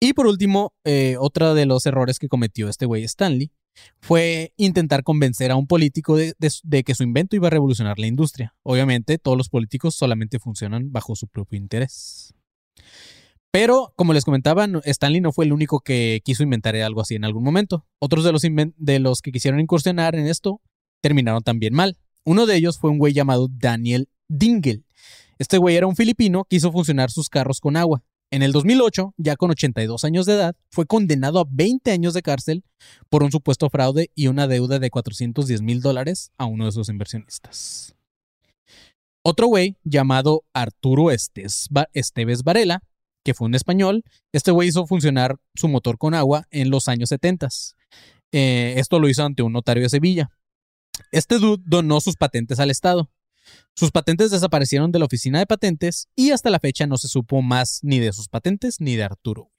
Y 0.00 0.14
por 0.14 0.26
último, 0.26 0.74
eh, 0.84 1.14
otro 1.20 1.54
de 1.54 1.66
los 1.66 1.86
errores 1.86 2.18
que 2.18 2.28
cometió 2.28 2.68
este 2.68 2.86
güey 2.86 3.04
Stanley 3.04 3.52
fue 4.00 4.52
intentar 4.56 5.02
convencer 5.02 5.50
a 5.50 5.56
un 5.56 5.66
político 5.66 6.16
de, 6.16 6.34
que 6.84 6.94
su 6.94 7.02
invento 7.02 7.36
iba 7.36 7.48
a 7.48 7.50
revolucionar 7.50 7.98
la 7.98 8.06
industria. 8.06 8.54
Obviamente, 8.62 9.18
todos 9.18 9.36
los 9.36 9.48
políticos 9.48 9.94
solamente 9.94 10.38
funcionan 10.38 10.92
bajo 10.92 11.16
su 11.16 11.26
propio 11.28 11.58
interés. 11.58 12.34
Pero, 13.50 13.92
como 13.96 14.14
les 14.14 14.24
comentaba, 14.24 14.66
Stanley 14.84 15.20
no 15.20 15.32
fue 15.32 15.44
el 15.44 15.52
único 15.52 15.80
que 15.80 16.22
quiso 16.24 16.42
inventar 16.42 16.74
algo 16.76 17.02
así 17.02 17.16
en 17.16 17.24
algún 17.24 17.44
momento. 17.44 17.86
Otros 17.98 18.24
de 18.24 18.32
los, 18.32 18.44
inven- 18.44 18.74
de 18.76 18.98
los 18.98 19.20
que 19.20 19.30
quisieron 19.30 19.60
incursionar 19.60 20.14
en 20.14 20.26
esto 20.26 20.62
terminaron 21.02 21.42
también 21.42 21.74
mal. 21.74 21.98
Uno 22.24 22.46
de 22.46 22.56
ellos 22.56 22.78
fue 22.78 22.90
un 22.90 22.98
güey 22.98 23.12
llamado 23.12 23.48
Daniel 23.50 24.08
Dingle. 24.28 24.84
Este 25.38 25.58
güey 25.58 25.76
era 25.76 25.86
un 25.86 25.96
filipino 25.96 26.44
que 26.48 26.56
hizo 26.56 26.72
funcionar 26.72 27.10
sus 27.10 27.28
carros 27.28 27.60
con 27.60 27.76
agua. 27.76 28.02
En 28.32 28.40
el 28.40 28.52
2008, 28.52 29.12
ya 29.18 29.36
con 29.36 29.50
82 29.50 30.04
años 30.04 30.24
de 30.24 30.32
edad, 30.32 30.56
fue 30.70 30.86
condenado 30.86 31.38
a 31.38 31.44
20 31.46 31.90
años 31.92 32.14
de 32.14 32.22
cárcel 32.22 32.64
por 33.10 33.22
un 33.22 33.30
supuesto 33.30 33.68
fraude 33.68 34.10
y 34.14 34.28
una 34.28 34.48
deuda 34.48 34.78
de 34.78 34.88
410 34.88 35.60
mil 35.60 35.82
dólares 35.82 36.32
a 36.38 36.46
uno 36.46 36.64
de 36.64 36.72
sus 36.72 36.88
inversionistas. 36.88 37.94
Otro 39.22 39.48
güey 39.48 39.76
llamado 39.84 40.44
Arturo 40.54 41.10
Esteves 41.10 42.42
Varela, 42.42 42.82
que 43.22 43.34
fue 43.34 43.48
un 43.48 43.54
español, 43.54 44.02
este 44.32 44.50
güey 44.50 44.70
hizo 44.70 44.86
funcionar 44.86 45.36
su 45.54 45.68
motor 45.68 45.98
con 45.98 46.14
agua 46.14 46.46
en 46.50 46.70
los 46.70 46.88
años 46.88 47.10
70. 47.10 47.48
Eh, 48.32 48.74
esto 48.78 48.98
lo 48.98 49.10
hizo 49.10 49.24
ante 49.24 49.42
un 49.42 49.52
notario 49.52 49.82
de 49.82 49.90
Sevilla. 49.90 50.30
Este 51.10 51.38
dude 51.38 51.62
donó 51.66 52.00
sus 52.00 52.16
patentes 52.16 52.60
al 52.60 52.70
Estado. 52.70 53.10
Sus 53.74 53.90
patentes 53.90 54.30
desaparecieron 54.30 54.92
de 54.92 54.98
la 54.98 55.06
oficina 55.06 55.38
de 55.38 55.46
patentes 55.46 56.08
y 56.14 56.30
hasta 56.30 56.50
la 56.50 56.60
fecha 56.60 56.86
no 56.86 56.98
se 56.98 57.08
supo 57.08 57.42
más 57.42 57.80
ni 57.82 57.98
de 57.98 58.12
sus 58.12 58.28
patentes 58.28 58.80
ni 58.80 58.96
de 58.96 59.04
Arturo. 59.04 59.50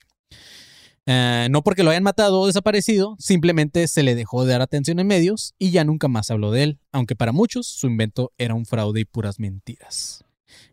Eh, 1.05 1.47
no 1.51 1.63
porque 1.63 1.83
lo 1.83 1.89
hayan 1.89 2.03
matado 2.03 2.39
o 2.39 2.47
desaparecido, 2.47 3.15
simplemente 3.19 3.87
se 3.87 4.03
le 4.03 4.15
dejó 4.15 4.45
de 4.45 4.53
dar 4.53 4.61
atención 4.61 4.99
en 4.99 5.07
medios 5.07 5.53
y 5.59 5.71
ya 5.71 5.83
nunca 5.83 6.07
más 6.07 6.31
habló 6.31 6.51
de 6.51 6.63
él, 6.63 6.79
aunque 6.91 7.15
para 7.15 7.33
muchos 7.33 7.67
su 7.67 7.87
invento 7.87 8.31
era 8.37 8.53
un 8.53 8.65
fraude 8.65 9.01
y 9.01 9.05
puras 9.05 9.39
mentiras. 9.39 10.23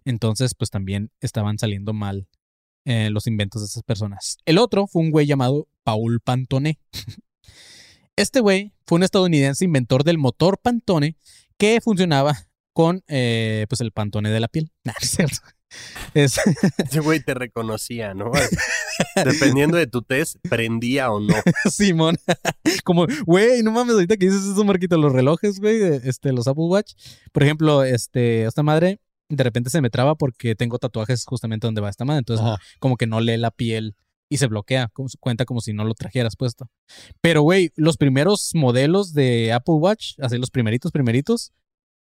Entonces, 0.04 0.54
pues 0.54 0.70
también 0.70 1.10
estaban 1.20 1.58
saliendo 1.58 1.92
mal 1.92 2.28
eh, 2.84 3.10
los 3.10 3.26
inventos 3.26 3.62
de 3.62 3.66
esas 3.66 3.82
personas. 3.82 4.36
El 4.44 4.58
otro 4.58 4.86
fue 4.86 5.02
un 5.02 5.10
güey 5.10 5.26
llamado 5.26 5.68
Paul 5.82 6.20
Pantone. 6.20 6.78
Este 8.16 8.40
güey 8.40 8.74
fue 8.86 8.96
un 8.96 9.02
estadounidense 9.02 9.64
inventor 9.64 10.04
del 10.04 10.18
motor 10.18 10.58
Pantone 10.58 11.16
que 11.56 11.80
funcionaba 11.80 12.36
con 12.72 13.02
eh, 13.08 13.66
pues 13.68 13.80
el 13.80 13.92
Pantone 13.92 14.30
de 14.30 14.40
la 14.40 14.48
piel. 14.48 14.70
Nah, 14.84 14.94
es 15.00 15.10
cierto. 15.10 15.38
Es, 16.14 16.40
Ese 16.78 17.00
güey 17.00 17.20
te 17.20 17.34
reconocía, 17.34 18.12
¿no? 18.12 18.32
Dependiendo 19.24 19.76
de 19.76 19.86
tu 19.86 20.02
test, 20.02 20.36
prendía 20.48 21.12
o 21.12 21.20
no. 21.20 21.34
Simón. 21.70 22.18
Como, 22.82 23.06
güey, 23.24 23.62
no 23.62 23.70
mames, 23.70 23.94
ahorita 23.94 24.16
que 24.16 24.26
dices 24.26 24.44
eso, 24.44 24.64
Marquito, 24.64 24.96
los 24.96 25.12
relojes, 25.12 25.60
güey, 25.60 25.80
este, 26.04 26.32
los 26.32 26.48
Apple 26.48 26.64
Watch. 26.64 26.94
Por 27.32 27.44
ejemplo, 27.44 27.84
este, 27.84 28.44
esta 28.44 28.62
madre 28.62 29.00
de 29.28 29.44
repente 29.44 29.70
se 29.70 29.80
me 29.80 29.90
traba 29.90 30.16
porque 30.16 30.56
tengo 30.56 30.78
tatuajes 30.78 31.24
justamente 31.24 31.66
donde 31.66 31.80
va 31.80 31.88
esta 31.88 32.04
madre. 32.04 32.18
Entonces, 32.18 32.44
Ajá. 32.44 32.58
como 32.80 32.96
que 32.96 33.06
no 33.06 33.20
lee 33.20 33.36
la 33.36 33.52
piel 33.52 33.96
y 34.28 34.36
se 34.36 34.46
bloquea, 34.46 34.88
como, 34.92 35.08
cuenta 35.18 35.44
como 35.44 35.60
si 35.60 35.72
no 35.72 35.84
lo 35.84 35.94
trajeras 35.94 36.36
puesto. 36.36 36.68
Pero, 37.20 37.42
güey, 37.42 37.70
los 37.76 37.96
primeros 37.96 38.50
modelos 38.54 39.12
de 39.12 39.52
Apple 39.52 39.74
Watch, 39.74 40.14
así 40.20 40.36
los 40.38 40.50
primeritos, 40.50 40.92
primeritos, 40.92 41.52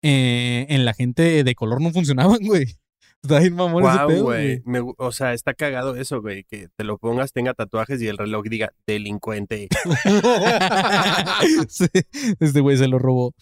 eh, 0.03 0.67
en 0.69 0.85
la 0.85 0.95
gente 0.95 1.45
de 1.45 1.55
color 1.55 1.81
no 1.81 1.91
funcionaban, 1.91 2.39
güey. 2.43 2.77
Está 3.23 3.41
bien 3.41 3.55
mamón 3.55 3.85
ese 3.85 3.99
Wow, 3.99 4.09
pedo, 4.09 4.25
güey. 4.25 4.63
Me 4.65 4.81
O 4.99 5.11
sea, 5.11 5.33
está 5.33 5.55
cagado 5.55 5.97
eso, 5.97 6.21
güey. 6.21 6.45
Que 6.45 6.69
te 6.77 6.85
lo 6.85 6.99
pongas, 6.99 7.33
tenga 7.33 7.55
tatuajes 7.55 8.01
y 8.01 8.07
el 8.07 8.19
reloj 8.19 8.45
diga 8.45 8.73
delincuente. 8.87 9.69
Sí, 11.69 11.87
este 12.41 12.61
güey 12.61 12.77
se 12.77 12.89
lo 12.89 12.99
robó. 12.99 13.35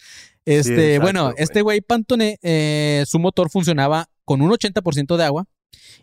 Este, 0.45 0.99
bueno, 0.99 1.33
este 1.37 1.61
güey 1.61 1.81
Pantone, 1.81 2.37
eh, 2.41 3.03
su 3.07 3.19
motor 3.19 3.49
funcionaba 3.49 4.09
con 4.25 4.41
un 4.41 4.51
80% 4.51 5.17
de 5.17 5.23
agua 5.23 5.45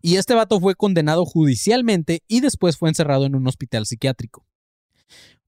y 0.00 0.16
este 0.16 0.34
vato 0.34 0.60
fue 0.60 0.74
condenado 0.74 1.24
judicialmente 1.24 2.22
y 2.28 2.40
después 2.40 2.76
fue 2.76 2.88
encerrado 2.88 3.26
en 3.26 3.34
un 3.34 3.46
hospital 3.46 3.86
psiquiátrico. 3.86 4.46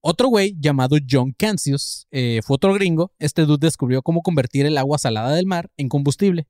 Otro 0.07 0.27
güey 0.27 0.55
llamado 0.59 0.97
John 1.09 1.31
Cancius 1.31 2.07
eh, 2.11 2.41
fue 2.43 2.57
otro 2.57 2.71
gringo. 2.75 3.11
Este 3.17 3.41
dude 3.47 3.65
descubrió 3.65 4.03
cómo 4.03 4.21
convertir 4.21 4.67
el 4.67 4.77
agua 4.77 4.99
salada 4.99 5.33
del 5.33 5.47
mar 5.47 5.71
en 5.77 5.89
combustible. 5.89 6.47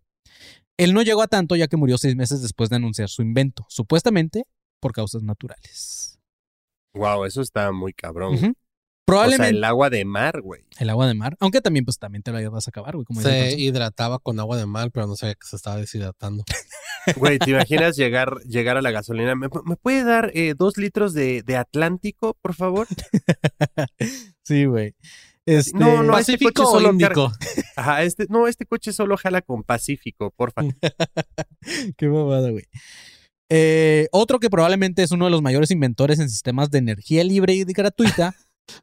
Él 0.76 0.93
no 0.93 1.01
llegó 1.03 1.22
a 1.22 1.28
tanto 1.28 1.56
ya 1.56 1.68
que 1.68 1.78
murió 1.78 1.97
seis 1.97 2.18
meses 2.18 2.41
después 2.41 2.70
de 2.70 2.76
anunciar 2.76 3.08
su 3.08 3.22
invento, 3.22 3.66
supuestamente 3.70 4.43
por 4.82 4.91
causas 4.91 5.24
naturales. 5.24 6.20
Wow, 6.95 7.24
eso 7.24 7.41
está 7.41 7.72
muy 7.72 7.93
cabrón. 7.93 8.58
O 9.08 9.30
sea, 9.30 9.49
el 9.49 9.64
agua 9.64 9.89
de 9.89 10.03
mar, 10.03 10.41
güey. 10.41 10.66
el 10.80 10.89
agua 10.89 11.08
de 11.08 11.14
mar, 11.14 11.38
aunque 11.39 11.62
también 11.62 11.86
pues 11.86 11.99
también 11.99 12.24
te 12.24 12.32
la 12.32 12.49
vas 12.49 12.68
a 12.68 12.70
acabar, 12.70 12.95
güey, 12.95 13.06
como 13.06 13.22
Se 13.22 13.60
hidrataba 13.60 14.20
con 14.20 14.39
agua 14.39 14.58
de 14.58 14.66
mar, 14.66 14.89
pero 14.91 15.06
no 15.08 15.16
sabía 15.16 15.36
que 15.36 15.47
se 15.47 15.56
estaba 15.56 15.78
deshidratando. 15.78 16.43
Güey, 17.18 17.38
¿te 17.38 17.51
imaginas 17.51 17.95
llegar, 17.95 18.39
llegar 18.47 18.78
a 18.78 18.82
la 18.82 18.89
gasolina? 18.89 19.36
¿Me, 19.36 19.47
me 19.64 19.76
puede 19.76 20.03
dar 20.03 20.32
eh, 20.34 20.56
dos 20.58 20.78
litros 20.78 21.14
de, 21.14 21.43
de 21.43 21.56
Atlántico, 21.56 22.36
por 22.41 22.56
favor? 22.56 22.88
Sí, 24.43 24.66
güey. 24.66 24.95
Este, 25.45 25.78
No, 25.78 26.03
no, 26.03 26.18
este 26.18 26.34
¿Pacífico 26.34 26.64
coche 26.64 26.68
o 26.68 26.72
solo 26.72 26.91
Índico? 26.91 27.32
Ajá, 27.76 28.03
este, 28.03 28.26
no, 28.30 28.47
este 28.47 28.66
coche 28.66 28.93
solo 28.93 29.18
jala 29.18 29.41
con 29.41 29.64
Pacífico, 29.64 30.32
porfa. 30.36 30.62
Qué 31.97 32.08
babada, 32.08 32.49
güey. 32.49 32.66
Eh, 33.49 34.08
otro 34.12 34.39
que 34.39 34.49
probablemente 34.49 35.03
es 35.03 35.12
uno 35.12 35.26
de 35.26 35.32
los 35.32 35.41
mayores 35.41 35.70
inventores 35.70 36.20
en 36.20 36.30
sistemas 36.30 36.72
de 36.72 36.80
energía 36.80 37.24
libre 37.24 37.53
y 37.53 37.64
gratuita. 37.64 38.36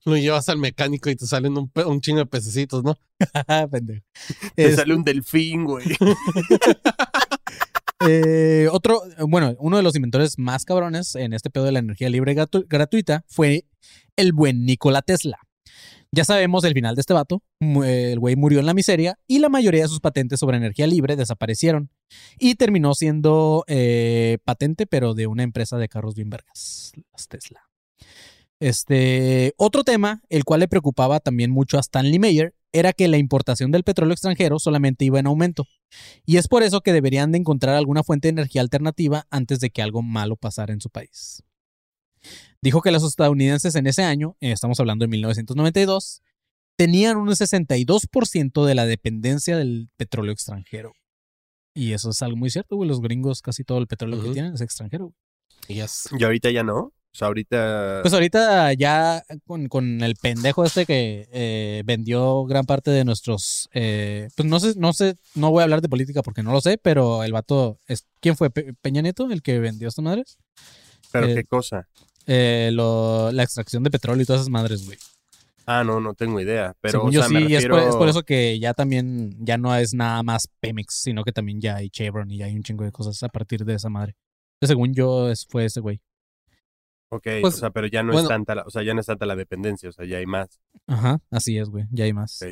Lo 0.05 0.16
llevas 0.16 0.49
al 0.49 0.59
mecánico 0.59 1.11
y 1.11 1.16
te 1.16 1.26
salen 1.26 1.57
un, 1.59 2.01
chingo 2.01 2.20
de 2.20 2.26
pececitos, 2.26 2.85
¿no? 2.85 2.97
Pendejo. 3.70 4.05
Te 4.55 4.66
Es- 4.66 4.76
sale 4.76 4.95
un 4.95 5.05
delfín, 5.05 5.64
güey. 5.64 5.87
eh, 8.09 8.68
otro, 8.70 9.03
bueno, 9.28 9.55
uno 9.59 9.76
de 9.76 9.83
los 9.83 9.95
inventores 9.97 10.39
más 10.39 10.64
cabrones 10.64 11.14
en 11.14 11.33
este 11.33 11.51
pedo 11.51 11.64
de 11.64 11.72
la 11.72 11.78
energía 11.78 12.11
libre 12.11 12.35
gratu- 12.35 12.66
gratuita 12.68 13.24
fue 13.28 13.64
el 14.16 14.33
buen 14.33 14.64
Nikola 14.64 15.03
Tesla. 15.03 15.39
Ya 16.14 16.24
sabemos 16.24 16.64
el 16.64 16.74
final 16.74 16.95
de 16.95 17.01
este 17.01 17.14
vato. 17.14 17.43
El 17.61 18.18
güey 18.18 18.37
murió 18.37 18.61
en 18.61 18.66
la 18.66 18.74
miseria 18.74 19.18
y 19.26 19.39
la 19.39 19.49
mayoría 19.49 19.83
de 19.83 19.89
sus 19.89 20.01
patentes 20.01 20.41
sobre 20.41 20.59
energía 20.59 20.87
libre 20.87 21.16
desaparecieron. 21.16 21.91
Y 22.39 22.57
terminó 22.57 22.95
siendo 22.95 23.64
eh, 23.66 24.37
patente, 24.45 24.87
pero 24.87 25.14
de 25.14 25.26
una 25.26 25.43
empresa 25.43 25.78
de 25.78 25.89
carros 25.89 26.14
bien 26.14 26.28
vergas, 26.28 26.93
las 27.12 27.28
Tesla. 27.28 27.62
Este, 28.63 29.55
otro 29.57 29.83
tema, 29.83 30.23
el 30.29 30.45
cual 30.45 30.61
le 30.61 30.69
preocupaba 30.69 31.19
también 31.19 31.51
mucho 31.51 31.79
a 31.79 31.81
Stanley 31.81 32.21
Mayer, 32.21 32.55
era 32.71 32.93
que 32.93 33.09
la 33.09 33.19
importación 33.19 33.73
del 33.73 33.83
petróleo 33.83 34.13
extranjero 34.13 34.61
solamente 34.61 35.05
iba 35.05 35.19
en 35.19 35.27
aumento. 35.27 35.67
Y 36.25 36.37
es 36.37 36.47
por 36.47 36.63
eso 36.63 36.81
que 36.81 36.93
deberían 36.93 37.33
de 37.33 37.39
encontrar 37.39 37.75
alguna 37.75 38.05
fuente 38.05 38.29
de 38.29 38.35
energía 38.35 38.63
alternativa 38.63 39.27
antes 39.31 39.59
de 39.59 39.71
que 39.71 39.83
algo 39.83 40.01
malo 40.01 40.37
pasara 40.37 40.73
en 40.73 40.81
su 40.81 40.91
país. 40.91 41.43
Dijo 42.61 42.83
que 42.83 42.93
los 42.93 43.03
estadounidenses 43.03 43.75
en 43.75 43.89
ese 43.89 44.05
año, 44.05 44.37
eh, 44.39 44.53
estamos 44.53 44.79
hablando 44.79 45.03
de 45.03 45.09
1992, 45.09 46.23
tenían 46.77 47.17
un 47.17 47.31
62% 47.31 48.65
de 48.65 48.75
la 48.77 48.87
dependencia 48.87 49.57
del 49.57 49.91
petróleo 49.97 50.33
extranjero. 50.33 50.93
Y 51.75 51.95
eso 51.95 52.11
es 52.11 52.23
algo 52.23 52.37
muy 52.37 52.51
cierto, 52.51 52.77
güey. 52.77 52.89
Los 52.89 53.01
gringos 53.01 53.43
casi 53.43 53.65
todo 53.65 53.79
el 53.79 53.89
petróleo 53.89 54.23
que 54.23 54.31
tienen 54.31 54.55
es 54.55 54.61
extranjero. 54.61 55.13
Yes. 55.67 56.11
Y 56.17 56.23
ahorita 56.23 56.53
ya 56.53 56.63
no. 56.63 56.93
O 57.13 57.15
sea, 57.15 57.29
ahorita. 57.29 57.99
Pues 58.03 58.15
ahorita 58.15 58.73
ya 58.73 59.23
con, 59.47 59.69
con 59.69 60.03
el 60.03 60.15
pendejo 60.17 60.65
este 60.65 60.87
que 60.87 61.29
eh, 61.31 61.83
vendió 61.85 62.45
gran 62.45 62.65
parte 62.65 62.91
de 62.91 63.05
nuestros... 63.05 63.69
eh, 63.75 64.29
pues 64.35 64.49
no 64.49 64.59
sé, 64.59 64.75
no 64.77 64.93
sé, 64.95 65.17
no 65.35 65.51
voy 65.51 65.61
a 65.61 65.65
hablar 65.65 65.83
de 65.83 65.91
política 65.91 66.23
porque 66.23 66.43
no 66.43 66.53
lo 66.53 66.61
sé, 66.61 66.79
pero 66.79 67.23
el 67.23 67.33
vato... 67.33 67.79
Es, 67.87 68.07
¿Quién 68.21 68.37
fue? 68.37 68.49
Pe- 68.51 68.73
¿Peña 68.81 69.03
Nieto 69.03 69.31
el 69.31 69.43
que 69.43 69.59
vendió 69.59 69.89
estas 69.89 70.03
madres? 70.05 70.39
¿Pero 71.11 71.27
eh, 71.27 71.35
qué 71.35 71.45
cosa? 71.45 71.87
Lo- 72.27 73.31
la 73.33 73.43
extracción 73.43 73.83
de 73.83 73.91
petróleo 73.91 74.23
y 74.23 74.27
todas 74.27 74.41
esas 74.41 74.51
madres, 74.51 74.87
güey. 74.87 74.99
Ah, 75.67 75.85
no, 75.85 76.01
no 76.01 76.15
tengo 76.15 76.41
idea. 76.41 76.75
Pero, 76.81 76.93
Según 76.93 77.09
o 77.11 77.13
yo 77.13 77.21
sea, 77.21 77.29
sí, 77.29 77.35
me 77.35 77.55
es, 77.55 77.67
por, 77.67 77.79
es 77.81 77.95
por 77.97 78.09
eso 78.09 78.23
que 78.23 78.59
ya 78.59 78.75
también, 78.75 79.37
ya 79.39 79.59
no 79.59 79.75
es 79.77 79.95
nada 79.95 80.23
más 80.23 80.49
Pemex, 80.61 80.95
sino 80.95 81.25
que 81.25 81.33
también 81.33 81.61
ya 81.61 81.77
hay 81.77 81.89
Chevron 81.91 82.31
y 82.31 82.39
ya 82.39 82.47
hay 82.47 82.55
un 82.57 82.63
chingo 82.63 82.85
de 82.85 82.91
cosas 82.91 83.23
a 83.23 83.29
partir 83.29 83.65
de 83.65 83.75
esa 83.75 83.89
madre. 83.89 84.17
Según 84.61 84.95
yo, 84.95 85.31
es, 85.31 85.47
fue 85.47 85.67
ese 85.67 85.81
güey. 85.81 86.01
Ok, 87.15 87.25
Pues, 87.43 87.55
o 87.57 87.59
sea, 87.59 87.71
pero 87.71 87.89
ya 87.89 88.03
no 88.03 88.13
bueno. 88.13 88.27
es 88.27 88.33
tanta 88.33 88.55
la, 88.55 88.63
o 88.63 88.71
sea, 88.71 88.83
ya 88.83 88.95
no 88.95 89.01
es 89.01 89.07
tanta 89.07 89.27
la 89.27 89.37
dependencia, 89.37 89.91
o 89.91 89.93
sea, 89.93 90.07
ya 90.07 90.17
hay 90.17 90.25
más. 90.25 90.61
Ajá, 90.87 91.21
así 91.31 91.59
es, 91.59 91.69
güey, 91.69 91.85
ya 91.91 92.05
hay 92.05 92.15
más. 92.15 92.43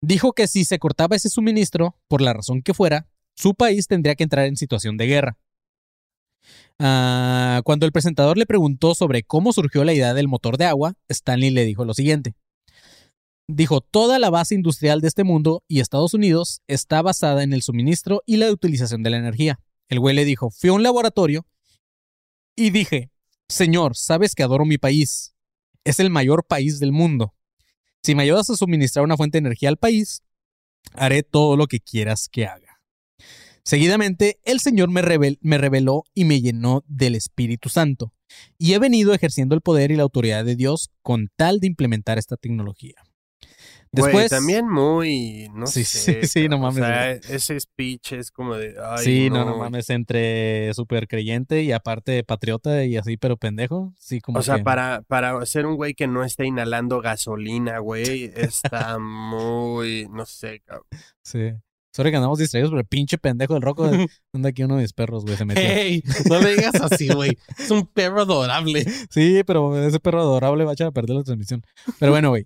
Dijo 0.00 0.32
que 0.32 0.48
si 0.48 0.64
se 0.64 0.80
cortaba 0.80 1.14
ese 1.14 1.28
suministro, 1.28 1.96
por 2.08 2.20
la 2.20 2.32
razón 2.32 2.60
que 2.62 2.74
fuera, 2.74 3.06
su 3.36 3.54
país 3.54 3.86
tendría 3.86 4.16
que 4.16 4.24
entrar 4.24 4.46
en 4.46 4.56
situación 4.56 4.96
de 4.96 5.06
guerra. 5.06 5.38
Ah, 6.80 7.62
cuando 7.64 7.86
el 7.86 7.92
presentador 7.92 8.36
le 8.36 8.46
preguntó 8.46 8.96
sobre 8.96 9.22
cómo 9.22 9.52
surgió 9.52 9.84
la 9.84 9.92
idea 9.94 10.12
del 10.12 10.26
motor 10.26 10.56
de 10.56 10.64
agua, 10.64 10.94
Stanley 11.08 11.50
le 11.50 11.64
dijo 11.64 11.84
lo 11.84 11.94
siguiente. 11.94 12.34
Dijo, 13.48 13.80
toda 13.80 14.18
la 14.18 14.28
base 14.28 14.56
industrial 14.56 15.00
de 15.00 15.06
este 15.08 15.22
mundo 15.22 15.62
y 15.68 15.78
Estados 15.78 16.14
Unidos 16.14 16.62
está 16.66 17.00
basada 17.00 17.44
en 17.44 17.52
el 17.52 17.62
suministro 17.62 18.22
y 18.26 18.38
la 18.38 18.50
utilización 18.50 19.04
de 19.04 19.10
la 19.10 19.18
energía. 19.18 19.60
El 19.88 20.00
güey 20.00 20.16
le 20.16 20.24
dijo, 20.24 20.50
fui 20.50 20.70
a 20.70 20.72
un 20.72 20.82
laboratorio 20.82 21.46
y 22.56 22.70
dije, 22.70 23.10
Señor, 23.48 23.96
sabes 23.96 24.34
que 24.34 24.42
adoro 24.42 24.64
mi 24.64 24.78
país. 24.78 25.34
Es 25.84 26.00
el 26.00 26.10
mayor 26.10 26.46
país 26.46 26.78
del 26.80 26.92
mundo. 26.92 27.34
Si 28.02 28.14
me 28.14 28.24
ayudas 28.24 28.50
a 28.50 28.56
suministrar 28.56 29.04
una 29.04 29.16
fuente 29.16 29.36
de 29.36 29.46
energía 29.46 29.70
al 29.70 29.78
país, 29.78 30.22
haré 30.92 31.22
todo 31.22 31.56
lo 31.56 31.66
que 31.66 31.80
quieras 31.80 32.28
que 32.30 32.46
haga. 32.46 32.80
Seguidamente, 33.64 34.38
el 34.44 34.60
Señor 34.60 34.90
me, 34.90 35.02
me 35.40 35.58
reveló 35.58 36.04
y 36.14 36.24
me 36.24 36.40
llenó 36.40 36.84
del 36.86 37.14
Espíritu 37.14 37.68
Santo, 37.68 38.14
y 38.56 38.74
he 38.74 38.78
venido 38.78 39.14
ejerciendo 39.14 39.54
el 39.54 39.60
poder 39.60 39.90
y 39.90 39.96
la 39.96 40.04
autoridad 40.04 40.44
de 40.44 40.56
Dios 40.56 40.90
con 41.02 41.28
tal 41.36 41.60
de 41.60 41.66
implementar 41.66 42.18
esta 42.18 42.36
tecnología. 42.36 42.94
Güey, 43.92 44.04
Después, 44.12 44.30
también 44.30 44.68
muy, 44.68 45.48
no 45.54 45.66
Sí, 45.66 45.84
sé. 45.84 46.22
sí, 46.22 46.26
sí, 46.42 46.48
no 46.48 46.58
mames, 46.58 46.82
O 46.82 46.86
sea, 46.86 47.12
ese 47.12 47.58
speech 47.58 48.12
es 48.12 48.30
como 48.30 48.54
de, 48.54 48.74
ay, 48.82 49.04
sí, 49.04 49.30
no, 49.30 49.44
no, 49.44 49.52
no 49.52 49.58
mames, 49.58 49.88
entre 49.90 50.72
súper 50.74 51.08
creyente 51.08 51.62
y 51.62 51.72
aparte 51.72 52.22
patriota 52.24 52.84
y 52.84 52.96
así, 52.96 53.16
pero 53.16 53.36
pendejo, 53.36 53.94
sí, 53.98 54.20
como 54.20 54.38
O 54.40 54.42
sea, 54.42 54.56
que- 54.56 54.62
para, 54.64 55.02
para 55.08 55.44
ser 55.46 55.66
un 55.66 55.76
güey 55.76 55.94
que 55.94 56.06
no 56.06 56.22
está 56.24 56.44
inhalando 56.44 57.00
gasolina, 57.00 57.78
güey, 57.78 58.30
está 58.36 58.98
muy, 59.00 60.06
no 60.10 60.26
sé, 60.26 60.60
cabrón. 60.64 60.86
Sí. 61.22 61.52
Sorry 61.90 62.10
que 62.10 62.16
andamos 62.16 62.38
distraídos, 62.38 62.70
pero 62.70 62.80
el 62.80 62.86
pinche 62.86 63.18
pendejo 63.18 63.54
del 63.54 63.62
roco 63.62 63.84
anda 64.32 64.50
aquí 64.50 64.62
uno 64.62 64.76
de 64.76 64.82
mis 64.82 64.92
perros, 64.92 65.24
güey, 65.24 65.36
se 65.36 65.44
metió. 65.44 65.64
Hey, 65.66 66.02
no 66.28 66.38
le 66.40 66.54
digas 66.54 66.74
así, 66.80 67.08
güey. 67.08 67.36
Es 67.58 67.70
un 67.72 67.86
perro 67.86 68.20
adorable. 68.20 68.84
Sí, 69.10 69.42
pero 69.46 69.76
ese 69.84 69.98
perro 69.98 70.20
adorable 70.20 70.64
va 70.64 70.70
a 70.70 70.74
echar 70.74 70.86
a 70.88 70.92
perder 70.92 71.16
la 71.16 71.24
transmisión. 71.24 71.64
Pero 71.98 72.12
bueno, 72.12 72.28
güey. 72.28 72.44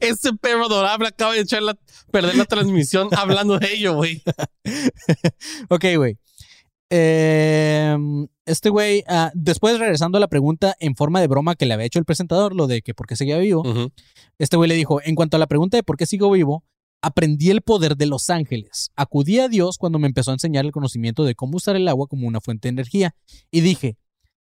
Ese 0.00 0.32
perro 0.34 0.66
adorable 0.66 1.08
acaba 1.08 1.34
de 1.34 1.40
echar 1.40 1.62
la, 1.62 1.76
perder 2.10 2.36
la 2.36 2.44
transmisión 2.44 3.08
hablando 3.16 3.58
de 3.58 3.72
ello, 3.72 3.94
güey. 3.94 4.22
ok, 5.68 5.84
güey. 5.96 6.18
Eh, 6.90 7.96
este 8.44 8.70
güey, 8.70 9.02
ah, 9.08 9.32
después 9.34 9.78
regresando 9.78 10.18
a 10.18 10.20
la 10.20 10.28
pregunta 10.28 10.76
en 10.78 10.94
forma 10.94 11.20
de 11.20 11.26
broma 11.26 11.56
que 11.56 11.66
le 11.66 11.74
había 11.74 11.86
hecho 11.86 11.98
el 11.98 12.04
presentador, 12.04 12.54
lo 12.54 12.68
de 12.68 12.82
que 12.82 12.94
por 12.94 13.06
qué 13.06 13.16
seguía 13.16 13.38
vivo, 13.38 13.64
este 14.38 14.56
güey 14.56 14.68
le 14.68 14.76
dijo, 14.76 15.00
en 15.02 15.16
cuanto 15.16 15.36
a 15.36 15.40
la 15.40 15.48
pregunta 15.48 15.76
de 15.76 15.82
por 15.82 15.96
qué 15.96 16.06
sigo 16.06 16.30
vivo, 16.30 16.64
aprendí 17.02 17.50
el 17.50 17.62
poder 17.62 17.96
de 17.96 18.06
los 18.06 18.30
ángeles. 18.30 18.90
Acudí 18.96 19.40
a 19.40 19.48
Dios 19.48 19.78
cuando 19.78 19.98
me 19.98 20.06
empezó 20.06 20.30
a 20.30 20.34
enseñar 20.34 20.64
el 20.64 20.72
conocimiento 20.72 21.24
de 21.24 21.34
cómo 21.34 21.56
usar 21.56 21.76
el 21.76 21.88
agua 21.88 22.06
como 22.06 22.26
una 22.26 22.40
fuente 22.40 22.68
de 22.68 22.70
energía. 22.70 23.14
Y 23.50 23.60
dije, 23.60 23.96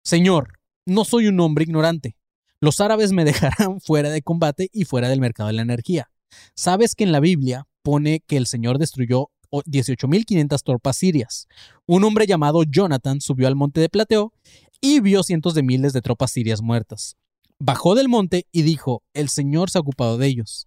Señor, 0.03 0.59
no 0.85 1.05
soy 1.05 1.27
un 1.27 1.39
hombre 1.39 1.63
ignorante. 1.63 2.15
Los 2.61 2.79
árabes 2.81 3.11
me 3.11 3.25
dejarán 3.25 3.79
fuera 3.81 4.09
de 4.09 4.21
combate 4.21 4.69
y 4.73 4.85
fuera 4.85 5.09
del 5.09 5.19
mercado 5.19 5.47
de 5.47 5.53
la 5.53 5.61
energía. 5.61 6.09
Sabes 6.55 6.95
que 6.95 7.03
en 7.03 7.11
la 7.11 7.19
Biblia 7.19 7.67
pone 7.83 8.21
que 8.27 8.37
el 8.37 8.45
Señor 8.47 8.77
destruyó 8.77 9.29
o- 9.49 9.63
18.500 9.63 10.61
tropas 10.63 10.97
sirias. 10.97 11.47
Un 11.87 12.03
hombre 12.03 12.27
llamado 12.27 12.63
Jonathan 12.63 13.19
subió 13.21 13.47
al 13.47 13.55
monte 13.55 13.81
de 13.81 13.89
Plateo 13.89 14.33
y 14.81 14.99
vio 14.99 15.23
cientos 15.23 15.53
de 15.53 15.63
miles 15.63 15.93
de 15.93 16.01
tropas 16.01 16.31
sirias 16.31 16.61
muertas. 16.61 17.15
Bajó 17.61 17.95
del 17.95 18.07
monte 18.09 18.45
y 18.51 18.61
dijo, 18.61 19.03
el 19.13 19.27
Señor 19.29 19.69
se 19.69 19.77
ha 19.77 19.81
ocupado 19.81 20.17
de 20.17 20.27
ellos. 20.27 20.65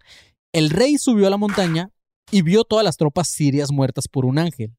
El 0.52 0.68
rey 0.70 0.98
subió 0.98 1.26
a 1.26 1.30
la 1.30 1.38
montaña 1.38 1.90
y 2.30 2.42
vio 2.42 2.64
todas 2.64 2.84
las 2.84 2.96
tropas 2.96 3.28
sirias 3.28 3.70
muertas 3.70 4.08
por 4.08 4.26
un 4.26 4.38
ángel. 4.38 4.74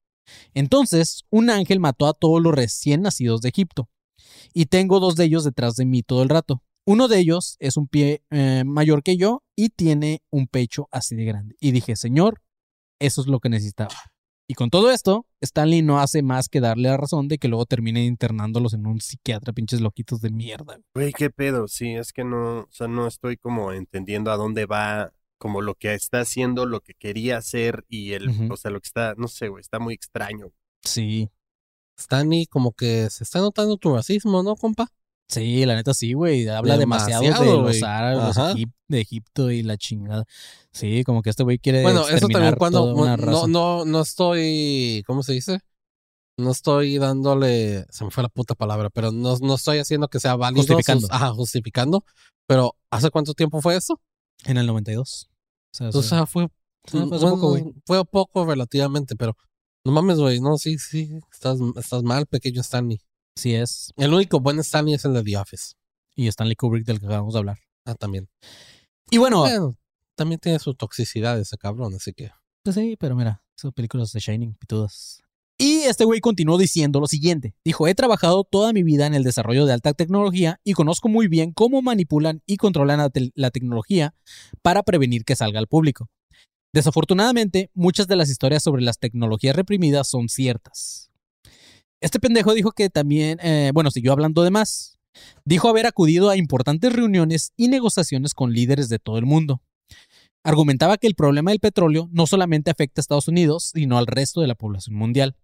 Entonces, 0.53 1.24
un 1.32 1.49
ángel 1.49 1.80
mató 1.80 2.07
a 2.07 2.14
todos 2.14 2.41
los 2.41 2.53
recién 2.53 3.01
nacidos 3.01 3.41
de 3.41 3.49
Egipto. 3.49 3.89
Y 4.53 4.68
tengo 4.68 4.99
dos 4.99 5.16
de 5.16 5.26
ellos 5.26 5.43
detrás 5.43 5.76
de 5.76 5.86
mí 5.86 6.03
todo 6.03 6.22
el 6.24 6.30
rato. 6.30 6.61
Uno 6.86 7.08
de 7.08 7.20
ellos 7.20 7.56
es 7.60 7.78
un 7.78 7.88
pie 7.88 8.24
eh, 8.30 8.64
mayor 8.66 9.04
que 9.04 9.16
yo 9.16 9.42
y 9.56 9.70
tiene 9.70 10.22
un 10.30 10.48
pecho 10.48 10.88
así 10.92 11.16
de 11.16 11.26
grande. 11.26 11.56
Y 11.60 11.72
dije, 11.72 11.96
Señor, 11.96 12.42
eso 13.00 13.22
es 13.22 13.28
lo 13.28 13.40
que 13.40 13.50
necesitaba. 13.50 13.96
Y 14.48 14.56
con 14.56 14.70
todo 14.70 14.92
esto, 14.92 15.26
Stanley 15.40 15.82
no 15.82 16.00
hace 16.00 16.22
más 16.22 16.50
que 16.50 16.60
darle 16.60 16.90
la 16.90 16.98
razón 16.98 17.30
de 17.30 17.38
que 17.38 17.48
luego 17.48 17.66
termine 17.66 18.04
internándolos 18.04 18.74
en 18.74 18.86
un 18.86 19.00
psiquiatra, 19.00 19.54
pinches 19.54 19.80
loquitos 19.80 20.20
de 20.20 20.32
mierda. 20.32 20.80
Güey, 20.94 21.14
qué 21.14 21.30
pedo, 21.30 21.70
sí, 21.70 21.94
es 21.94 22.12
que 22.12 22.26
no, 22.26 22.60
o 22.60 22.68
sea, 22.70 22.90
no 22.90 23.08
estoy 23.08 23.38
como 23.38 23.72
entendiendo 23.72 24.32
a 24.32 24.38
dónde 24.38 24.66
va 24.66 25.14
como 25.38 25.62
lo 25.62 25.76
que 25.76 25.94
está 25.94 26.22
haciendo, 26.22 26.66
lo 26.66 26.82
que 26.82 26.94
quería 26.94 27.38
hacer 27.38 27.86
y 27.88 28.14
el, 28.14 28.50
o 28.52 28.58
sea, 28.58 28.72
lo 28.72 28.80
que 28.80 28.88
está, 28.88 29.14
no 29.18 29.28
sé, 29.28 29.48
güey, 29.48 29.62
está 29.62 29.80
muy 29.80 29.94
extraño. 29.94 30.52
Sí. 30.84 31.30
Stanley, 31.98 32.46
como 32.46 32.74
que 32.74 33.10
se 33.10 33.24
está 33.24 33.40
notando 33.40 33.78
tu 33.78 33.94
racismo, 33.94 34.44
¿no, 34.44 34.56
compa? 34.56 34.90
Sí, 35.30 35.65
la 35.65 35.76
neta 35.76 35.93
sí, 35.93 36.13
güey. 36.13 36.47
Habla 36.47 36.78
demasiado, 36.78 37.24
Demasiado, 37.24 37.63
de 37.67 37.74
los 37.74 37.84
árabes, 37.84 38.65
de 38.88 39.01
Egipto 39.01 39.49
y 39.51 39.63
la 39.63 39.78
chingada. 39.78 40.26
Sí, 40.71 41.03
como 41.03 41.21
que 41.21 41.30
este 41.30 41.43
güey 41.43 41.57
quiere 41.59 41.82
Bueno, 41.82 42.07
eso 42.07 42.28
también 42.28 42.55
cuando 42.55 42.93
no, 43.17 43.47
no, 43.47 43.86
no 43.86 44.01
estoy, 44.01 45.03
¿cómo 45.07 45.24
se 45.24 45.34
dice? 45.34 45.59
No 46.38 46.51
estoy 46.51 46.97
dándole, 46.97 47.86
se 47.89 48.03
me 48.03 48.11
fue 48.11 48.24
la 48.24 48.30
puta 48.30 48.55
palabra, 48.55 48.89
pero 48.89 49.11
no, 49.11 49.38
no 49.38 49.55
estoy 49.55 49.78
haciendo 49.78 50.07
que 50.07 50.19
sea 50.19 50.36
válido. 50.36 50.63
sus- 50.63 50.69
Justificando. 50.76 51.07
ajá, 51.11 51.32
justificando. 51.32 52.05
Pero, 52.47 52.76
¿hace 52.91 53.09
cuánto 53.11 53.34
tiempo 53.34 53.61
fue 53.61 53.76
eso? 53.76 53.99
En 54.45 54.57
el 54.57 54.65
92. 54.67 55.30
O 55.30 55.76
sea, 55.78 55.89
O 55.89 56.03
sea, 56.03 56.26
fue, 56.26 56.47
Sí, 56.86 56.97
fue 56.97 57.05
bueno, 57.05 57.30
poco, 57.39 57.74
fue 57.86 58.05
poco 58.05 58.45
relativamente, 58.45 59.15
pero 59.15 59.38
no 59.86 59.91
mames, 59.93 60.17
güey, 60.17 60.41
no, 60.41 60.57
sí, 60.57 60.78
sí, 60.80 61.19
estás, 61.32 61.59
estás 61.78 62.03
mal, 62.03 62.26
pequeño 62.26 62.61
Stanley. 62.61 62.99
Sí 63.36 63.54
es. 63.56 63.92
El 63.98 64.14
único 64.14 64.40
buen 64.40 64.60
Stanley 64.60 64.94
es 64.96 65.06
el 65.06 65.14
de 65.14 65.24
The 65.24 65.38
Office. 65.38 65.74
Y 66.16 66.28
Stanley 66.28 66.56
Kubrick 66.56 66.86
del 66.86 67.00
que 67.00 67.06
acabamos 67.08 67.34
de 67.34 67.40
hablar. 67.40 67.58
Ah, 67.86 67.96
también. 67.96 68.30
Y 69.10 69.18
bueno, 69.18 69.40
Bueno, 69.42 69.78
también 70.16 70.40
tiene 70.40 70.60
su 70.60 70.74
toxicidad 70.76 71.40
ese 71.40 71.58
cabrón, 71.58 71.94
así 71.96 72.14
que. 72.14 72.32
pues 72.64 72.76
sí, 72.76 72.96
pero 73.00 73.16
mira, 73.16 73.44
esas 73.58 73.74
películas 73.74 74.12
de 74.14 74.20
Shining, 74.20 74.54
pitudas. 74.56 75.20
Y 75.58 75.82
este 75.82 76.04
güey 76.06 76.20
continuó 76.20 76.58
diciendo 76.58 77.00
lo 77.00 77.08
siguiente. 77.08 77.56
Dijo, 77.64 77.88
he 77.88 77.94
trabajado 77.96 78.44
toda 78.44 78.74
mi 78.74 78.82
vida 78.84 79.06
en 79.06 79.14
el 79.14 79.24
desarrollo 79.24 79.66
de 79.66 79.74
alta 79.74 79.94
tecnología 79.94 80.60
y 80.64 80.74
conozco 80.74 81.10
muy 81.10 81.28
bien 81.28 81.52
cómo 81.52 81.82
manipulan 81.82 82.42
y 82.48 82.58
controlan 82.58 82.98
la, 82.98 83.10
te- 83.10 83.32
la 83.36 83.52
tecnología 83.52 84.16
para 84.62 84.82
prevenir 84.84 85.26
que 85.26 85.36
salga 85.36 85.60
al 85.60 85.68
público. 85.68 86.10
Desafortunadamente, 86.74 87.70
muchas 87.76 88.08
de 88.08 88.16
las 88.16 88.30
historias 88.30 88.64
sobre 88.64 88.82
las 88.82 88.98
tecnologías 88.98 89.56
reprimidas 89.56 90.08
son 90.08 90.28
ciertas. 90.28 91.12
Este 92.04 92.20
pendejo 92.20 92.54
dijo 92.54 92.74
que 92.74 92.89
también, 92.89 93.39
eh, 93.41 93.72
bueno, 93.74 93.89
siguió 93.89 94.12
hablando 94.12 94.43
de 94.43 94.51
más. 94.51 94.99
Dijo 95.45 95.70
haber 95.70 95.86
acudido 95.86 96.30
a 96.30 96.36
importantes 96.36 96.91
reuniones 96.91 97.54
y 97.56 97.70
negociaciones 97.70 98.34
con 98.34 98.51
líderes 98.51 98.89
de 98.89 98.99
todo 98.99 99.18
el 99.18 99.26
mundo. 99.26 99.62
Argumentaba 100.43 100.97
que 100.97 101.08
el 101.08 101.16
problema 101.16 101.51
del 101.51 101.62
petróleo 101.62 102.10
no 102.12 102.28
solamente 102.28 102.70
afecta 102.70 102.99
a 102.99 103.04
Estados 103.04 103.30
Unidos, 103.30 103.72
sino 103.74 103.97
al 103.97 104.08
resto 104.08 104.41
de 104.41 104.47
la 104.47 104.56
población 104.56 104.97
mundial. 104.97 105.38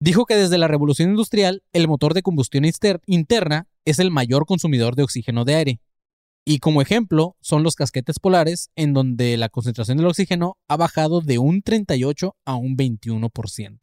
Dijo 0.00 0.26
que 0.26 0.36
desde 0.36 0.58
la 0.58 0.68
revolución 0.68 1.08
industrial, 1.08 1.62
el 1.72 1.88
motor 1.88 2.12
de 2.12 2.22
combustión 2.22 2.66
inter- 2.66 3.00
interna 3.06 3.68
es 3.86 3.98
el 3.98 4.10
mayor 4.10 4.44
consumidor 4.44 4.96
de 4.96 5.04
oxígeno 5.04 5.46
de 5.46 5.54
aire. 5.54 5.80
Y 6.46 6.58
como 6.58 6.82
ejemplo, 6.82 7.36
son 7.40 7.62
los 7.62 7.74
casquetes 7.74 8.18
polares, 8.18 8.70
en 8.76 8.92
donde 8.92 9.38
la 9.38 9.48
concentración 9.48 9.96
del 9.96 10.06
oxígeno 10.08 10.58
ha 10.68 10.76
bajado 10.76 11.22
de 11.22 11.38
un 11.38 11.62
38 11.62 12.36
a 12.44 12.54
un 12.56 12.76
21%. 12.76 13.78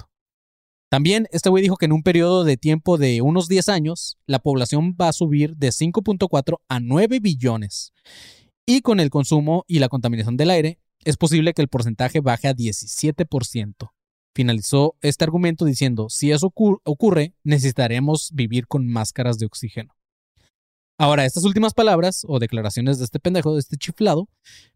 También 0.89 1.27
este 1.31 1.49
güey 1.49 1.63
dijo 1.63 1.77
que 1.77 1.85
en 1.85 1.91
un 1.93 2.03
periodo 2.03 2.43
de 2.43 2.57
tiempo 2.57 2.97
de 2.97 3.21
unos 3.21 3.47
10 3.47 3.69
años, 3.69 4.17
la 4.27 4.39
población 4.39 4.95
va 4.99 5.09
a 5.09 5.13
subir 5.13 5.55
de 5.57 5.69
5.4 5.71 6.57
a 6.69 6.79
9 6.79 7.19
billones. 7.19 7.91
Y 8.65 8.81
con 8.81 8.99
el 8.99 9.09
consumo 9.09 9.63
y 9.67 9.79
la 9.79 9.89
contaminación 9.89 10.37
del 10.37 10.51
aire, 10.51 10.79
es 11.03 11.17
posible 11.17 11.53
que 11.53 11.61
el 11.61 11.67
porcentaje 11.67 12.19
baje 12.19 12.47
a 12.47 12.55
17%. 12.55 13.91
Finalizó 14.33 14.95
este 15.01 15.23
argumento 15.23 15.65
diciendo, 15.65 16.07
si 16.09 16.31
eso 16.31 16.49
ocur- 16.51 16.79
ocurre, 16.83 17.35
necesitaremos 17.43 18.31
vivir 18.33 18.67
con 18.67 18.87
máscaras 18.87 19.37
de 19.37 19.45
oxígeno. 19.45 19.95
Ahora, 20.97 21.25
estas 21.25 21.43
últimas 21.43 21.73
palabras 21.73 22.25
o 22.27 22.39
declaraciones 22.39 22.97
de 22.99 23.05
este 23.05 23.19
pendejo, 23.19 23.53
de 23.53 23.59
este 23.59 23.77
chiflado, 23.77 24.29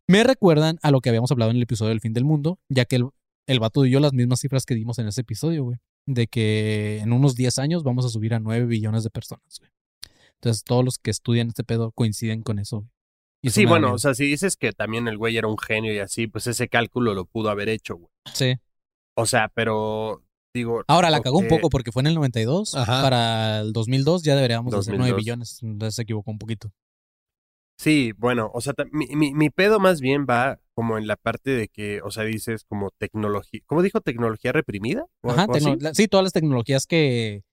me 0.07 0.23
recuerdan 0.23 0.77
a 0.81 0.91
lo 0.91 1.01
que 1.01 1.09
habíamos 1.09 1.31
hablado 1.31 1.51
en 1.51 1.57
el 1.57 1.63
episodio 1.63 1.89
del 1.89 2.01
fin 2.01 2.13
del 2.13 2.25
mundo, 2.25 2.59
ya 2.67 2.85
que 2.85 2.97
el, 2.97 3.05
el 3.47 3.59
vato 3.59 3.83
dio 3.83 3.99
las 3.99 4.13
mismas 4.13 4.41
cifras 4.41 4.65
que 4.65 4.75
dimos 4.75 4.99
en 4.99 5.07
ese 5.07 5.21
episodio, 5.21 5.63
güey. 5.63 5.77
De 6.11 6.25
que 6.25 6.97
en 7.01 7.13
unos 7.13 7.35
10 7.35 7.59
años 7.59 7.83
vamos 7.83 8.03
a 8.03 8.09
subir 8.09 8.33
a 8.33 8.39
9 8.39 8.65
billones 8.65 9.03
de 9.03 9.11
personas, 9.11 9.59
güey. 9.59 9.71
Entonces, 10.33 10.63
todos 10.63 10.83
los 10.83 10.97
que 10.97 11.11
estudian 11.11 11.49
este 11.49 11.63
pedo 11.63 11.91
coinciden 11.91 12.41
con 12.41 12.57
eso, 12.57 12.77
güey. 12.77 12.89
Y 13.43 13.49
eso 13.49 13.55
Sí, 13.55 13.65
bueno, 13.65 13.93
o 13.93 13.97
sea, 13.99 14.15
si 14.15 14.25
dices 14.25 14.57
que 14.57 14.71
también 14.71 15.07
el 15.07 15.17
güey 15.17 15.37
era 15.37 15.47
un 15.47 15.57
genio 15.57 15.93
y 15.93 15.99
así, 15.99 16.27
pues 16.27 16.47
ese 16.47 16.67
cálculo 16.67 17.13
lo 17.13 17.25
pudo 17.25 17.49
haber 17.49 17.69
hecho, 17.69 17.95
güey. 17.95 18.09
Sí. 18.33 18.55
O 19.15 19.27
sea, 19.27 19.49
pero 19.53 20.23
digo. 20.53 20.83
Ahora 20.87 21.11
la 21.11 21.21
cagó 21.21 21.37
un 21.37 21.47
poco 21.47 21.69
porque 21.69 21.91
fue 21.91 22.01
en 22.01 22.07
el 22.07 22.15
92. 22.15 22.73
Ajá. 22.75 23.03
Para 23.03 23.59
el 23.59 23.71
2002 23.71 24.23
ya 24.23 24.35
deberíamos 24.35 24.73
hacer 24.73 24.95
9 24.97 25.11
2002. 25.11 25.17
billones. 25.17 25.63
Entonces 25.63 25.95
se 25.95 26.01
equivocó 26.01 26.31
un 26.31 26.39
poquito. 26.39 26.71
Sí, 27.77 28.13
bueno, 28.17 28.51
o 28.53 28.59
sea, 28.59 28.73
mi, 28.91 29.07
mi, 29.15 29.33
mi 29.33 29.49
pedo 29.49 29.79
más 29.79 30.01
bien 30.01 30.25
va 30.29 30.59
como 30.79 30.97
en 30.97 31.07
la 31.07 31.17
parte 31.17 31.49
de 31.51 31.67
que, 31.67 31.99
o 32.03 32.09
sea, 32.09 32.23
dices 32.23 32.63
como 32.63 32.89
tecnología. 32.97 33.59
¿Cómo 33.65 33.81
dijo? 33.81 33.99
¿Tecnología 33.99 34.53
reprimida? 34.53 35.03
¿O 35.21 35.31
Ajá, 35.31 35.45
la- 35.77 35.93
sí, 35.93 36.07
todas 36.07 36.23
las 36.23 36.31
tecnologías 36.31 36.85
que. 36.85 37.43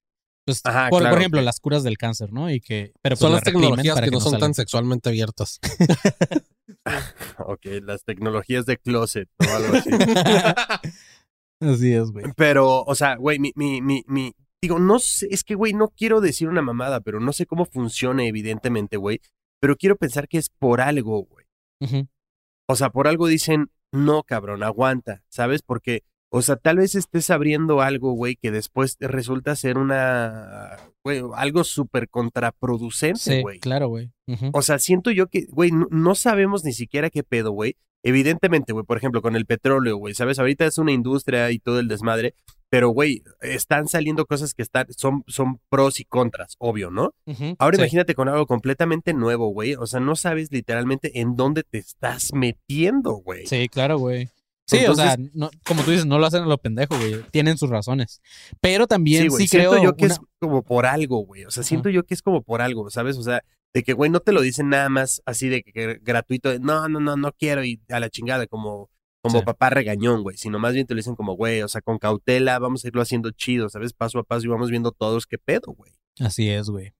Pues, 0.44 0.60
Ajá, 0.62 0.90
por, 0.90 0.90
por 0.90 1.00
claro, 1.00 1.16
ejemplo, 1.18 1.40
que- 1.40 1.44
las 1.44 1.58
curas 1.58 1.82
del 1.82 1.98
cáncer, 1.98 2.32
¿no? 2.32 2.48
Y 2.52 2.60
que. 2.60 2.92
Pero 3.02 3.14
pues, 3.14 3.18
Son 3.18 3.32
las 3.32 3.42
tecnologías 3.42 4.00
que 4.00 4.12
no 4.12 4.20
son 4.20 4.38
tan 4.38 4.54
sexualmente 4.54 5.08
abiertas. 5.08 5.58
Ok, 7.38 7.66
las 7.82 8.04
tecnologías 8.04 8.64
de 8.64 8.76
closet 8.78 9.28
o 9.40 9.52
algo 9.56 9.74
así. 9.76 9.90
Así 11.60 11.92
es, 11.92 12.10
güey. 12.12 12.26
Pero, 12.36 12.82
o 12.84 12.94
sea, 12.94 13.16
güey, 13.16 13.38
mi, 13.40 13.50
mi, 13.56 13.80
mi, 13.82 14.04
mi, 14.06 14.34
digo, 14.62 14.78
no 14.78 14.98
sé, 15.00 15.26
es 15.32 15.42
que, 15.42 15.54
güey, 15.56 15.72
no 15.72 15.88
quiero 15.88 16.20
decir 16.20 16.48
una 16.48 16.62
mamada, 16.62 17.00
pero 17.00 17.18
no 17.18 17.32
sé 17.32 17.44
cómo 17.46 17.64
funciona, 17.64 18.24
evidentemente, 18.24 18.96
güey. 18.98 19.20
Pero 19.60 19.74
quiero 19.76 19.96
pensar 19.96 20.28
que 20.28 20.38
es 20.38 20.48
por 20.48 20.80
algo, 20.80 21.24
güey. 21.24 21.46
Ujú. 21.80 22.06
O 22.68 22.76
sea, 22.76 22.90
por 22.90 23.08
algo 23.08 23.26
dicen, 23.26 23.70
no, 23.92 24.22
cabrón, 24.24 24.62
aguanta, 24.62 25.22
¿sabes? 25.28 25.62
Porque, 25.62 26.02
o 26.30 26.42
sea, 26.42 26.56
tal 26.56 26.78
vez 26.78 26.94
estés 26.94 27.30
abriendo 27.30 27.80
algo, 27.80 28.12
güey, 28.12 28.36
que 28.36 28.50
después 28.50 28.96
te 28.96 29.06
resulta 29.08 29.54
ser 29.56 29.78
una, 29.78 30.76
güey, 31.04 31.22
algo 31.36 31.62
súper 31.64 32.08
contraproducente, 32.08 33.18
Sí, 33.20 33.42
güey. 33.42 33.60
claro, 33.60 33.88
güey. 33.88 34.10
O 34.52 34.62
sea, 34.62 34.78
siento 34.78 35.10
yo 35.10 35.28
que, 35.28 35.46
güey, 35.50 35.70
no, 35.70 35.86
no 35.90 36.14
sabemos 36.14 36.64
ni 36.64 36.72
siquiera 36.72 37.10
qué 37.10 37.22
pedo, 37.22 37.52
güey. 37.52 37.76
Evidentemente, 38.02 38.72
güey, 38.72 38.84
por 38.84 38.96
ejemplo, 38.98 39.22
con 39.22 39.34
el 39.36 39.46
petróleo, 39.46 39.96
güey, 39.96 40.14
¿sabes? 40.14 40.38
Ahorita 40.38 40.66
es 40.66 40.78
una 40.78 40.92
industria 40.92 41.50
y 41.50 41.58
todo 41.58 41.80
el 41.80 41.88
desmadre, 41.88 42.34
pero, 42.68 42.88
güey, 42.90 43.22
están 43.40 43.86
saliendo 43.88 44.26
cosas 44.26 44.54
que 44.54 44.62
están, 44.62 44.86
son, 44.96 45.22
son 45.28 45.60
pros 45.68 46.00
y 46.00 46.04
contras, 46.04 46.56
obvio, 46.58 46.90
¿no? 46.90 47.14
Ahora 47.58 47.76
Sí. 47.76 47.82
imagínate 47.82 48.14
con 48.14 48.28
algo 48.28 48.46
completamente 48.46 49.14
nuevo, 49.14 49.48
güey. 49.48 49.74
O 49.76 49.86
sea, 49.86 50.00
no 50.00 50.16
sabes 50.16 50.50
literalmente 50.50 51.20
en 51.20 51.36
dónde 51.36 51.62
te 51.62 51.78
estás 51.78 52.32
metiendo, 52.32 53.12
güey. 53.12 53.46
Sí, 53.46 53.68
claro, 53.68 53.98
güey. 53.98 54.28
Sí, 54.68 54.84
o 54.86 54.96
sea, 54.96 55.16
no- 55.32 55.48
como 55.64 55.82
tú 55.84 55.92
dices, 55.92 56.06
no 56.06 56.18
lo 56.18 56.26
hacen 56.26 56.42
a 56.42 56.46
lo 56.46 56.58
pendejo, 56.58 56.98
güey. 56.98 57.22
Tienen 57.30 57.56
sus 57.56 57.70
razones. 57.70 58.20
Pero 58.60 58.88
también 58.88 59.22
sí, 59.22 59.28
güey, 59.28 59.46
siento 59.46 59.80
yo 59.80 59.94
que 59.96 60.06
una- 60.06 60.14
es 60.14 60.20
como 60.40 60.62
por 60.64 60.86
algo, 60.86 61.18
güey. 61.20 61.44
O 61.44 61.50
sea, 61.52 61.62
siento 61.62 61.88
yo 61.88 62.02
que 62.04 62.14
es 62.14 62.22
como 62.22 62.42
por 62.42 62.60
algo, 62.62 62.90
¿sabes? 62.90 63.16
O 63.16 63.22
sea, 63.22 63.42
de 63.72 63.84
que, 63.84 63.92
güey, 63.92 64.10
no 64.10 64.18
te 64.18 64.32
lo 64.32 64.40
dicen 64.40 64.68
nada 64.70 64.88
más 64.88 65.22
así 65.24 65.48
de 65.48 65.62
que 65.62 66.00
gratuito, 66.02 66.48
de, 66.50 66.58
no, 66.58 66.88
no, 66.88 66.98
no, 66.98 67.16
no 67.16 67.30
quiero 67.32 67.62
y 67.64 67.80
a 67.90 68.00
la 68.00 68.10
chingada, 68.10 68.48
como, 68.48 68.90
como 69.26 69.40
Sí. 69.40 69.44
papá 69.44 69.70
regañón, 69.70 70.22
güey. 70.22 70.36
Sino 70.36 70.58
más 70.58 70.74
bien 70.74 70.86
te 70.86 70.94
lo 70.94 70.98
dicen 70.98 71.16
como, 71.16 71.34
güey, 71.34 71.62
o 71.62 71.68
sea, 71.68 71.80
con 71.80 71.98
cautela, 71.98 72.58
vamos 72.58 72.84
a 72.84 72.88
irlo 72.88 73.02
haciendo 73.02 73.30
chido, 73.30 73.68
¿sabes? 73.68 73.92
Paso 73.92 74.18
a 74.18 74.22
paso 74.22 74.46
y 74.46 74.48
vamos 74.48 74.70
viendo 74.70 74.92
todos 74.92 75.26
qué 75.26 75.38
pedo, 75.38 75.72
güey. 75.76 75.92
Así 76.20 76.48
es, 76.48 76.70
güey. 76.70 76.92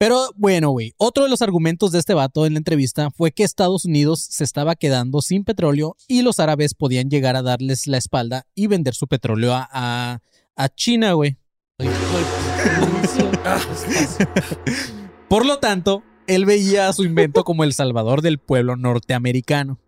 Pero 0.00 0.30
bueno, 0.36 0.70
güey, 0.70 0.92
otro 0.96 1.24
de 1.24 1.30
los 1.30 1.42
argumentos 1.42 1.90
de 1.90 1.98
este 1.98 2.14
vato 2.14 2.46
en 2.46 2.52
la 2.54 2.58
entrevista 2.58 3.10
fue 3.10 3.32
que 3.32 3.42
Estados 3.42 3.84
Unidos 3.84 4.24
se 4.30 4.44
estaba 4.44 4.76
quedando 4.76 5.20
sin 5.22 5.42
petróleo 5.42 5.96
y 6.06 6.22
los 6.22 6.38
árabes 6.38 6.74
podían 6.74 7.10
llegar 7.10 7.34
a 7.34 7.42
darles 7.42 7.88
la 7.88 7.98
espalda 7.98 8.46
y 8.54 8.68
vender 8.68 8.94
su 8.94 9.08
petróleo 9.08 9.54
a, 9.54 9.68
a, 9.72 10.20
a 10.54 10.68
China, 10.68 11.14
güey. 11.14 11.36
Por 15.28 15.46
lo 15.46 15.58
tanto, 15.58 16.02
él 16.26 16.46
veía 16.46 16.88
a 16.88 16.92
su 16.92 17.04
invento 17.04 17.44
como 17.44 17.64
el 17.64 17.72
salvador 17.72 18.22
del 18.22 18.38
pueblo 18.38 18.76
norteamericano. 18.76 19.78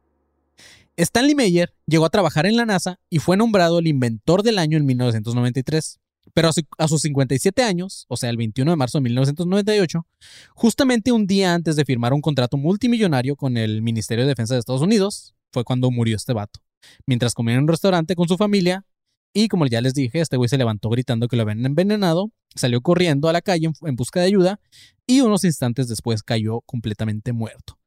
Stanley 1.03 1.35
Meyer 1.35 1.73
llegó 1.87 2.05
a 2.05 2.11
trabajar 2.11 2.47
en 2.47 2.57
la 2.57 2.67
NASA 2.67 3.01
y 3.09 3.19
fue 3.19 3.37
nombrado 3.37 3.79
el 3.79 3.87
inventor 3.87 4.43
del 4.43 4.59
año 4.59 4.77
en 4.77 4.87
1993. 4.87 5.99
Pero 6.35 6.49
a, 6.51 6.53
su- 6.53 6.63
a 6.79 6.87
sus 6.87 7.01
57 7.03 7.63
años, 7.63 8.05
o 8.09 8.17
sea, 8.17 8.31
el 8.31 8.37
21 8.37 8.71
de 8.71 8.77
marzo 8.77 8.99
de 8.99 9.03
1998, 9.03 10.07
justamente 10.55 11.11
un 11.13 11.27
día 11.27 11.55
antes 11.55 11.75
de 11.77 11.85
firmar 11.85 12.13
un 12.13 12.21
contrato 12.21 12.57
multimillonario 12.57 13.35
con 13.37 13.57
el 13.57 13.83
Ministerio 13.83 14.25
de 14.25 14.29
Defensa 14.29 14.55
de 14.55 14.61
Estados 14.61 14.83
Unidos, 14.83 15.35
fue 15.53 15.65
cuando 15.65 15.91
murió 15.91 16.15
este 16.17 16.33
vato. 16.33 16.61
Mientras 17.07 17.35
comía 17.35 17.55
en 17.55 17.63
un 17.63 17.69
restaurante 17.69 18.15
con 18.15 18.29
su 18.29 18.37
familia, 18.37 18.85
y 19.33 19.49
como 19.49 19.67
ya 19.67 19.81
les 19.81 19.95
dije, 19.95 20.21
este 20.21 20.37
güey 20.37 20.49
se 20.49 20.59
levantó 20.59 20.89
gritando 20.91 21.27
que 21.27 21.37
lo 21.37 21.43
habían 21.43 21.65
envenenado, 21.65 22.31
salió 22.55 22.81
corriendo 22.81 23.29
a 23.29 23.33
la 23.33 23.41
calle 23.41 23.71
en 23.83 23.97
busca 23.97 24.21
de 24.21 24.27
ayuda, 24.27 24.61
y 25.07 25.23
unos 25.23 25.43
instantes 25.45 25.89
después 25.89 26.23
cayó 26.23 26.61
completamente 26.61 27.33
muerto. 27.33 27.80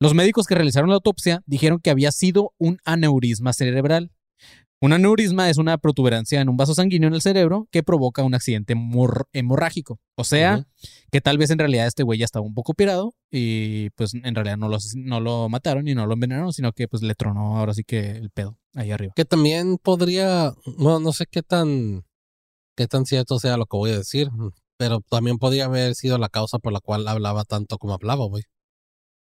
Los 0.00 0.14
médicos 0.14 0.46
que 0.46 0.54
realizaron 0.54 0.90
la 0.90 0.96
autopsia 0.96 1.42
dijeron 1.46 1.80
que 1.80 1.90
había 1.90 2.12
sido 2.12 2.52
un 2.58 2.78
aneurisma 2.84 3.52
cerebral. 3.52 4.10
Un 4.78 4.92
aneurisma 4.92 5.48
es 5.48 5.56
una 5.56 5.78
protuberancia 5.78 6.38
en 6.42 6.50
un 6.50 6.58
vaso 6.58 6.74
sanguíneo 6.74 7.08
en 7.08 7.14
el 7.14 7.22
cerebro 7.22 7.66
que 7.70 7.82
provoca 7.82 8.22
un 8.22 8.34
accidente 8.34 8.74
hemor- 8.74 9.26
hemorrágico. 9.32 9.98
O 10.16 10.24
sea, 10.24 10.66
que 11.10 11.22
tal 11.22 11.38
vez 11.38 11.48
en 11.48 11.58
realidad 11.58 11.86
este 11.86 12.02
güey 12.02 12.18
ya 12.18 12.26
estaba 12.26 12.44
un 12.44 12.52
poco 12.52 12.74
pirado 12.74 13.14
y 13.30 13.88
pues 13.90 14.12
en 14.12 14.34
realidad 14.34 14.58
no 14.58 14.68
lo, 14.68 14.76
no 14.96 15.20
lo 15.20 15.48
mataron 15.48 15.88
y 15.88 15.94
no 15.94 16.04
lo 16.06 16.12
envenenaron, 16.12 16.52
sino 16.52 16.72
que 16.72 16.88
pues 16.88 17.02
le 17.02 17.14
tronó 17.14 17.56
ahora 17.56 17.72
sí 17.72 17.84
que 17.84 18.10
el 18.10 18.28
pedo 18.28 18.58
ahí 18.74 18.90
arriba. 18.90 19.14
Que 19.16 19.24
también 19.24 19.78
podría, 19.78 20.52
bueno, 20.76 21.00
no 21.00 21.12
sé 21.12 21.24
qué 21.24 21.42
tan, 21.42 22.04
qué 22.76 22.86
tan 22.86 23.06
cierto 23.06 23.38
sea 23.38 23.56
lo 23.56 23.64
que 23.64 23.78
voy 23.78 23.92
a 23.92 23.96
decir, 23.98 24.28
pero 24.76 25.00
también 25.00 25.38
podría 25.38 25.64
haber 25.64 25.94
sido 25.94 26.18
la 26.18 26.28
causa 26.28 26.58
por 26.58 26.74
la 26.74 26.80
cual 26.80 27.08
hablaba 27.08 27.44
tanto 27.44 27.78
como 27.78 27.94
hablaba, 27.94 28.26
güey. 28.26 28.42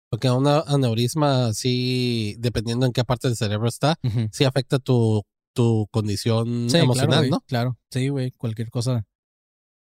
Porque 0.10 0.30
un 0.30 0.48
aneurisma, 0.48 1.54
sí, 1.54 2.36
dependiendo 2.40 2.86
en 2.86 2.92
qué 2.92 3.04
parte 3.04 3.28
del 3.28 3.38
cerebro 3.38 3.68
está, 3.68 4.00
sí 4.32 4.44
afecta 4.44 4.80
tu, 4.80 5.24
tu 5.54 5.88
condición 5.92 6.70
Sí, 6.70 6.78
emocional, 6.78 7.20
claro, 7.20 7.30
¿no? 7.30 7.44
Claro, 7.48 7.78
sí, 7.92 8.10
güey, 8.10 8.32
cualquier 8.32 8.70
cosa 8.70 9.06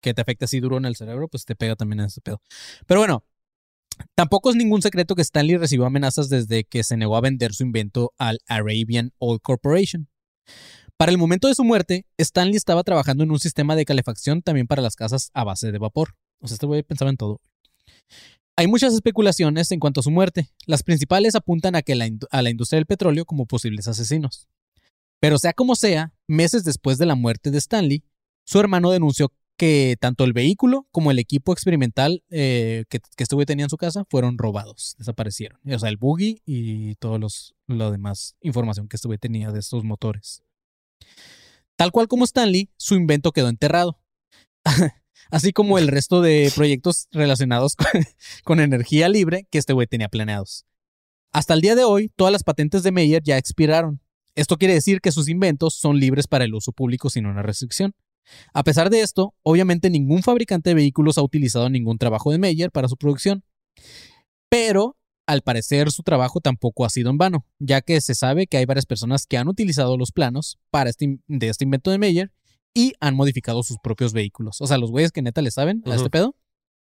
que 0.01 0.13
te 0.13 0.21
afecte 0.21 0.45
así 0.45 0.59
duro 0.59 0.78
en 0.78 0.86
el 0.86 0.95
cerebro, 0.95 1.28
pues 1.28 1.45
te 1.45 1.55
pega 1.55 1.76
también 1.76 1.99
en 1.99 2.05
ese 2.07 2.21
pedo. 2.21 2.41
Pero 2.86 2.99
bueno, 2.99 3.23
tampoco 4.15 4.49
es 4.49 4.55
ningún 4.55 4.82
secreto 4.82 5.15
que 5.15 5.21
Stanley 5.21 5.57
recibió 5.57 5.86
amenazas 5.86 6.30
desde 6.30 6.63
que 6.63 6.84
se 6.84 6.97
negó 6.97 7.17
a 7.17 7.21
vender 7.21 7.53
su 7.53 7.63
invento 7.63 8.13
al 8.17 8.39
Arabian 8.47 9.11
Oil 9.17 9.41
Corporation. 9.41 10.07
Para 10.97 11.11
el 11.11 11.17
momento 11.17 11.47
de 11.47 11.55
su 11.55 11.63
muerte, 11.63 12.05
Stanley 12.17 12.55
estaba 12.55 12.84
trabajando 12.84 13.23
en 13.23 13.32
un 13.32 13.39
sistema 13.39 13.76
de 13.76 13.86
calefacción 13.86 14.41
también 14.41 14.67
para 14.67 14.82
las 14.82 14.95
casas 14.95 15.30
a 15.34 15.43
base 15.43 15.71
de 15.71 15.78
vapor. 15.78 16.15
O 16.39 16.47
sea, 16.47 16.55
este 16.55 16.65
güey 16.65 16.84
pensaba 16.84 17.09
en 17.09 17.17
todo. 17.17 17.41
Hay 18.58 18.68
muchas 18.68 18.93
especulaciones 18.93 19.72
en 19.72 19.80
cuanto 19.80 19.99
a 19.99 20.03
su 20.03 20.12
muerte. 20.12 20.49
Las 20.66 20.84
principales 20.84 21.36
apuntan 21.36 21.76
a, 21.76 21.82
que 21.82 21.95
la, 21.95 22.10
a 22.32 22.41
la 22.41 22.49
industria 22.49 22.78
del 22.78 22.86
petróleo 22.86 23.26
como 23.26 23.45
posibles 23.45 23.88
asesinos. 23.88 24.47
Pero 25.20 25.38
sea 25.39 25.53
como 25.53 25.76
sea, 25.76 26.14
meses 26.28 26.64
después 26.64 26.97
de 26.97 27.06
la 27.06 27.16
muerte 27.16 27.51
de 27.51 27.58
Stanley, 27.58 28.03
su 28.45 28.60
hermano 28.60 28.91
denunció 28.91 29.34
que 29.58 29.97
tanto 29.99 30.24
el 30.26 30.34
vehículo 30.34 30.88
como 30.91 31.12
el 31.12 31.20
equipo 31.20 31.53
experimental 31.53 32.24
eh, 32.30 32.86
que, 32.89 32.99
que 32.99 33.24
este 33.24 33.45
tenía 33.45 33.66
en 33.66 33.70
su 33.70 33.78
casa 33.78 34.06
fueron 34.10 34.38
robados, 34.38 34.95
desaparecieron. 34.97 35.60
O 35.66 35.80
sea, 35.80 35.89
el 35.89 35.97
buggy 35.97 36.41
y 36.45 36.95
todos 36.95 37.20
los 37.20 37.56
lo 37.68 37.91
demás 37.91 38.36
información 38.41 38.88
que 38.88 38.97
este 38.97 39.08
güey 39.08 39.18
tenía 39.18 39.51
de 39.51 39.60
estos 39.60 39.84
motores. 39.84 40.43
Tal 41.76 41.91
cual 41.91 42.08
como 42.08 42.26
Stanley, 42.26 42.70
su 42.78 42.95
invento 42.95 43.32
quedó 43.32 43.49
enterrado. 43.49 43.99
Así 45.32 45.53
como 45.53 45.78
el 45.78 45.88
resto 45.88 46.21
de 46.21 46.51
proyectos 46.55 47.07
relacionados 47.11 47.76
con, 47.76 47.88
con 48.43 48.59
energía 48.59 49.09
libre 49.09 49.47
que 49.49 49.57
este 49.57 49.73
güey 49.73 49.88
tenía 49.88 50.09
planeados. 50.09 50.65
Hasta 51.32 51.53
el 51.53 51.61
día 51.61 51.76
de 51.76 51.84
hoy, 51.84 52.09
todas 52.15 52.32
las 52.32 52.43
patentes 52.43 52.84
de 52.84 52.91
Meyer 52.91 53.21
ya 53.21 53.38
expiraron. 53.38 53.99
Esto 54.36 54.57
quiere 54.57 54.73
decir 54.73 55.01
que 55.01 55.11
sus 55.11 55.28
inventos 55.30 55.76
son 55.76 55.99
libres 55.99 56.28
para 56.28 56.45
el 56.45 56.53
uso 56.53 56.71
público 56.71 57.09
sin 57.09 57.26
una 57.26 57.41
restricción. 57.41 57.93
A 58.53 58.63
pesar 58.63 58.89
de 58.89 59.01
esto, 59.01 59.34
obviamente 59.43 59.89
ningún 59.89 60.23
fabricante 60.23 60.71
de 60.71 60.76
vehículos 60.76 61.17
ha 61.17 61.21
utilizado 61.21 61.69
ningún 61.69 61.97
trabajo 61.97 62.32
de 62.32 62.38
Meyer 62.38 62.71
para 62.71 62.88
su 62.88 62.97
producción. 62.97 63.43
Pero, 64.49 64.97
al 65.26 65.41
parecer, 65.41 65.91
su 65.91 66.03
trabajo 66.03 66.39
tampoco 66.39 66.86
ha 66.86 66.89
sido 66.89 67.09
en 67.09 67.17
vano, 67.17 67.45
ya 67.59 67.82
que 67.82 67.99
se 68.01 68.15
sabe 68.15 68.47
que 68.47 68.57
hay 68.57 68.65
varias 68.65 68.86
personas 68.86 69.26
que 69.26 69.38
han 69.38 69.47
utilizado 69.47 69.97
los 69.97 70.11
planos 70.11 70.59
para 70.69 70.89
este, 70.89 71.19
de 71.28 71.49
este 71.49 71.63
invento 71.63 71.91
de 71.91 71.97
Meyer 71.97 72.32
y 72.76 72.93
han 72.99 73.15
modificado 73.15 73.63
sus 73.63 73.78
propios 73.80 74.13
vehículos. 74.13 74.61
O 74.61 74.67
sea, 74.67 74.78
los 74.78 74.91
güeyes 74.91 75.11
que 75.11 75.23
neta 75.23 75.41
le 75.41 75.49
saben 75.49 75.82
a 75.88 75.95
este 75.95 76.11
pedo, 76.11 76.36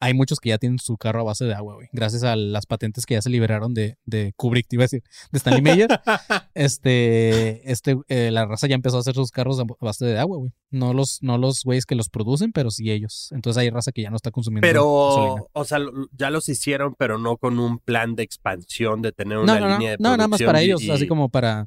hay 0.01 0.15
muchos 0.15 0.39
que 0.39 0.51
ya 0.51 0.59
tienen 0.59 0.79
su 0.79 0.97
carro 0.97 1.23
a 1.23 1.25
base 1.25 1.45
de 1.45 1.55
agua, 1.55 1.75
güey. 1.75 1.89
Gracias 1.93 2.23
a 2.23 2.37
las 2.37 2.67
patentes 2.67 3.05
que 3.05 3.15
ya 3.15 3.23
se 3.23 3.31
liberaron 3.31 3.75
de, 3.75 3.99
de 4.05 4.33
Kubrick, 4.37 4.69
te 4.69 4.77
iba 4.77 4.83
a 4.83 4.85
decir, 4.85 5.03
de 5.33 5.39
Stanley 5.39 5.61
Meyer. 5.63 5.89
este, 6.55 7.71
este, 7.71 7.97
eh, 8.09 8.31
la 8.31 8.47
raza 8.47 8.67
ya 8.67 8.75
empezó 8.75 8.97
a 8.99 9.01
hacer 9.01 9.15
sus 9.15 9.31
carros 9.31 9.59
a 9.59 9.65
base 9.81 10.05
de 10.05 10.19
agua, 10.19 10.37
güey. 10.39 10.53
No 10.71 10.93
los, 10.93 11.19
no 11.23 11.39
los 11.39 11.65
güeyes 11.65 11.87
que 11.87 11.95
los 11.95 12.09
producen, 12.11 12.53
pero 12.53 12.71
sí 12.71 12.91
ellos. 12.91 13.31
Entonces 13.33 13.61
hay 13.61 13.71
raza 13.71 13.91
que 13.91 14.03
ya 14.03 14.11
no 14.11 14.17
está 14.17 14.31
consumiendo 14.31 14.67
gasolina. 14.69 15.35
Pero, 15.35 15.51
o 15.53 15.65
sea, 15.65 15.79
ya 16.13 16.31
los 16.31 16.49
hicieron, 16.49 16.95
pero 16.97 17.19
no 17.19 17.37
con 17.37 17.59
un 17.59 17.79
plan 17.79 18.15
de 18.15 18.23
expansión, 18.23 19.03
de 19.03 19.13
tener 19.13 19.39
una 19.39 19.59
no, 19.59 19.67
no, 19.69 19.73
línea 19.79 19.91
de 19.93 19.97
no, 19.99 20.11
nada 20.17 20.29
más 20.29 20.39
producción 20.39 20.49
para 20.49 20.63
y- 20.63 20.67
ellos, 20.67 20.83
y- 20.83 20.91
así 20.91 21.07
como 21.09 21.29
para. 21.29 21.67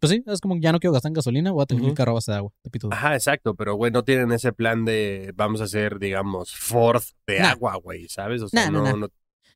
Pues 0.00 0.10
sí, 0.12 0.22
es 0.26 0.40
como 0.40 0.56
ya 0.58 0.72
no 0.72 0.80
quiero 0.80 0.92
gastar 0.92 1.10
en 1.10 1.14
gasolina, 1.14 1.52
voy 1.52 1.62
a 1.62 1.66
tener 1.66 1.82
mi 1.82 1.88
Ujú. 1.88 1.94
carro 1.96 2.10
a 2.12 2.14
base 2.14 2.30
de 2.32 2.38
agua. 2.38 2.52
Ajá, 2.90 3.14
exacto, 3.14 3.54
pero 3.54 3.74
güey, 3.74 3.90
no 3.92 4.02
tienen 4.04 4.32
ese 4.32 4.52
plan 4.52 4.84
de 4.84 5.32
vamos 5.36 5.60
a 5.60 5.64
hacer, 5.64 5.98
digamos, 5.98 6.52
Ford 6.54 7.02
de 7.26 7.40
Nah. 7.40 7.50
agua, 7.50 7.76
güey, 7.76 8.08
¿sabes? 8.08 8.42
O 8.42 8.48
sea, 8.48 8.64
Nah, 8.66 8.70
no, 8.70 8.82
nah. 8.84 8.92
no- 8.96 9.08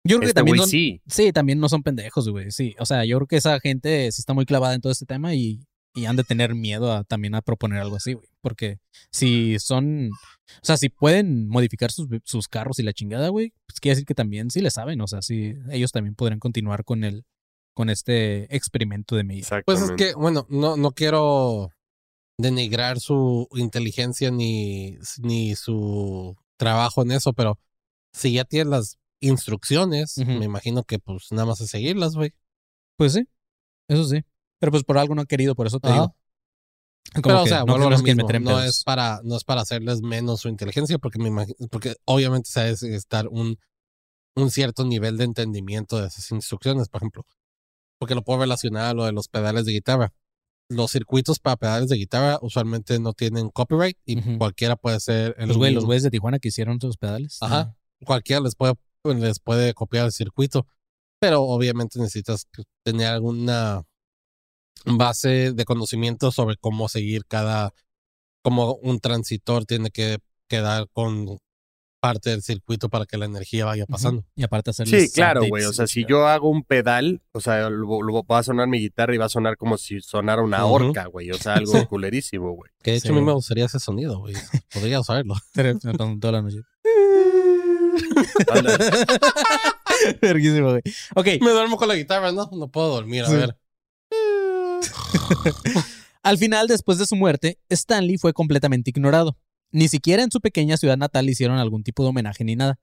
Yo 0.04 0.16
creo 0.16 0.20
que 0.20 0.26
este 0.26 0.34
también 0.34 0.52
güey 0.56 0.60
son- 0.60 0.70
sí. 0.70 1.02
Sí, 1.06 1.32
también 1.32 1.58
no 1.60 1.68
son 1.68 1.82
pendejos, 1.82 2.28
güey. 2.28 2.50
Sí, 2.50 2.74
o 2.78 2.86
sea, 2.86 3.04
yo 3.04 3.16
creo 3.18 3.26
que 3.26 3.36
esa 3.36 3.58
gente 3.60 4.10
sí 4.12 4.20
está 4.20 4.32
muy 4.32 4.46
clavada 4.46 4.74
en 4.74 4.80
todo 4.80 4.92
este 4.92 5.06
tema 5.06 5.34
y, 5.34 5.60
y 5.94 6.06
han 6.06 6.16
de 6.16 6.22
tener 6.24 6.54
miedo 6.54 6.92
a, 6.92 7.02
también 7.04 7.34
a 7.34 7.42
proponer 7.42 7.80
algo 7.80 7.96
así, 7.96 8.12
güey. 8.14 8.28
Porque 8.40 8.78
si 9.10 9.58
son, 9.58 10.10
o 10.12 10.62
sea, 10.62 10.76
si 10.76 10.88
pueden 10.88 11.48
modificar 11.48 11.90
sus, 11.90 12.06
sus 12.24 12.46
carros 12.48 12.78
y 12.78 12.84
la 12.84 12.92
chingada, 12.92 13.28
güey, 13.30 13.52
pues 13.66 13.80
quiere 13.80 13.96
decir 13.96 14.06
que 14.06 14.14
también 14.14 14.50
sí 14.50 14.60
le 14.60 14.70
saben. 14.70 15.00
O 15.00 15.08
sea, 15.08 15.20
sí, 15.20 15.54
ellos 15.70 15.90
también 15.90 16.14
podrían 16.14 16.38
continuar 16.38 16.84
con 16.84 17.02
el, 17.02 17.24
con 17.78 17.90
este 17.90 18.52
experimento 18.56 19.14
de 19.14 19.22
Meyer. 19.22 19.62
Pues 19.64 19.80
es 19.82 19.92
que, 19.92 20.12
bueno, 20.14 20.48
no, 20.50 20.76
no 20.76 20.90
quiero 20.90 21.70
denigrar 22.36 22.98
su 22.98 23.46
inteligencia 23.52 24.32
ni, 24.32 24.98
ni 25.18 25.54
su 25.54 26.36
trabajo 26.56 27.02
en 27.02 27.12
eso, 27.12 27.34
pero 27.34 27.56
si 28.12 28.32
ya 28.32 28.44
tienes 28.44 28.66
las 28.66 28.98
instrucciones, 29.20 30.18
me 30.18 30.44
imagino 30.44 30.82
que 30.82 30.98
pues 30.98 31.30
nada 31.30 31.46
más 31.46 31.60
es 31.60 31.70
seguirlas, 31.70 32.16
güey. 32.16 32.34
Pues 32.96 33.12
sí, 33.12 33.28
eso 33.86 34.02
sí. 34.02 34.24
Pero 34.58 34.72
pues 34.72 34.82
por 34.82 34.98
algo 34.98 35.14
no 35.14 35.20
han 35.20 35.28
querido, 35.28 35.54
por 35.54 35.68
eso 35.68 35.78
te 35.78 35.92
digo. 35.92 36.16
Como 37.12 37.22
Pero, 37.22 37.42
o 37.42 37.46
sea, 37.46 37.62
no 37.62 37.78
lo 37.78 37.96
mismo, 37.96 38.58
es 38.58 38.82
para, 38.82 39.20
no 39.22 39.36
es 39.36 39.44
para 39.44 39.60
hacerles 39.60 40.02
menos 40.02 40.40
su 40.40 40.48
inteligencia, 40.48 40.98
porque 40.98 41.20
me 41.20 41.28
imagino, 41.28 41.68
porque 41.70 41.94
obviamente 42.06 42.50
se 42.50 42.74
debe 42.74 42.96
estar 42.96 43.28
un, 43.28 43.56
un 44.34 44.50
cierto 44.50 44.84
nivel 44.84 45.16
de 45.16 45.26
entendimiento 45.26 46.00
de 46.00 46.08
esas 46.08 46.28
instrucciones, 46.32 46.88
por 46.88 47.02
ejemplo. 47.02 47.24
Porque 47.98 48.14
lo 48.14 48.22
puedo 48.22 48.40
relacionar 48.40 48.86
a 48.86 48.94
lo 48.94 49.04
de 49.04 49.12
los 49.12 49.28
pedales 49.28 49.64
de 49.64 49.72
guitarra. 49.72 50.12
Los 50.70 50.92
circuitos 50.92 51.38
para 51.38 51.56
pedales 51.56 51.88
de 51.88 51.96
guitarra 51.96 52.38
usualmente 52.42 52.98
no 53.00 53.12
tienen 53.12 53.48
copyright 53.50 53.96
y 54.04 54.20
cualquiera 54.36 54.76
puede 54.76 55.00
ser 55.00 55.34
el 55.38 55.48
Los 55.48 55.56
güeyes, 55.56 55.74
los 55.76 55.84
güeyes 55.86 56.02
de 56.02 56.10
Tijuana 56.10 56.38
que 56.38 56.48
hicieron 56.48 56.80
sus 56.80 56.96
pedales. 56.96 57.38
Ajá. 57.40 57.74
Cualquiera 58.04 58.40
les 58.42 58.54
puede, 58.54 58.74
les 59.04 59.40
puede 59.40 59.74
copiar 59.74 60.06
el 60.06 60.12
circuito. 60.12 60.66
Pero 61.20 61.42
obviamente 61.42 61.98
necesitas 61.98 62.46
tener 62.84 63.08
alguna 63.08 63.82
base 64.84 65.52
de 65.52 65.64
conocimiento 65.64 66.30
sobre 66.30 66.56
cómo 66.56 66.88
seguir 66.88 67.24
cada, 67.26 67.72
cómo 68.42 68.74
un 68.76 69.00
transitor 69.00 69.64
tiene 69.64 69.90
que 69.90 70.18
quedar 70.48 70.88
con 70.92 71.38
parte 72.00 72.30
del 72.30 72.42
circuito 72.42 72.88
para 72.88 73.06
que 73.06 73.18
la 73.18 73.24
energía 73.24 73.64
vaya 73.64 73.86
pasando. 73.86 74.24
Y 74.36 74.44
aparte 74.44 74.70
hacer 74.70 74.86
Sí, 74.88 75.10
claro, 75.12 75.42
güey. 75.48 75.64
O 75.64 75.72
sea, 75.72 75.86
si 75.86 76.04
yo 76.08 76.26
hago 76.28 76.48
un 76.48 76.62
pedal, 76.64 77.22
o 77.32 77.40
sea, 77.40 77.68
lo, 77.70 78.02
lo- 78.02 78.24
va 78.24 78.38
a 78.38 78.42
sonar 78.42 78.68
mi 78.68 78.78
guitarra 78.78 79.14
y 79.14 79.18
va 79.18 79.26
a 79.26 79.28
sonar 79.28 79.56
como 79.56 79.76
si 79.78 80.00
sonara 80.00 80.42
una 80.42 80.64
horca, 80.64 81.06
güey. 81.06 81.30
O 81.30 81.38
sea, 81.38 81.54
algo 81.54 81.72
Sí. 81.78 81.86
culerísimo, 81.86 82.52
güey. 82.52 82.70
Que 82.82 82.92
de 82.92 82.96
hecho 82.98 83.08
Sí. 83.08 83.12
a 83.12 83.16
mí 83.16 83.22
me 83.22 83.32
gustaría 83.32 83.66
ese 83.66 83.78
sonido, 83.80 84.18
güey. 84.20 84.34
Podría 84.72 85.00
usarlo. 85.00 85.34
Toda 86.20 86.32
la 86.32 86.42
noche. 86.42 86.58
Verguísimo, 90.22 90.70
güey. 90.70 90.82
Ok, 91.14 91.26
Me 91.42 91.50
duermo 91.50 91.76
con 91.76 91.88
la 91.88 91.94
guitarra, 91.96 92.32
¿no? 92.32 92.48
No 92.52 92.68
puedo 92.68 92.88
dormir, 92.88 93.24
a 93.24 93.28
Sí. 93.28 93.34
ver. 93.34 93.56
al 96.22 96.38
final, 96.38 96.68
después 96.68 96.98
de 96.98 97.06
su 97.06 97.16
muerte, 97.16 97.58
Stanley 97.68 98.16
fue 98.18 98.32
completamente 98.32 98.90
ignorado. 98.90 99.36
Ni 99.70 99.88
siquiera 99.88 100.22
en 100.22 100.30
su 100.30 100.40
pequeña 100.40 100.76
ciudad 100.76 100.96
natal 100.96 101.26
le 101.26 101.32
hicieron 101.32 101.58
algún 101.58 101.82
tipo 101.82 102.02
de 102.02 102.10
homenaje 102.10 102.44
ni 102.44 102.56
nada. 102.56 102.78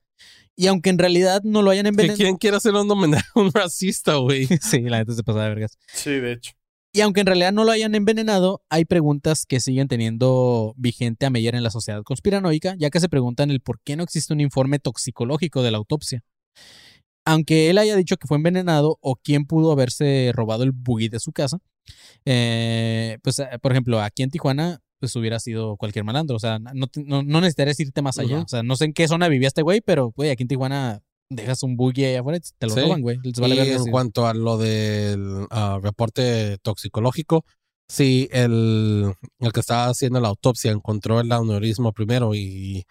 Y 0.56 0.68
aunque 0.68 0.90
en 0.90 0.98
realidad 0.98 1.42
no 1.44 1.62
lo 1.62 1.72
hayan 1.72 1.84
¿Que 1.84 1.90
envenenado. 1.90 2.18
¿Quién 2.18 2.38
quiere 2.38 2.58
hacer 2.58 2.74
un 2.74 2.90
homenaje 2.90 3.28
a 3.36 3.40
un 3.40 3.52
racista, 3.52 4.16
güey? 4.16 4.48
sí, 4.62 4.82
la 4.82 5.00
neta 5.00 5.14
se 5.14 5.24
pasaba 5.24 5.46
de 5.46 5.50
vergas. 5.50 5.78
Sí, 5.94 6.12
de 6.12 6.34
hecho. 6.34 6.54
Y 6.94 7.02
aunque 7.02 7.20
en 7.20 7.28
realidad 7.28 7.52
no 7.52 7.66
lo 7.66 7.72
hayan 7.72 7.94
envenenado, 7.94 8.64
hay 8.70 8.86
preguntas 8.86 9.46
que 9.46 9.60
siguen 9.60 9.90
teniendo 9.90 10.74
vigente 10.78 11.26
a 11.26 11.30
Meyer 11.30 11.54
en 11.54 11.64
la 11.64 11.70
sociedad 11.70 12.02
conspiranoica, 12.04 12.76
ya 12.78 12.90
que 12.90 13.02
se 13.02 13.10
preguntan 13.10 13.52
el 13.52 13.60
por 13.60 13.82
qué 13.82 13.98
no 13.98 14.04
existe 14.04 14.32
un 14.32 14.40
informe 14.40 14.80
toxicológico 14.80 15.62
de 15.62 15.72
la 15.72 15.78
autopsia. 15.78 16.24
Aunque 17.26 17.70
él 17.70 17.80
haya 17.80 17.98
dicho 17.98 18.16
que 18.16 18.28
fue 18.28 18.38
envenenado 18.38 18.98
o 19.02 19.18
quién 19.18 19.46
pudo 19.46 19.74
haberse 19.74 20.32
robado 20.34 20.64
el 20.64 20.72
buggy 20.72 21.10
de 21.10 21.20
su 21.20 21.34
casa, 21.34 21.58
eh, 22.24 23.18
pues 23.24 23.40
eh, 23.40 23.60
por 23.62 23.74
ejemplo, 23.74 24.00
aquí 24.00 24.24
en 24.24 24.32
Tijuana, 24.32 24.80
pues 25.06 25.16
hubiera 25.18 25.40
sido 25.40 25.78
cualquier 25.78 26.04
malandro. 26.06 26.36
O 26.36 26.40
sea, 26.40 26.60
no, 26.60 26.88
no, 26.96 27.24
no 27.24 27.42
necesitarías 27.42 27.80
irte 27.80 28.02
más 28.02 28.20
allá. 28.20 28.42
O 28.42 28.48
sea, 28.48 28.64
no 28.64 28.76
sé 28.76 28.86
en 28.86 28.94
qué 28.94 29.08
zona 29.08 29.28
vivía 29.28 29.48
este 29.48 29.62
güey, 29.62 29.82
pero 29.82 30.12
güey, 30.16 30.30
aquí 30.30 30.44
en 30.44 30.48
Tijuana 30.50 31.02
dejas 31.30 31.64
un 31.64 31.76
buggy 31.76 32.06
ahí 32.06 32.16
afuera 32.16 32.38
y 32.38 32.42
te 32.58 32.68
lo 32.68 32.74
Sí. 32.74 32.82
roban, 32.82 33.02
güey. 33.02 33.18
Les 33.24 33.40
vale 33.40 33.56
y 33.56 33.70
en 33.72 33.86
cuanto 33.92 34.28
a 34.28 34.34
lo 34.34 34.58
del 34.58 35.48
ah, 35.50 35.80
reporte 35.82 36.58
toxicológico, 36.62 37.46
si 37.90 38.28
el, 38.32 39.14
el 39.40 39.52
que 39.54 39.60
estaba 39.60 39.88
haciendo 39.88 40.20
la 40.20 40.28
autopsia 40.30 40.72
encontró 40.72 41.20
el 41.20 41.32
aneurismo 41.32 41.94
primero 41.94 42.34
y, 42.36 42.84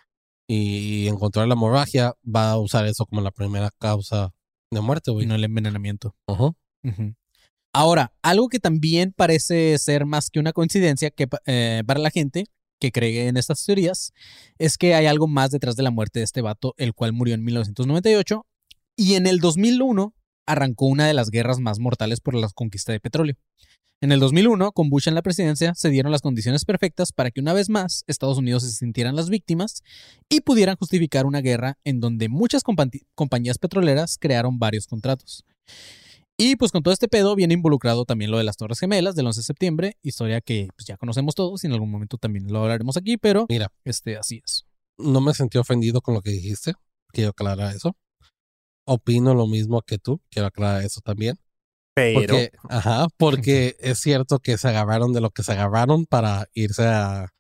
y 0.49 1.07
encontró 1.09 1.45
la 1.47 1.55
hemorragia, 1.55 2.15
va 2.25 2.51
a 2.53 2.59
usar 2.59 2.87
eso 2.87 3.07
como 3.07 3.21
la 3.21 3.31
primera 3.31 3.71
causa 3.79 4.31
de 4.71 4.81
muerte, 4.81 5.11
y 5.11 5.15
güey. 5.15 5.27
no 5.27 5.35
el 5.37 5.45
envenenamiento. 5.45 6.15
Ujú. 6.27 6.55
Ujú. 6.85 7.15
Ahora, 7.77 8.13
algo 8.23 8.49
que 8.49 8.61
también 8.61 9.13
parece 9.13 9.77
ser 9.79 10.07
más 10.07 10.31
que 10.31 10.39
una 10.39 10.53
coincidencia 10.53 11.13
eh, 11.47 11.83
para 11.85 11.99
la 11.99 12.11
gente 12.11 12.47
que 12.81 12.93
cree 12.93 13.27
en 13.27 13.37
estas 13.37 13.65
teorías 13.65 14.13
es 14.59 14.79
que 14.79 14.95
hay 14.95 15.07
algo 15.07 15.27
más 15.27 15.51
detrás 15.51 15.75
de 15.75 15.83
la 15.83 15.91
muerte 15.91 16.21
de 16.21 16.25
este 16.25 16.41
vato, 16.41 16.75
el 16.77 16.95
cual 16.95 17.13
murió 17.13 17.35
en 17.35 17.43
1998 17.43 18.47
y 18.97 19.15
en 19.15 19.27
el 19.27 19.41
2001 19.41 20.15
arrancó 20.47 20.87
una 20.87 21.09
de 21.09 21.15
las 21.15 21.31
guerras 21.31 21.59
más 21.59 21.81
mortales 21.81 22.21
por 22.21 22.37
la 22.37 22.49
conquista 22.55 22.93
de 22.93 23.01
petróleo. 23.01 23.35
En 24.01 24.13
el 24.13 24.21
2001, 24.21 24.71
con 24.71 24.89
Bush 24.89 25.09
en 25.09 25.17
la 25.17 25.23
presidencia, 25.23 25.75
se 25.75 25.89
dieron 25.91 26.13
las 26.13 26.21
condiciones 26.23 26.65
perfectas 26.65 27.11
para 27.13 27.33
que 27.33 27.41
una 27.41 27.55
vez 27.55 27.71
más 27.71 28.05
Estados 28.07 28.39
Unidos 28.39 28.63
se 28.63 28.71
sintieran 28.71 29.17
las 29.17 29.31
víctimas 29.31 29.83
y 30.29 30.43
pudieran 30.43 30.77
justificar 30.77 31.27
una 31.27 31.41
guerra 31.41 31.79
en 31.83 31.99
donde 31.99 32.29
muchas 32.29 32.63
compa- 32.63 33.05
compañías 33.17 33.59
petroleras 33.59 34.17
crearon 34.21 34.61
varios 34.61 34.87
contratos. 34.87 35.45
Y 36.37 36.57
pues 36.57 36.73
con 36.73 36.83
todo 36.83 36.93
este 36.93 37.07
pedo 37.09 37.37
viene 37.37 37.55
involucrado 37.55 38.05
también 38.05 38.31
lo 38.31 38.39
de 38.39 38.45
las 38.45 38.57
Torres 38.57 38.81
Gemelas 38.81 39.15
del 39.15 39.27
11 39.27 39.41
de 39.41 39.45
septiembre, 39.45 39.99
historia 40.03 40.41
que 40.41 40.69
pues 40.77 40.87
ya 40.87 40.97
conocemos 40.97 41.35
todos 41.37 41.63
y 41.63 41.69
en 41.69 41.75
algún 41.75 41.91
momento 41.91 42.19
también 42.19 42.53
lo 42.53 42.61
hablaremos 42.63 42.97
aquí, 42.97 43.17
pero 43.17 43.47
Mira, 43.49 43.71
este 43.85 44.17
así 44.17 44.43
es. 44.45 44.65
no 44.99 45.21
me 45.21 45.33
sentí 45.33 45.59
ofendido 45.59 46.01
con 46.01 46.15
lo 46.15 46.23
que 46.23 46.31
dijiste. 46.31 46.73
Quiero 47.13 47.31
aclarar 47.31 47.75
eso. 47.77 47.97
Opino 48.85 49.35
lo 49.35 49.47
mismo 49.47 49.81
que 49.83 49.99
tú. 49.99 50.21
Quiero 50.31 50.49
aclarar 50.49 50.83
eso 50.83 51.01
también. 51.01 51.39
Pero, 51.95 52.19
Porque, 52.21 52.51
ajá, 52.69 53.07
porque 53.17 53.77
es 53.81 54.01
cierto 54.01 54.41
que 54.41 54.59
se 54.59 54.67
agarraron 54.67 55.13
de 55.13 55.21
lo 55.21 55.31
que 55.31 55.45
se 55.45 55.53
agarraron 55.53 56.07
para 56.07 56.49
irse 56.53 56.85
a, 56.85 57.33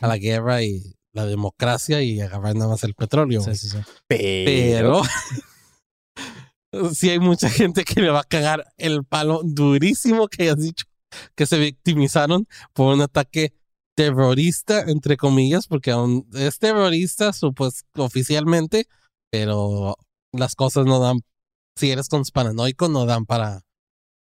a 0.00 0.06
la 0.08 0.16
guerra 0.18 0.64
y 0.64 0.96
la 1.12 1.26
democracia 1.26 2.02
y 2.02 2.20
agarrar 2.20 2.56
nada 2.56 2.70
más 2.70 2.82
el 2.82 2.94
petróleo. 2.94 3.40
Sí, 3.42 3.54
sí, 3.54 3.68
sí. 3.68 3.78
pero, 4.08 4.44
Pero 4.44 5.02
sí 6.92 7.10
hay 7.10 7.18
mucha 7.18 7.48
gente 7.50 7.84
que 7.84 8.00
le 8.00 8.10
va 8.10 8.20
a 8.20 8.24
cagar 8.24 8.66
el 8.76 9.04
palo 9.04 9.40
durísimo 9.44 10.28
que 10.28 10.44
hayas 10.44 10.58
dicho 10.58 10.86
que 11.34 11.46
se 11.46 11.58
victimizaron 11.58 12.46
por 12.72 12.94
un 12.94 13.00
ataque 13.02 13.52
terrorista, 13.94 14.82
entre 14.86 15.16
comillas, 15.16 15.66
porque 15.66 15.90
aún 15.90 16.26
es 16.32 16.58
terrorista, 16.58 17.32
pues 17.54 17.84
oficialmente, 17.96 18.86
pero 19.30 19.96
las 20.32 20.54
cosas 20.54 20.86
no 20.86 21.00
dan, 21.00 21.20
si 21.76 21.90
eres 21.90 22.08
conspiranoico, 22.08 22.88
no 22.88 23.04
dan 23.04 23.26
para, 23.26 23.62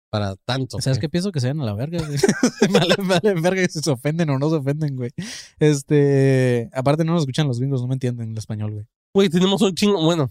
para 0.09 0.35
tanto. 0.35 0.81
¿Sabes 0.81 0.99
qué 0.99 1.09
pienso 1.09 1.31
que 1.31 1.39
se 1.39 1.47
vayan 1.47 1.61
a 1.61 1.65
la 1.65 1.75
verga? 1.75 1.99
vale, 2.71 2.95
vale 2.97 3.39
verga 3.39 3.67
si 3.69 3.79
se 3.79 3.91
ofenden 3.91 4.29
o 4.31 4.39
no 4.39 4.49
se 4.49 4.57
ofenden, 4.57 4.95
güey. 4.95 5.11
Este, 5.59 6.69
aparte 6.73 7.05
no 7.05 7.13
nos 7.13 7.21
escuchan 7.21 7.47
los 7.47 7.59
gringos, 7.59 7.81
no 7.81 7.87
me 7.87 7.95
entienden 7.95 8.31
el 8.31 8.37
español, 8.37 8.71
güey. 8.71 8.85
Güey, 9.13 9.29
tenemos 9.29 9.61
un 9.61 9.73
chingo, 9.73 10.03
bueno, 10.03 10.29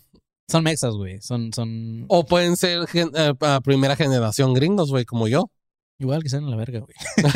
Son 0.51 0.64
mexas, 0.64 0.94
güey. 0.94 1.20
Son, 1.20 1.53
son 1.53 2.07
o 2.09 2.24
pueden 2.24 2.57
ser 2.57 2.86
gen- 2.86 3.11
eh, 3.14 3.34
a 3.40 3.61
primera 3.61 3.96
generación 3.96 4.55
gringos, 4.55 4.90
güey, 4.90 5.05
como 5.05 5.28
yo. 5.28 5.51
igual 5.99 6.22
que 6.22 6.30
se 6.30 6.36
vayan 6.36 6.49
a 6.49 6.51
la 6.53 6.57
verga, 6.57 6.80
güey. 6.80 6.94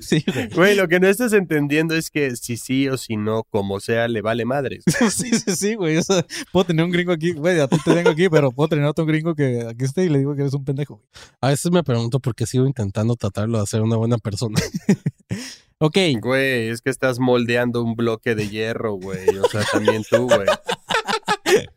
sí, 0.00 0.24
güey. 0.26 0.48
güey, 0.50 0.74
lo 0.76 0.88
que 0.88 1.00
no 1.00 1.08
estás 1.08 1.32
entendiendo 1.32 1.94
es 1.94 2.10
que 2.10 2.34
si 2.36 2.56
sí 2.56 2.88
o 2.88 2.96
si 2.96 3.16
no, 3.16 3.44
como 3.44 3.80
sea, 3.80 4.08
le 4.08 4.22
vale 4.22 4.44
madres. 4.44 4.84
Sí, 5.12 5.30
sí, 5.38 5.56
sí, 5.56 5.74
güey. 5.74 5.96
O 5.98 6.02
sea, 6.02 6.24
puedo 6.52 6.64
tener 6.66 6.84
un 6.84 6.90
gringo 6.90 7.12
aquí, 7.12 7.32
güey, 7.32 7.60
a 7.60 7.68
ti 7.68 7.76
te 7.84 7.94
tengo 7.94 8.10
aquí, 8.10 8.28
pero 8.28 8.50
puedo 8.50 8.68
tener 8.68 8.84
otro 8.86 9.04
gringo 9.06 9.34
que 9.34 9.66
aquí 9.68 9.84
esté 9.84 10.04
y 10.04 10.08
le 10.08 10.18
digo 10.18 10.34
que 10.34 10.42
eres 10.42 10.54
un 10.54 10.64
pendejo, 10.64 10.96
güey. 10.96 11.06
A 11.40 11.48
veces 11.48 11.70
me 11.70 11.82
pregunto 11.84 12.20
por 12.20 12.34
qué 12.34 12.46
sigo 12.46 12.66
intentando 12.66 13.14
tratarlo 13.16 13.60
de 13.60 13.66
ser 13.66 13.82
una 13.82 13.96
buena 13.96 14.18
persona. 14.18 14.60
Ok, 15.84 15.98
Güey, 16.20 16.68
es 16.68 16.80
que 16.80 16.90
estás 16.90 17.18
moldeando 17.18 17.82
un 17.82 17.96
bloque 17.96 18.36
de 18.36 18.48
hierro, 18.48 18.92
güey. 18.92 19.28
O 19.36 19.48
sea, 19.48 19.62
también 19.72 20.04
tú, 20.08 20.28
güey. 20.28 20.46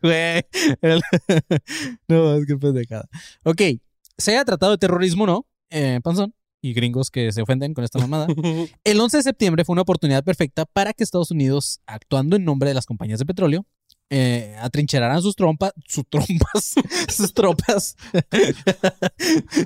güey. 0.00 0.44
No, 2.06 2.36
es 2.36 2.46
que 2.46 2.56
pendejada. 2.56 3.08
Ok, 3.42 3.62
se 4.16 4.30
haya 4.30 4.44
tratado 4.44 4.70
de 4.70 4.78
terrorismo 4.78 5.24
o 5.24 5.26
no, 5.26 5.46
eh, 5.70 5.98
panzón, 6.04 6.32
y 6.62 6.72
gringos 6.72 7.10
que 7.10 7.32
se 7.32 7.42
ofenden 7.42 7.74
con 7.74 7.82
esta 7.82 7.98
mamada. 7.98 8.28
El 8.84 9.00
11 9.00 9.16
de 9.16 9.22
septiembre 9.24 9.64
fue 9.64 9.72
una 9.72 9.82
oportunidad 9.82 10.22
perfecta 10.22 10.66
para 10.66 10.92
que 10.92 11.02
Estados 11.02 11.32
Unidos, 11.32 11.80
actuando 11.84 12.36
en 12.36 12.44
nombre 12.44 12.68
de 12.68 12.74
las 12.74 12.86
compañías 12.86 13.18
de 13.18 13.26
petróleo, 13.26 13.66
eh, 14.08 14.54
atrincheraran 14.60 15.20
sus 15.20 15.34
trompas, 15.34 15.72
sus 15.84 16.08
trompas, 16.08 16.74
sus 17.08 17.34
tropas. 17.34 17.96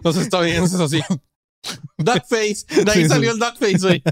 Los 0.03 0.16
estadounidenses 0.16 0.80
así. 0.80 1.03
Duckface. 1.99 2.85
De 2.85 2.91
ahí 2.91 3.03
Sí, 3.03 3.09
salió 3.09 3.33
el 3.33 3.39
duckface, 3.39 3.79
güey. 3.79 4.03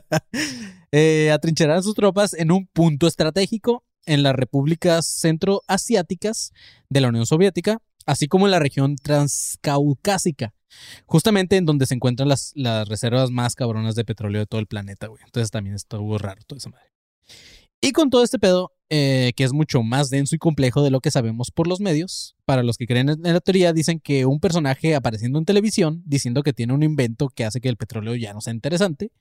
eh, 0.92 1.36
sus 1.82 1.94
tropas 1.94 2.34
en 2.34 2.52
un 2.52 2.66
punto 2.66 3.06
estratégico 3.06 3.84
en 4.06 4.22
las 4.22 4.34
repúblicas 4.34 5.06
centroasiáticas 5.06 6.52
de 6.88 7.00
la 7.00 7.08
Unión 7.08 7.26
Soviética, 7.26 7.78
así 8.06 8.26
como 8.26 8.46
en 8.46 8.52
la 8.52 8.58
región 8.58 8.96
transcaucásica, 8.96 10.54
justamente 11.04 11.56
en 11.56 11.66
donde 11.66 11.86
se 11.86 11.94
encuentran 11.94 12.28
las, 12.28 12.52
las 12.54 12.88
reservas 12.88 13.30
más 13.30 13.54
cabronas 13.54 13.94
de 13.94 14.04
petróleo 14.04 14.40
de 14.40 14.46
todo 14.46 14.60
el 14.60 14.66
planeta, 14.66 15.08
güey. 15.08 15.22
Entonces 15.24 15.50
también 15.50 15.76
estuvo 15.76 16.16
raro 16.16 16.40
toda 16.46 16.58
esa 16.58 16.70
madre. 16.70 16.88
Y 17.80 17.92
con 17.92 18.10
todo 18.10 18.24
este 18.24 18.38
pedo, 18.38 18.72
eh, 18.90 19.32
que 19.36 19.44
es 19.44 19.52
mucho 19.52 19.82
más 19.82 20.10
denso 20.10 20.34
y 20.34 20.38
complejo 20.38 20.82
de 20.82 20.90
lo 20.90 21.00
que 21.00 21.10
sabemos 21.10 21.50
por 21.50 21.66
los 21.66 21.80
medios, 21.80 22.36
para 22.44 22.62
los 22.62 22.76
que 22.76 22.86
creen 22.86 23.08
en 23.10 23.22
la 23.22 23.40
teoría, 23.40 23.72
dicen 23.72 24.00
que 24.00 24.26
un 24.26 24.40
personaje 24.40 24.94
apareciendo 24.94 25.38
en 25.38 25.44
televisión 25.44 26.02
diciendo 26.04 26.42
que 26.42 26.52
tiene 26.52 26.72
un 26.72 26.82
invento 26.82 27.28
que 27.28 27.44
hace 27.44 27.60
que 27.60 27.68
el 27.68 27.76
petróleo 27.76 28.14
ya 28.16 28.32
no 28.32 28.40
sea 28.40 28.52
interesante 28.52 29.12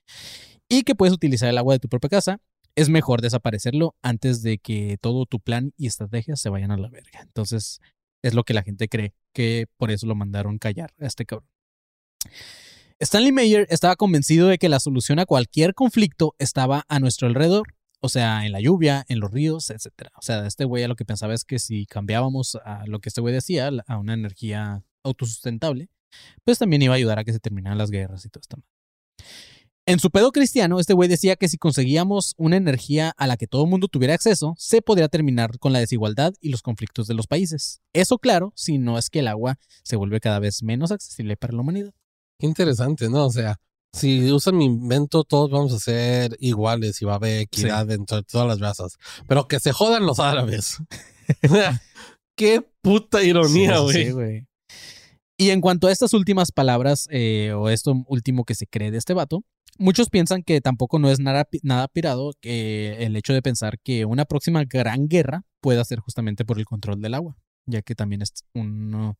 y 0.69 0.83
que 0.83 0.95
puedes 0.95 1.13
utilizar 1.13 1.49
el 1.49 1.57
agua 1.57 1.75
de 1.75 1.79
tu 1.79 1.89
propia 1.89 2.09
casa, 2.09 2.41
es 2.75 2.89
mejor 2.89 3.21
desaparecerlo 3.21 3.95
antes 4.01 4.43
de 4.43 4.57
que 4.57 4.97
todo 5.01 5.25
tu 5.25 5.39
plan 5.39 5.73
y 5.77 5.87
estrategia 5.87 6.35
se 6.35 6.49
vayan 6.49 6.71
a 6.71 6.77
la 6.77 6.89
verga. 6.89 7.21
Entonces, 7.21 7.79
es 8.21 8.33
lo 8.33 8.43
que 8.43 8.53
la 8.53 8.63
gente 8.63 8.87
cree, 8.87 9.13
que 9.33 9.67
por 9.77 9.91
eso 9.91 10.07
lo 10.07 10.15
mandaron 10.15 10.59
callar 10.59 10.93
a 10.99 11.07
este 11.07 11.25
cabrón. 11.25 11.49
Stanley 12.99 13.31
Mayer 13.31 13.67
estaba 13.69 13.95
convencido 13.95 14.47
de 14.47 14.57
que 14.57 14.69
la 14.69 14.79
solución 14.79 15.19
a 15.19 15.25
cualquier 15.25 15.73
conflicto 15.73 16.35
estaba 16.39 16.83
a 16.87 16.99
nuestro 16.99 17.27
alrededor, 17.27 17.75
o 17.99 18.09
sea, 18.09 18.45
en 18.45 18.51
la 18.51 18.59
lluvia, 18.59 19.05
en 19.09 19.19
los 19.19 19.31
ríos, 19.31 19.69
etc. 19.69 20.09
O 20.17 20.21
sea, 20.21 20.45
este 20.45 20.65
güey 20.65 20.87
lo 20.87 20.95
que 20.95 21.05
pensaba 21.05 21.33
es 21.33 21.45
que 21.45 21.59
si 21.59 21.85
cambiábamos 21.85 22.55
a 22.63 22.85
lo 22.85 22.99
que 22.99 23.09
este 23.09 23.21
güey 23.21 23.33
decía, 23.33 23.69
a 23.87 23.97
una 23.97 24.13
energía 24.13 24.83
autosustentable, 25.03 25.89
pues 26.43 26.59
también 26.59 26.81
iba 26.81 26.93
a 26.93 26.97
ayudar 26.97 27.19
a 27.19 27.23
que 27.23 27.33
se 27.33 27.39
terminaran 27.39 27.77
las 27.77 27.91
guerras 27.91 28.25
y 28.25 28.29
todo 28.29 28.41
esto. 28.41 28.57
En 29.89 29.99
su 29.99 30.11
pedo 30.11 30.33
cristiano, 30.33 30.81
este 30.81 30.93
güey 30.93 31.07
decía 31.07 31.37
que 31.37 31.47
si 31.47 31.57
conseguíamos 31.57 32.33
una 32.35 32.57
energía 32.57 33.13
a 33.15 33.25
la 33.25 33.37
que 33.37 33.47
todo 33.47 33.63
el 33.63 33.69
mundo 33.69 33.87
tuviera 33.87 34.13
acceso, 34.13 34.53
se 34.57 34.81
podría 34.81 35.07
terminar 35.07 35.59
con 35.59 35.71
la 35.71 35.79
desigualdad 35.79 36.33
y 36.41 36.49
los 36.49 36.61
conflictos 36.61 37.07
de 37.07 37.13
los 37.13 37.25
países. 37.25 37.79
Eso 37.93 38.17
claro, 38.19 38.51
si 38.53 38.79
no 38.79 38.97
es 38.97 39.09
que 39.09 39.19
el 39.19 39.29
agua 39.29 39.57
se 39.83 39.95
vuelve 39.95 40.19
cada 40.19 40.39
vez 40.39 40.61
menos 40.61 40.91
accesible 40.91 41.37
para 41.37 41.53
la 41.53 41.61
humanidad. 41.61 41.93
Qué 42.37 42.47
interesante, 42.47 43.09
¿no? 43.09 43.27
O 43.27 43.31
sea, 43.31 43.61
si 43.97 44.31
usan 44.31 44.57
mi 44.57 44.65
invento, 44.65 45.23
todos 45.23 45.49
vamos 45.51 45.73
a 45.73 45.79
ser 45.79 46.37
iguales 46.39 47.01
y 47.01 47.05
va 47.05 47.13
a 47.13 47.15
haber 47.17 47.41
equidad 47.41 47.89
entre 47.91 48.23
todas 48.23 48.47
las 48.47 48.59
razas. 48.59 48.97
Pero 49.27 49.47
que 49.47 49.59
se 49.59 49.71
jodan 49.71 50.05
los 50.05 50.19
árabes. 50.19 50.77
Qué 52.37 52.61
puta 52.81 53.23
ironía, 53.23 53.77
Sí, 53.91 54.11
güey. 54.11 54.41
sí. 54.41 54.47
Y 55.39 55.49
en 55.51 55.61
cuanto 55.61 55.87
a 55.87 55.91
estas 55.91 56.13
últimas 56.13 56.51
palabras, 56.51 57.07
eh, 57.11 57.51
o 57.55 57.69
esto 57.69 57.93
último 58.07 58.43
que 58.43 58.55
se 58.55 58.65
cree 58.65 58.89
de 58.91 58.97
este 58.97 59.13
vato, 59.13 59.43
muchos 59.77 60.09
piensan 60.09 60.41
que 60.41 60.61
tampoco 60.61 60.97
no 60.97 61.11
es 61.11 61.19
nada, 61.19 61.47
nada 61.61 61.87
pirado 61.87 62.33
que 62.41 63.03
el 63.05 63.15
hecho 63.15 63.33
de 63.33 63.43
pensar 63.43 63.77
que 63.83 64.05
una 64.05 64.25
próxima 64.25 64.63
gran 64.65 65.07
guerra 65.07 65.43
pueda 65.61 65.83
ser 65.85 65.99
justamente 65.99 66.43
por 66.43 66.57
el 66.57 66.65
control 66.65 67.01
del 67.01 67.13
agua, 67.13 67.37
ya 67.67 67.81
que 67.83 67.93
también 67.93 68.23
es 68.23 68.31
uno 68.55 69.15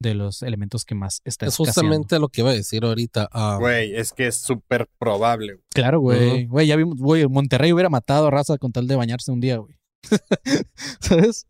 de 0.00 0.14
los 0.14 0.42
elementos 0.42 0.84
que 0.84 0.94
más 0.94 1.20
está 1.24 1.46
es 1.46 1.52
escaseando. 1.52 1.72
justamente 1.72 2.18
lo 2.18 2.28
que 2.28 2.40
iba 2.40 2.50
a 2.50 2.54
decir 2.54 2.84
ahorita. 2.84 3.28
ah, 3.32 3.56
Güey, 3.60 3.94
es 3.94 4.12
que 4.12 4.26
es 4.26 4.36
súper 4.36 4.88
probable. 4.98 5.54
güey. 5.54 5.64
Claro, 5.72 6.00
güey. 6.00 6.46
Güey, 6.46 6.66
ya 6.66 6.76
vimos, 6.76 6.98
güey, 6.98 7.26
Monterrey 7.28 7.72
hubiera 7.72 7.88
matado 7.88 8.26
a 8.26 8.30
raza 8.30 8.58
con 8.58 8.72
tal 8.72 8.86
de 8.88 8.96
bañarse 8.96 9.30
un 9.30 9.40
día, 9.40 9.58
güey. 9.58 9.76
¿Sabes? 11.00 11.46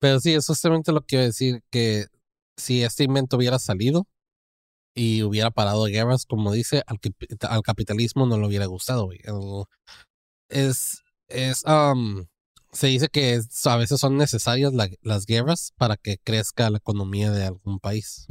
Pero 0.00 0.20
sí, 0.20 0.34
es 0.34 0.46
justamente 0.46 0.92
lo 0.92 1.00
que 1.00 1.16
iba 1.16 1.22
a 1.22 1.26
decir, 1.26 1.62
que 1.70 2.06
si 2.58 2.82
este 2.82 3.04
invento 3.04 3.36
hubiera 3.38 3.58
salido 3.58 4.06
y 4.94 5.22
hubiera 5.22 5.50
parado 5.50 5.84
guerras, 5.86 6.26
como 6.26 6.52
dice, 6.52 6.82
al, 6.86 6.98
al 7.48 7.62
capitalismo 7.62 8.26
no 8.26 8.38
le 8.38 8.46
hubiera 8.46 8.66
gustado, 8.66 9.06
güey. 9.06 9.20
Es, 10.50 11.02
es, 11.28 11.64
um, 11.64 12.26
se 12.74 12.88
dice 12.88 13.08
que 13.08 13.34
es- 13.34 13.66
a 13.66 13.76
veces 13.76 13.98
son 14.00 14.16
necesarias 14.18 14.74
la- 14.74 14.90
las 15.00 15.24
guerras 15.24 15.72
para 15.76 15.96
que 15.96 16.18
crezca 16.18 16.68
la 16.70 16.78
economía 16.78 17.30
de 17.30 17.44
algún 17.44 17.78
país. 17.80 18.26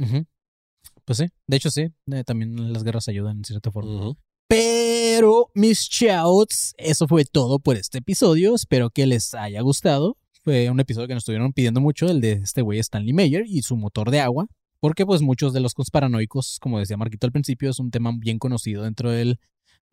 Pues 1.04 1.18
sí, 1.18 1.26
de 1.46 1.56
hecho 1.56 1.70
sí, 1.70 1.88
eh, 2.12 2.24
también 2.24 2.72
las 2.72 2.84
guerras 2.84 3.08
ayudan 3.08 3.38
en 3.38 3.44
cierta 3.44 3.70
forma. 3.72 4.14
Pero, 4.48 5.50
mis 5.54 5.80
shouts, 5.88 6.74
eso 6.76 7.08
fue 7.08 7.24
todo 7.24 7.58
por 7.58 7.76
este 7.76 7.98
episodio. 7.98 8.54
Espero 8.54 8.90
que 8.90 9.06
les 9.06 9.34
haya 9.34 9.60
gustado. 9.62 10.16
Fue 10.44 10.68
un 10.70 10.78
episodio 10.80 11.08
que 11.08 11.14
nos 11.14 11.22
estuvieron 11.22 11.52
pidiendo 11.54 11.80
mucho, 11.80 12.06
el 12.06 12.20
de 12.20 12.32
este 12.32 12.60
güey 12.62 12.78
Stanley 12.78 13.14
Mayer 13.14 13.44
y 13.46 13.62
su 13.62 13.76
motor 13.76 14.10
de 14.10 14.20
agua. 14.20 14.46
Porque, 14.80 15.06
pues, 15.06 15.22
muchos 15.22 15.54
de 15.54 15.60
los 15.60 15.72
conspiranoicos, 15.72 16.58
como 16.60 16.78
decía 16.78 16.98
Marquito 16.98 17.26
al 17.26 17.32
principio, 17.32 17.70
es 17.70 17.78
un 17.78 17.90
tema 17.90 18.12
bien 18.14 18.38
conocido 18.38 18.82
dentro 18.82 19.10
del, 19.10 19.40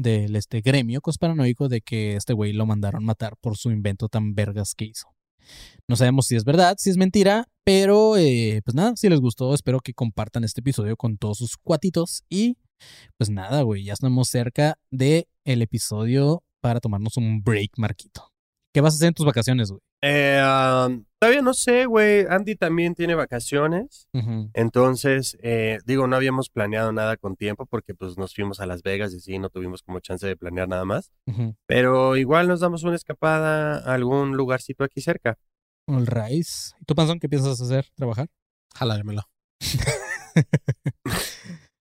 del 0.02 0.36
este 0.36 0.62
gremio 0.62 1.02
conspiranoico 1.02 1.70
de 1.70 1.82
que 1.82 2.16
este 2.16 2.34
güey 2.34 2.54
lo 2.54 2.66
mandaron 2.66 3.04
matar 3.04 3.38
por 3.40 3.58
su 3.58 3.72
invento 3.72 4.10
tan 4.10 4.36
vergas 4.36 4.74
que 4.76 4.86
hizo. 4.86 5.08
No 5.88 5.96
sabemos 5.96 6.28
si 6.28 6.36
es 6.36 6.44
verdad, 6.44 6.76
si 6.78 6.90
es 6.90 6.98
mentira, 6.98 7.48
pero 7.64 8.18
eh, 8.18 8.62
pues 8.64 8.76
nada, 8.76 8.94
si 8.96 9.10
les 9.10 9.20
gustó, 9.20 9.54
espero 9.54 9.80
que 9.80 9.94
compartan 9.94 10.44
este 10.44 10.62
episodio 10.62 10.96
con 10.98 11.18
todos 11.18 11.38
sus 11.38 11.58
cuatitos 11.58 12.24
y 12.30 12.58
pues 13.18 13.30
nada, 13.30 13.62
güey, 13.62 13.84
ya 13.84 13.94
estamos 13.94 14.30
cerca 14.30 14.78
de 14.90 15.28
el 15.46 15.62
episodio 15.62 16.44
para 16.62 16.80
tomarnos 16.80 17.18
un 17.18 17.44
break, 17.44 17.72
Marquito. 17.78 18.32
¿Qué 18.74 18.82
vas 18.82 18.94
a 18.94 18.96
hacer 18.98 19.08
en 19.10 19.14
tus 19.14 19.26
vacaciones, 19.26 19.70
güey? 19.70 19.82
Eh, 20.04 20.42
um, 20.44 21.06
todavía 21.20 21.42
no 21.44 21.54
sé, 21.54 21.86
güey. 21.86 22.26
Andy 22.28 22.56
también 22.56 22.96
tiene 22.96 23.14
vacaciones. 23.16 24.08
Entonces, 24.54 25.38
eh, 25.44 25.78
digo, 25.86 26.08
no 26.08 26.16
habíamos 26.16 26.50
planeado 26.50 26.92
nada 26.92 27.18
con 27.18 27.36
tiempo 27.36 27.66
porque 27.68 27.94
pues 27.94 28.18
nos 28.18 28.34
fuimos 28.34 28.60
a 28.60 28.66
Las 28.66 28.82
Vegas 28.82 29.14
y 29.14 29.20
sí, 29.20 29.38
no 29.38 29.50
tuvimos 29.50 29.84
como 29.84 30.00
chance 30.00 30.26
de 30.26 30.36
planear 30.36 30.68
nada 30.68 30.86
más. 30.86 31.12
Pero 31.68 32.18
igual 32.18 32.48
nos 32.48 32.60
damos 32.62 32.84
una 32.84 32.96
escapada 32.96 33.78
a 33.80 33.94
algún 33.94 34.36
lugarcito 34.36 34.84
aquí 34.84 35.02
cerca. 35.02 35.38
All 35.88 36.08
right. 36.08 36.48
¿Y 36.80 36.86
tú, 36.86 36.96
Panzón, 36.96 37.20
qué 37.20 37.30
piensas 37.30 37.62
hacer? 37.62 37.88
¿Trabajar? 37.96 38.28
Jalármelo. 38.76 39.24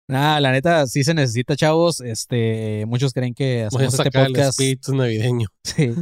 Nah, 0.09 0.39
la 0.39 0.53
neta, 0.53 0.87
sí 0.87 1.03
se 1.03 1.15
necesita, 1.15 1.57
chavos. 1.57 2.01
Este, 2.01 2.85
muchos 2.87 3.13
creen 3.13 3.35
que 3.35 3.67
Voy 3.73 3.83
a 3.83 3.89
hacemos 3.89 3.95
este 3.95 4.05
sacar 4.05 4.27
el 4.27 4.33
podcast. 4.33 4.51
espíritu 4.51 4.95
navideño. 4.95 5.49
Sí. 5.65 5.93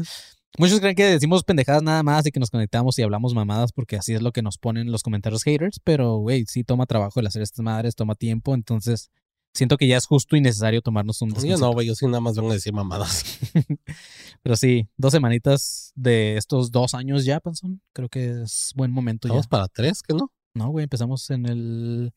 Muchos 0.57 0.79
creen 0.79 0.95
que 0.95 1.05
decimos 1.05 1.43
pendejadas 1.43 1.83
nada 1.83 2.03
más 2.05 2.27
y 2.27 2.31
que 2.31 2.39
nos 2.39 2.51
conectamos 2.51 2.97
y 2.99 3.03
hablamos 3.03 3.35
mamadas 3.35 3.73
porque 3.73 3.97
así 3.97 4.15
es 4.15 4.23
lo 4.23 4.31
que 4.31 4.43
nos 4.43 4.57
ponen 4.57 4.93
los 4.93 5.03
comentarios 5.03 5.43
haters, 5.43 5.81
pero 5.83 6.19
güey, 6.19 6.45
sí 6.47 6.63
toma 6.63 6.87
trabajo 6.87 7.19
el 7.19 7.27
hacer 7.27 7.43
estas 7.43 7.65
madres, 7.65 7.97
toma 7.97 8.15
tiempo, 8.15 8.55
entonces 8.55 9.11
siento 9.53 9.77
que 9.77 9.89
ya 9.89 9.97
es 9.97 10.07
justo 10.07 10.37
y 10.37 10.41
necesario 10.41 10.81
tomarnos 10.81 11.21
un 11.23 11.31
Yo 11.31 11.35
descanso. 11.37 11.65
no, 11.65 11.73
güey, 11.73 11.89
yo 11.89 11.95
sí 11.95 12.07
nada 12.07 12.21
más 12.21 12.37
vengo 12.37 12.51
a 12.51 12.55
decir 12.55 12.73
mamadas. 12.73 13.41
pero 14.43 14.55
sí, 14.57 14.89
dos 14.97 15.13
semanitas 15.13 15.93
de 15.97 16.37
estos 16.37 16.71
dos 16.71 16.95
años 16.95 17.25
ya, 17.25 17.41
Panzón, 17.41 17.81
creo 17.93 18.09
que 18.09 18.43
es 18.43 18.73
buen 18.77 18.93
momento 18.93 19.27
ya. 19.29 19.41
Para 19.49 19.67
tres, 19.69 20.03
¿qué 20.03 20.15
no? 20.15 20.31
No, 20.55 20.69
güey, 20.69 20.85
empezamos 20.85 21.29
en 21.31 21.47
el 21.47 22.13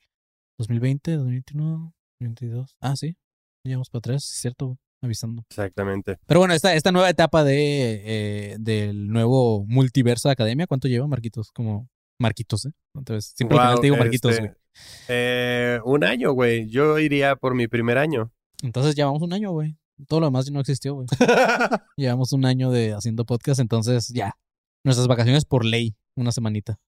2020, 0.59 1.15
2021, 1.17 1.93
2022. 2.19 2.75
Ah, 2.81 2.95
sí, 2.95 3.15
llegamos 3.63 3.89
para 3.89 4.01
tres, 4.01 4.23
es 4.25 4.39
cierto, 4.41 4.67
güey, 4.67 4.77
avisando. 5.01 5.43
Exactamente. 5.49 6.17
Pero 6.25 6.39
bueno, 6.39 6.53
esta, 6.53 6.73
esta 6.75 6.91
nueva 6.91 7.09
etapa 7.09 7.43
de, 7.43 8.01
eh, 8.05 8.57
del 8.59 9.07
nuevo 9.07 9.65
multiverso 9.67 10.29
de 10.29 10.33
academia, 10.33 10.67
¿cuánto 10.67 10.87
lleva, 10.87 11.07
Marquitos? 11.07 11.51
Como 11.51 11.89
Marquitos, 12.19 12.65
¿eh? 12.65 12.71
Entonces, 12.95 13.33
simplemente 13.37 13.73
Wow, 13.73 13.81
digo 13.81 13.97
Marquitos, 13.97 14.31
este, 14.31 14.41
güey. 14.47 14.55
eh, 15.09 15.79
un 15.85 16.03
año, 16.03 16.31
güey. 16.33 16.67
Yo 16.69 16.97
iría 16.99 17.35
por 17.35 17.53
mi 17.55 17.67
primer 17.67 17.97
año. 17.97 18.31
Entonces 18.63 18.95
llevamos 18.95 19.21
un 19.21 19.33
año, 19.33 19.51
güey. 19.51 19.77
Todo 20.07 20.19
lo 20.19 20.27
demás 20.27 20.49
no 20.51 20.59
existió, 20.59 20.95
güey. 20.95 21.07
llevamos 21.97 22.31
un 22.33 22.45
año 22.45 22.71
de 22.71 22.93
haciendo 22.93 23.25
podcast, 23.25 23.59
entonces 23.59 24.07
ya. 24.09 24.37
Nuestras 24.83 25.07
vacaciones 25.07 25.43
por 25.45 25.65
ley, 25.65 25.95
una 26.15 26.31
semanita. 26.31 26.79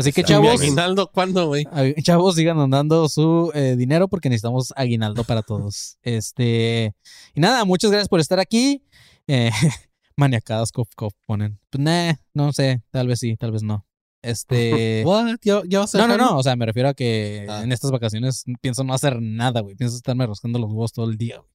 Así 0.00 0.12
que, 0.12 0.20
¿Y 0.22 0.24
mi 0.24 0.28
chavos, 0.28 0.60
aguinaldo 0.60 1.10
cuándo, 1.12 1.46
güey? 1.46 1.64
chavos, 2.02 2.34
sigan 2.34 2.56
mandando 2.56 3.08
su 3.08 3.50
eh, 3.54 3.76
dinero 3.76 4.08
porque 4.08 4.28
necesitamos 4.28 4.72
aguinaldo 4.76 5.24
para 5.24 5.42
todos. 5.42 5.98
Este, 6.02 6.94
y 7.34 7.40
nada, 7.40 7.64
muchas 7.64 7.90
gracias 7.90 8.08
por 8.08 8.20
estar 8.20 8.40
aquí. 8.40 8.82
Eh, 9.26 9.50
maniacadas, 10.16 10.72
cop, 10.72 10.88
cop, 10.96 11.12
ponen. 11.26 11.58
Pues, 11.70 11.82
nah, 11.82 12.14
no 12.34 12.52
sé, 12.52 12.82
tal 12.90 13.06
vez 13.08 13.20
sí, 13.20 13.36
tal 13.36 13.52
vez 13.52 13.62
no. 13.62 13.86
Este. 14.22 15.02
What? 15.06 15.36
¿Ya, 15.42 15.62
ya 15.66 15.80
vas 15.80 15.94
a 15.94 15.98
No, 15.98 16.08
no, 16.08 16.16
no. 16.16 16.38
O 16.38 16.42
sea, 16.42 16.56
me 16.56 16.66
refiero 16.66 16.88
a 16.88 16.94
que 16.94 17.46
Ah. 17.48 17.62
en 17.62 17.72
estas 17.72 17.90
vacaciones 17.90 18.44
pienso 18.60 18.84
no 18.84 18.92
hacer 18.94 19.20
nada, 19.20 19.60
güey. 19.60 19.76
Pienso 19.76 19.96
estarme 19.96 20.26
rascando 20.26 20.58
los 20.58 20.68
huevos 20.70 20.92
todo 20.92 21.08
el 21.10 21.16
día, 21.16 21.38
güey. 21.38 21.50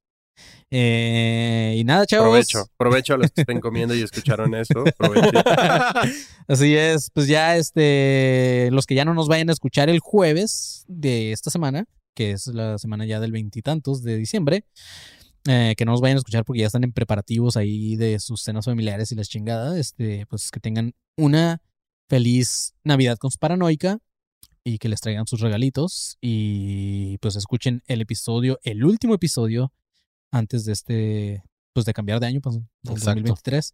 Eh, 0.72 1.76
y 1.78 1.84
nada, 1.84 2.06
chavos. 2.06 2.28
Provecho. 2.28 2.66
Provecho 2.78 3.14
a 3.14 3.18
los 3.18 3.32
que 3.32 3.42
estén 3.42 3.60
comiendo 3.60 3.96
y 3.96 4.02
escucharon 4.02 4.54
eso. 4.56 4.84
Así 6.48 6.76
es, 6.76 7.10
pues 7.12 7.28
ya 7.28 7.58
este, 7.58 8.70
los 8.72 8.86
que 8.86 8.96
ya 8.96 9.06
no 9.06 9.14
nos 9.14 9.28
vayan 9.28 9.50
a 9.50 9.54
escuchar 9.54 9.90
el 9.90 10.00
jueves 10.00 10.86
de 10.88 11.32
esta 11.32 11.50
semana, 11.50 11.86
que 12.14 12.32
es 12.32 12.48
la 12.48 12.78
semana 12.78 13.06
ya 13.06 13.20
del 13.20 13.32
veintitantos 13.32 14.04
de 14.04 14.18
diciembre, 14.18 14.66
eh, 15.48 15.76
que 15.78 15.86
no 15.86 15.92
nos 15.92 16.02
vayan 16.02 16.18
a 16.18 16.20
escuchar 16.20 16.44
porque 16.44 16.62
ya 16.62 16.68
están 16.68 16.84
en 16.84 16.92
preparativos 16.92 17.58
ahí 17.58 17.96
de 17.96 18.20
sus 18.20 18.42
cenas 18.42 18.66
familiares 18.66 19.12
y 19.12 19.16
las 19.16 19.30
chingadas, 19.30 19.78
este, 19.78 20.26
pues 20.28 20.50
que 20.52 20.60
tengan 20.60 20.94
una 21.18 21.62
feliz 22.10 22.74
Navidad 22.84 23.18
con 23.18 23.32
su 23.32 23.38
paranoica 23.38 24.00
y 24.64 24.80
que 24.80 24.90
les 24.90 25.00
traigan 25.00 25.28
sus 25.28 25.42
regalitos 25.42 26.18
y 26.22 27.18
pues 27.20 27.36
escuchen 27.36 27.84
el 27.86 28.02
episodio, 28.02 28.60
el 28.64 28.84
último 28.84 29.14
episodio 29.14 29.72
antes 30.36 30.66
de 30.66 30.74
este, 30.74 31.44
pues 31.74 31.86
de 31.86 31.94
cambiar 31.94 32.20
de 32.20 32.28
año, 32.28 32.42
pues, 32.42 32.56
del 32.56 32.64
Exacto. 32.94 33.22
2023. 33.22 33.74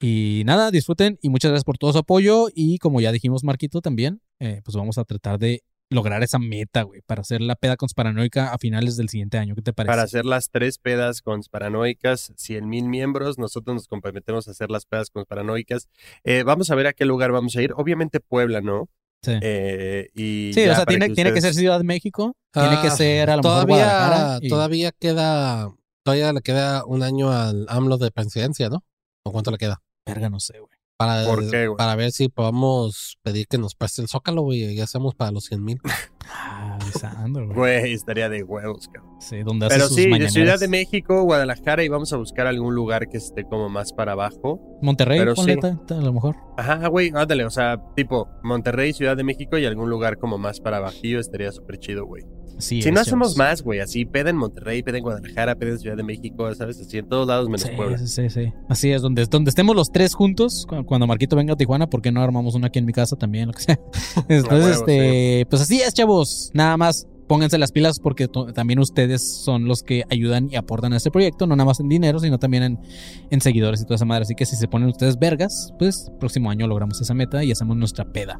Y 0.00 0.42
nada, 0.46 0.70
disfruten 0.70 1.18
y 1.22 1.28
muchas 1.28 1.50
gracias 1.50 1.64
por 1.64 1.78
todo 1.78 1.92
su 1.92 1.98
apoyo. 1.98 2.48
Y 2.54 2.78
como 2.78 3.00
ya 3.00 3.12
dijimos, 3.12 3.44
Marquito, 3.44 3.80
también, 3.80 4.20
eh, 4.40 4.60
pues 4.64 4.76
vamos 4.76 4.98
a 4.98 5.04
tratar 5.04 5.38
de 5.38 5.62
lograr 5.90 6.22
esa 6.22 6.38
meta, 6.38 6.82
güey, 6.82 7.02
para 7.06 7.20
hacer 7.20 7.42
la 7.42 7.54
peda 7.54 7.76
paranoica 7.94 8.52
a 8.52 8.58
finales 8.58 8.96
del 8.96 9.10
siguiente 9.10 9.36
año. 9.38 9.54
¿Qué 9.54 9.60
te 9.62 9.72
parece? 9.74 9.90
Para 9.92 10.02
hacer 10.02 10.24
las 10.24 10.48
tres 10.50 10.78
pedas 10.78 11.20
conspiranoicas, 11.20 12.32
100 12.36 12.66
mil 12.68 12.86
miembros, 12.88 13.38
nosotros 13.38 13.74
nos 13.74 13.86
comprometemos 13.88 14.48
a 14.48 14.52
hacer 14.52 14.70
las 14.70 14.86
pedas 14.86 15.10
conspiranoicas. 15.10 15.88
Eh, 16.24 16.42
vamos 16.44 16.70
a 16.70 16.74
ver 16.74 16.86
a 16.86 16.92
qué 16.94 17.04
lugar 17.04 17.30
vamos 17.30 17.54
a 17.56 17.62
ir. 17.62 17.72
Obviamente 17.76 18.20
Puebla, 18.20 18.60
¿no? 18.62 18.88
Sí, 19.24 19.32
Eh, 19.40 20.08
y 20.14 20.50
Sí, 20.54 20.64
ya 20.64 20.72
o 20.72 20.76
sea, 20.76 20.86
tiene, 20.86 21.10
tiene 21.10 21.30
que 21.32 21.40
ser 21.40 21.50
ustedes- 21.50 21.56
Ciudad 21.56 21.78
de 21.78 21.84
México, 21.84 22.34
tiene 22.52 22.80
que 22.80 22.88
Ah, 22.88 22.96
ser 22.96 23.30
a 23.30 23.36
lo 23.36 23.42
mejor 23.42 23.66
Guadalajara. 23.68 24.16
Todavía, 24.16 24.46
y- 24.46 24.48
todavía 24.48 24.92
queda, 24.98 25.74
todavía 26.04 26.32
le 26.32 26.40
queda 26.40 26.84
un 26.86 27.02
año 27.02 27.30
al 27.30 27.66
AMLO 27.68 27.98
de 27.98 28.10
presidencia, 28.10 28.68
¿no? 28.68 28.84
¿O 29.24 29.32
cuánto 29.32 29.50
le 29.50 29.58
queda? 29.58 29.80
Verga, 30.06 30.30
no 30.30 30.40
sé, 30.40 30.58
güey. 30.58 30.70
Para, 30.98 31.24
¿Por 31.26 31.50
qué, 31.50 31.66
güey? 31.66 31.76
para 31.76 31.96
ver 31.96 32.12
si 32.12 32.28
podemos 32.28 33.16
pedir 33.22 33.48
que 33.48 33.58
nos 33.58 33.74
preste 33.74 34.02
el 34.02 34.08
Zócalo, 34.08 34.42
güey, 34.42 34.72
y 34.72 34.80
hacemos 34.80 35.14
para 35.16 35.32
los 35.32 35.44
100 35.46 35.64
mil. 35.64 35.80
Ah, 36.28 36.78
avisando, 36.80 37.44
güey. 37.46 37.56
Güey, 37.56 37.92
estaría 37.94 38.28
de 38.28 38.44
huevos, 38.44 38.86
cabrón. 38.88 39.16
Sí, 39.20 39.42
donde 39.42 39.66
hace 39.66 39.74
Pero 39.76 39.88
sus 39.88 39.96
sí, 39.96 40.08
de. 40.08 40.30
Ciudad 40.30 40.60
de 40.60 40.68
México, 40.68 41.22
Guadalajara, 41.24 41.82
y 41.82 41.88
vamos 41.88 42.12
a 42.12 42.16
buscar 42.18 42.46
algún 42.46 42.74
lugar 42.76 43.08
que 43.08 43.16
esté 43.16 43.42
como 43.44 43.68
más 43.68 43.92
para 43.92 44.12
abajo. 44.12 44.60
Monterrey, 44.80 45.18
Pero 45.18 45.34
ponle 45.34 45.54
sí. 45.54 45.60
ta- 45.60 45.80
ta- 45.86 45.98
a 45.98 46.02
lo 46.02 46.12
mejor. 46.12 46.36
Ajá, 46.56 46.86
güey, 46.86 47.10
ándale, 47.14 47.44
o 47.46 47.50
sea, 47.50 47.80
tipo 47.96 48.28
Monterrey, 48.44 48.92
Ciudad 48.92 49.16
de 49.16 49.24
México 49.24 49.58
y 49.58 49.64
algún 49.66 49.90
lugar 49.90 50.18
como 50.18 50.38
más 50.38 50.60
para 50.60 50.78
bajillo 50.78 51.18
estaría 51.18 51.50
súper 51.50 51.78
chido, 51.78 52.06
güey. 52.06 52.24
Sí, 52.58 52.80
si 52.80 52.92
no 52.92 53.00
hacemos 53.00 53.36
más, 53.36 53.62
güey, 53.62 53.80
así, 53.80 54.04
peda 54.04 54.30
en 54.30 54.36
Monterrey, 54.36 54.82
peda 54.82 54.98
en 54.98 55.02
Guadalajara, 55.02 55.56
peda 55.56 55.70
en 55.72 55.78
Ciudad 55.80 55.96
de 55.96 56.02
México, 56.04 56.54
¿sabes? 56.54 56.80
Así 56.80 56.98
en 56.98 57.08
todos 57.08 57.26
lados 57.26 57.46
menos 57.48 57.62
Sí, 57.62 57.70
Puebla. 57.76 57.98
sí, 57.98 58.06
sí, 58.06 58.30
sí. 58.30 58.52
Así 58.68 58.90
es, 58.92 59.02
donde, 59.02 59.24
donde 59.26 59.48
estemos 59.48 59.74
los 59.74 59.90
tres 59.90 60.14
juntos, 60.14 60.66
cu- 60.68 60.84
cuando 60.84 61.06
Marquito 61.08 61.34
venga 61.34 61.54
a 61.54 61.56
Tijuana, 61.56 61.88
¿por 61.88 62.02
qué 62.02 62.12
no 62.12 62.22
armamos 62.22 62.54
una 62.54 62.68
aquí 62.68 62.78
en 62.78 62.84
mi 62.86 62.92
casa 62.92 63.16
también? 63.16 63.46
Lo 63.48 63.52
que 63.54 63.62
sea. 63.62 63.80
Entonces, 64.28 64.50
huevo, 64.50 64.68
este, 64.86 65.46
pues 65.50 65.62
así 65.62 65.80
es, 65.80 65.92
chavos. 65.94 66.50
Nada 66.54 66.76
más 66.76 67.08
pónganse 67.26 67.56
las 67.56 67.72
pilas 67.72 67.98
porque 67.98 68.28
también 68.54 68.78
ustedes 68.78 69.22
son 69.42 69.64
los 69.64 69.82
que 69.82 70.04
ayudan 70.10 70.48
y 70.50 70.56
aportan 70.56 70.92
a 70.92 70.98
este 70.98 71.10
proyecto, 71.10 71.46
no 71.46 71.56
nada 71.56 71.66
más 71.66 71.80
en 71.80 71.88
dinero, 71.88 72.20
sino 72.20 72.38
también 72.38 72.62
en, 72.62 72.78
en 73.30 73.40
seguidores 73.40 73.80
y 73.80 73.84
toda 73.84 73.96
esa 73.96 74.04
madre. 74.04 74.22
Así 74.24 74.34
que 74.34 74.44
si 74.44 74.54
se 74.54 74.68
ponen 74.68 74.88
ustedes 74.90 75.18
vergas, 75.18 75.72
pues 75.78 76.12
próximo 76.20 76.50
año 76.50 76.66
logramos 76.66 77.00
esa 77.00 77.14
meta 77.14 77.42
y 77.42 77.50
hacemos 77.50 77.76
nuestra 77.76 78.04
peda. 78.12 78.38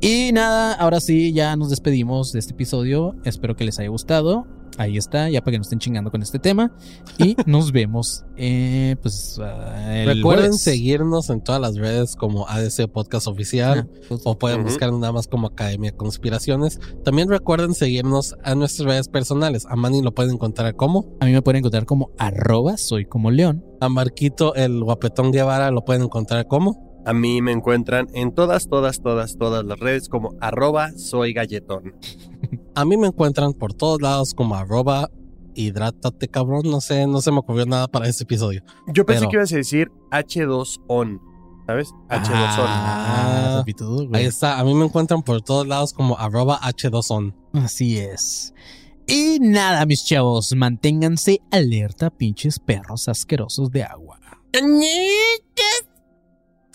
Y 0.00 0.30
nada, 0.32 0.74
ahora 0.74 1.00
sí, 1.00 1.32
ya 1.32 1.56
nos 1.56 1.70
despedimos 1.70 2.32
de 2.32 2.38
este 2.38 2.52
episodio. 2.52 3.16
Espero 3.24 3.56
que 3.56 3.64
les 3.64 3.78
haya 3.80 3.88
gustado. 3.88 4.46
Ahí 4.76 4.96
está, 4.96 5.28
ya 5.28 5.40
para 5.40 5.52
que 5.52 5.58
no 5.58 5.62
estén 5.62 5.80
chingando 5.80 6.12
con 6.12 6.22
este 6.22 6.38
tema. 6.38 6.70
Y 7.18 7.34
nos 7.46 7.72
vemos, 7.72 8.24
eh, 8.36 8.94
pues, 9.02 9.40
ah, 9.42 9.92
el 9.92 10.06
Recuerden 10.06 10.50
jueves. 10.50 10.62
seguirnos 10.62 11.30
en 11.30 11.42
todas 11.42 11.60
las 11.60 11.74
redes 11.74 12.14
como 12.14 12.46
ADC 12.46 12.86
Podcast 12.92 13.26
Oficial. 13.26 13.88
Ah, 13.90 14.00
pues, 14.08 14.20
O 14.22 14.38
pueden 14.38 14.62
buscar 14.62 14.92
nada 14.92 15.12
más 15.12 15.26
como 15.26 15.48
Academia 15.48 15.90
Conspiraciones. 15.90 16.78
También 17.04 17.28
recuerden 17.28 17.74
seguirnos 17.74 18.36
a 18.44 18.54
nuestras 18.54 18.86
redes 18.88 19.08
personales. 19.08 19.66
A 19.66 19.74
Manny 19.74 20.00
lo 20.00 20.14
pueden 20.14 20.34
encontrar 20.34 20.76
como. 20.76 21.16
a 21.18 21.24
mí 21.24 21.32
me 21.32 21.42
pueden 21.42 21.58
encontrar 21.58 21.84
como 21.84 22.12
arroba 22.16 22.76
soy 22.76 23.04
como 23.04 23.32
león. 23.32 23.64
A 23.80 23.88
Marquito, 23.88 24.54
el 24.54 24.84
guapetón 24.84 25.32
Guevara, 25.32 25.72
lo 25.72 25.84
pueden 25.84 26.02
encontrar 26.02 26.46
como. 26.46 26.87
A 27.08 27.14
mí 27.14 27.40
me 27.40 27.52
encuentran 27.52 28.06
en 28.12 28.32
todas, 28.34 28.68
todas, 28.68 29.00
todas, 29.00 29.38
todas 29.38 29.64
las 29.64 29.78
redes 29.80 30.08
como 30.10 30.34
arroba 30.42 30.90
soy 30.96 31.32
galletón. 31.32 31.94
A 32.74 32.84
mí 32.84 32.96
me 32.98 33.06
encuentran 33.06 33.54
por 33.54 33.72
todos 33.72 34.02
lados 34.02 34.34
como 34.34 34.54
arroba 34.54 35.10
hidrátate 35.54 36.28
cabrón. 36.28 36.62
No 36.66 36.82
sé, 36.82 37.06
no 37.06 37.22
se 37.22 37.32
me 37.32 37.38
ocurrió 37.38 37.64
nada 37.64 37.88
para 37.88 38.08
este 38.08 38.24
episodio. 38.24 38.62
Yo 38.88 39.06
pensé 39.06 39.20
Pero- 39.20 39.30
que 39.30 39.36
ibas 39.38 39.52
a 39.52 39.56
decir 39.56 39.90
H2ON, 40.10 41.20
¿sabsabes? 41.60 41.92
H2ON. 42.10 42.66
Ah, 42.68 43.64
güey. 43.64 44.08
Ahí 44.12 44.26
está. 44.26 44.58
A 44.58 44.64
mí 44.64 44.74
me 44.74 44.84
encuentran 44.84 45.22
por 45.22 45.40
todos 45.40 45.66
lados 45.66 45.94
como 45.94 46.18
arroba 46.18 46.60
H2on. 46.60 47.34
Así 47.54 47.98
es. 47.98 48.52
Y 49.06 49.38
nada, 49.40 49.86
mis 49.86 50.04
chavos, 50.04 50.54
manténganse 50.54 51.40
alerta, 51.50 52.10
pinches 52.10 52.58
perros 52.58 53.08
asquerosos 53.08 53.70
de 53.70 53.82
agua. 53.82 54.20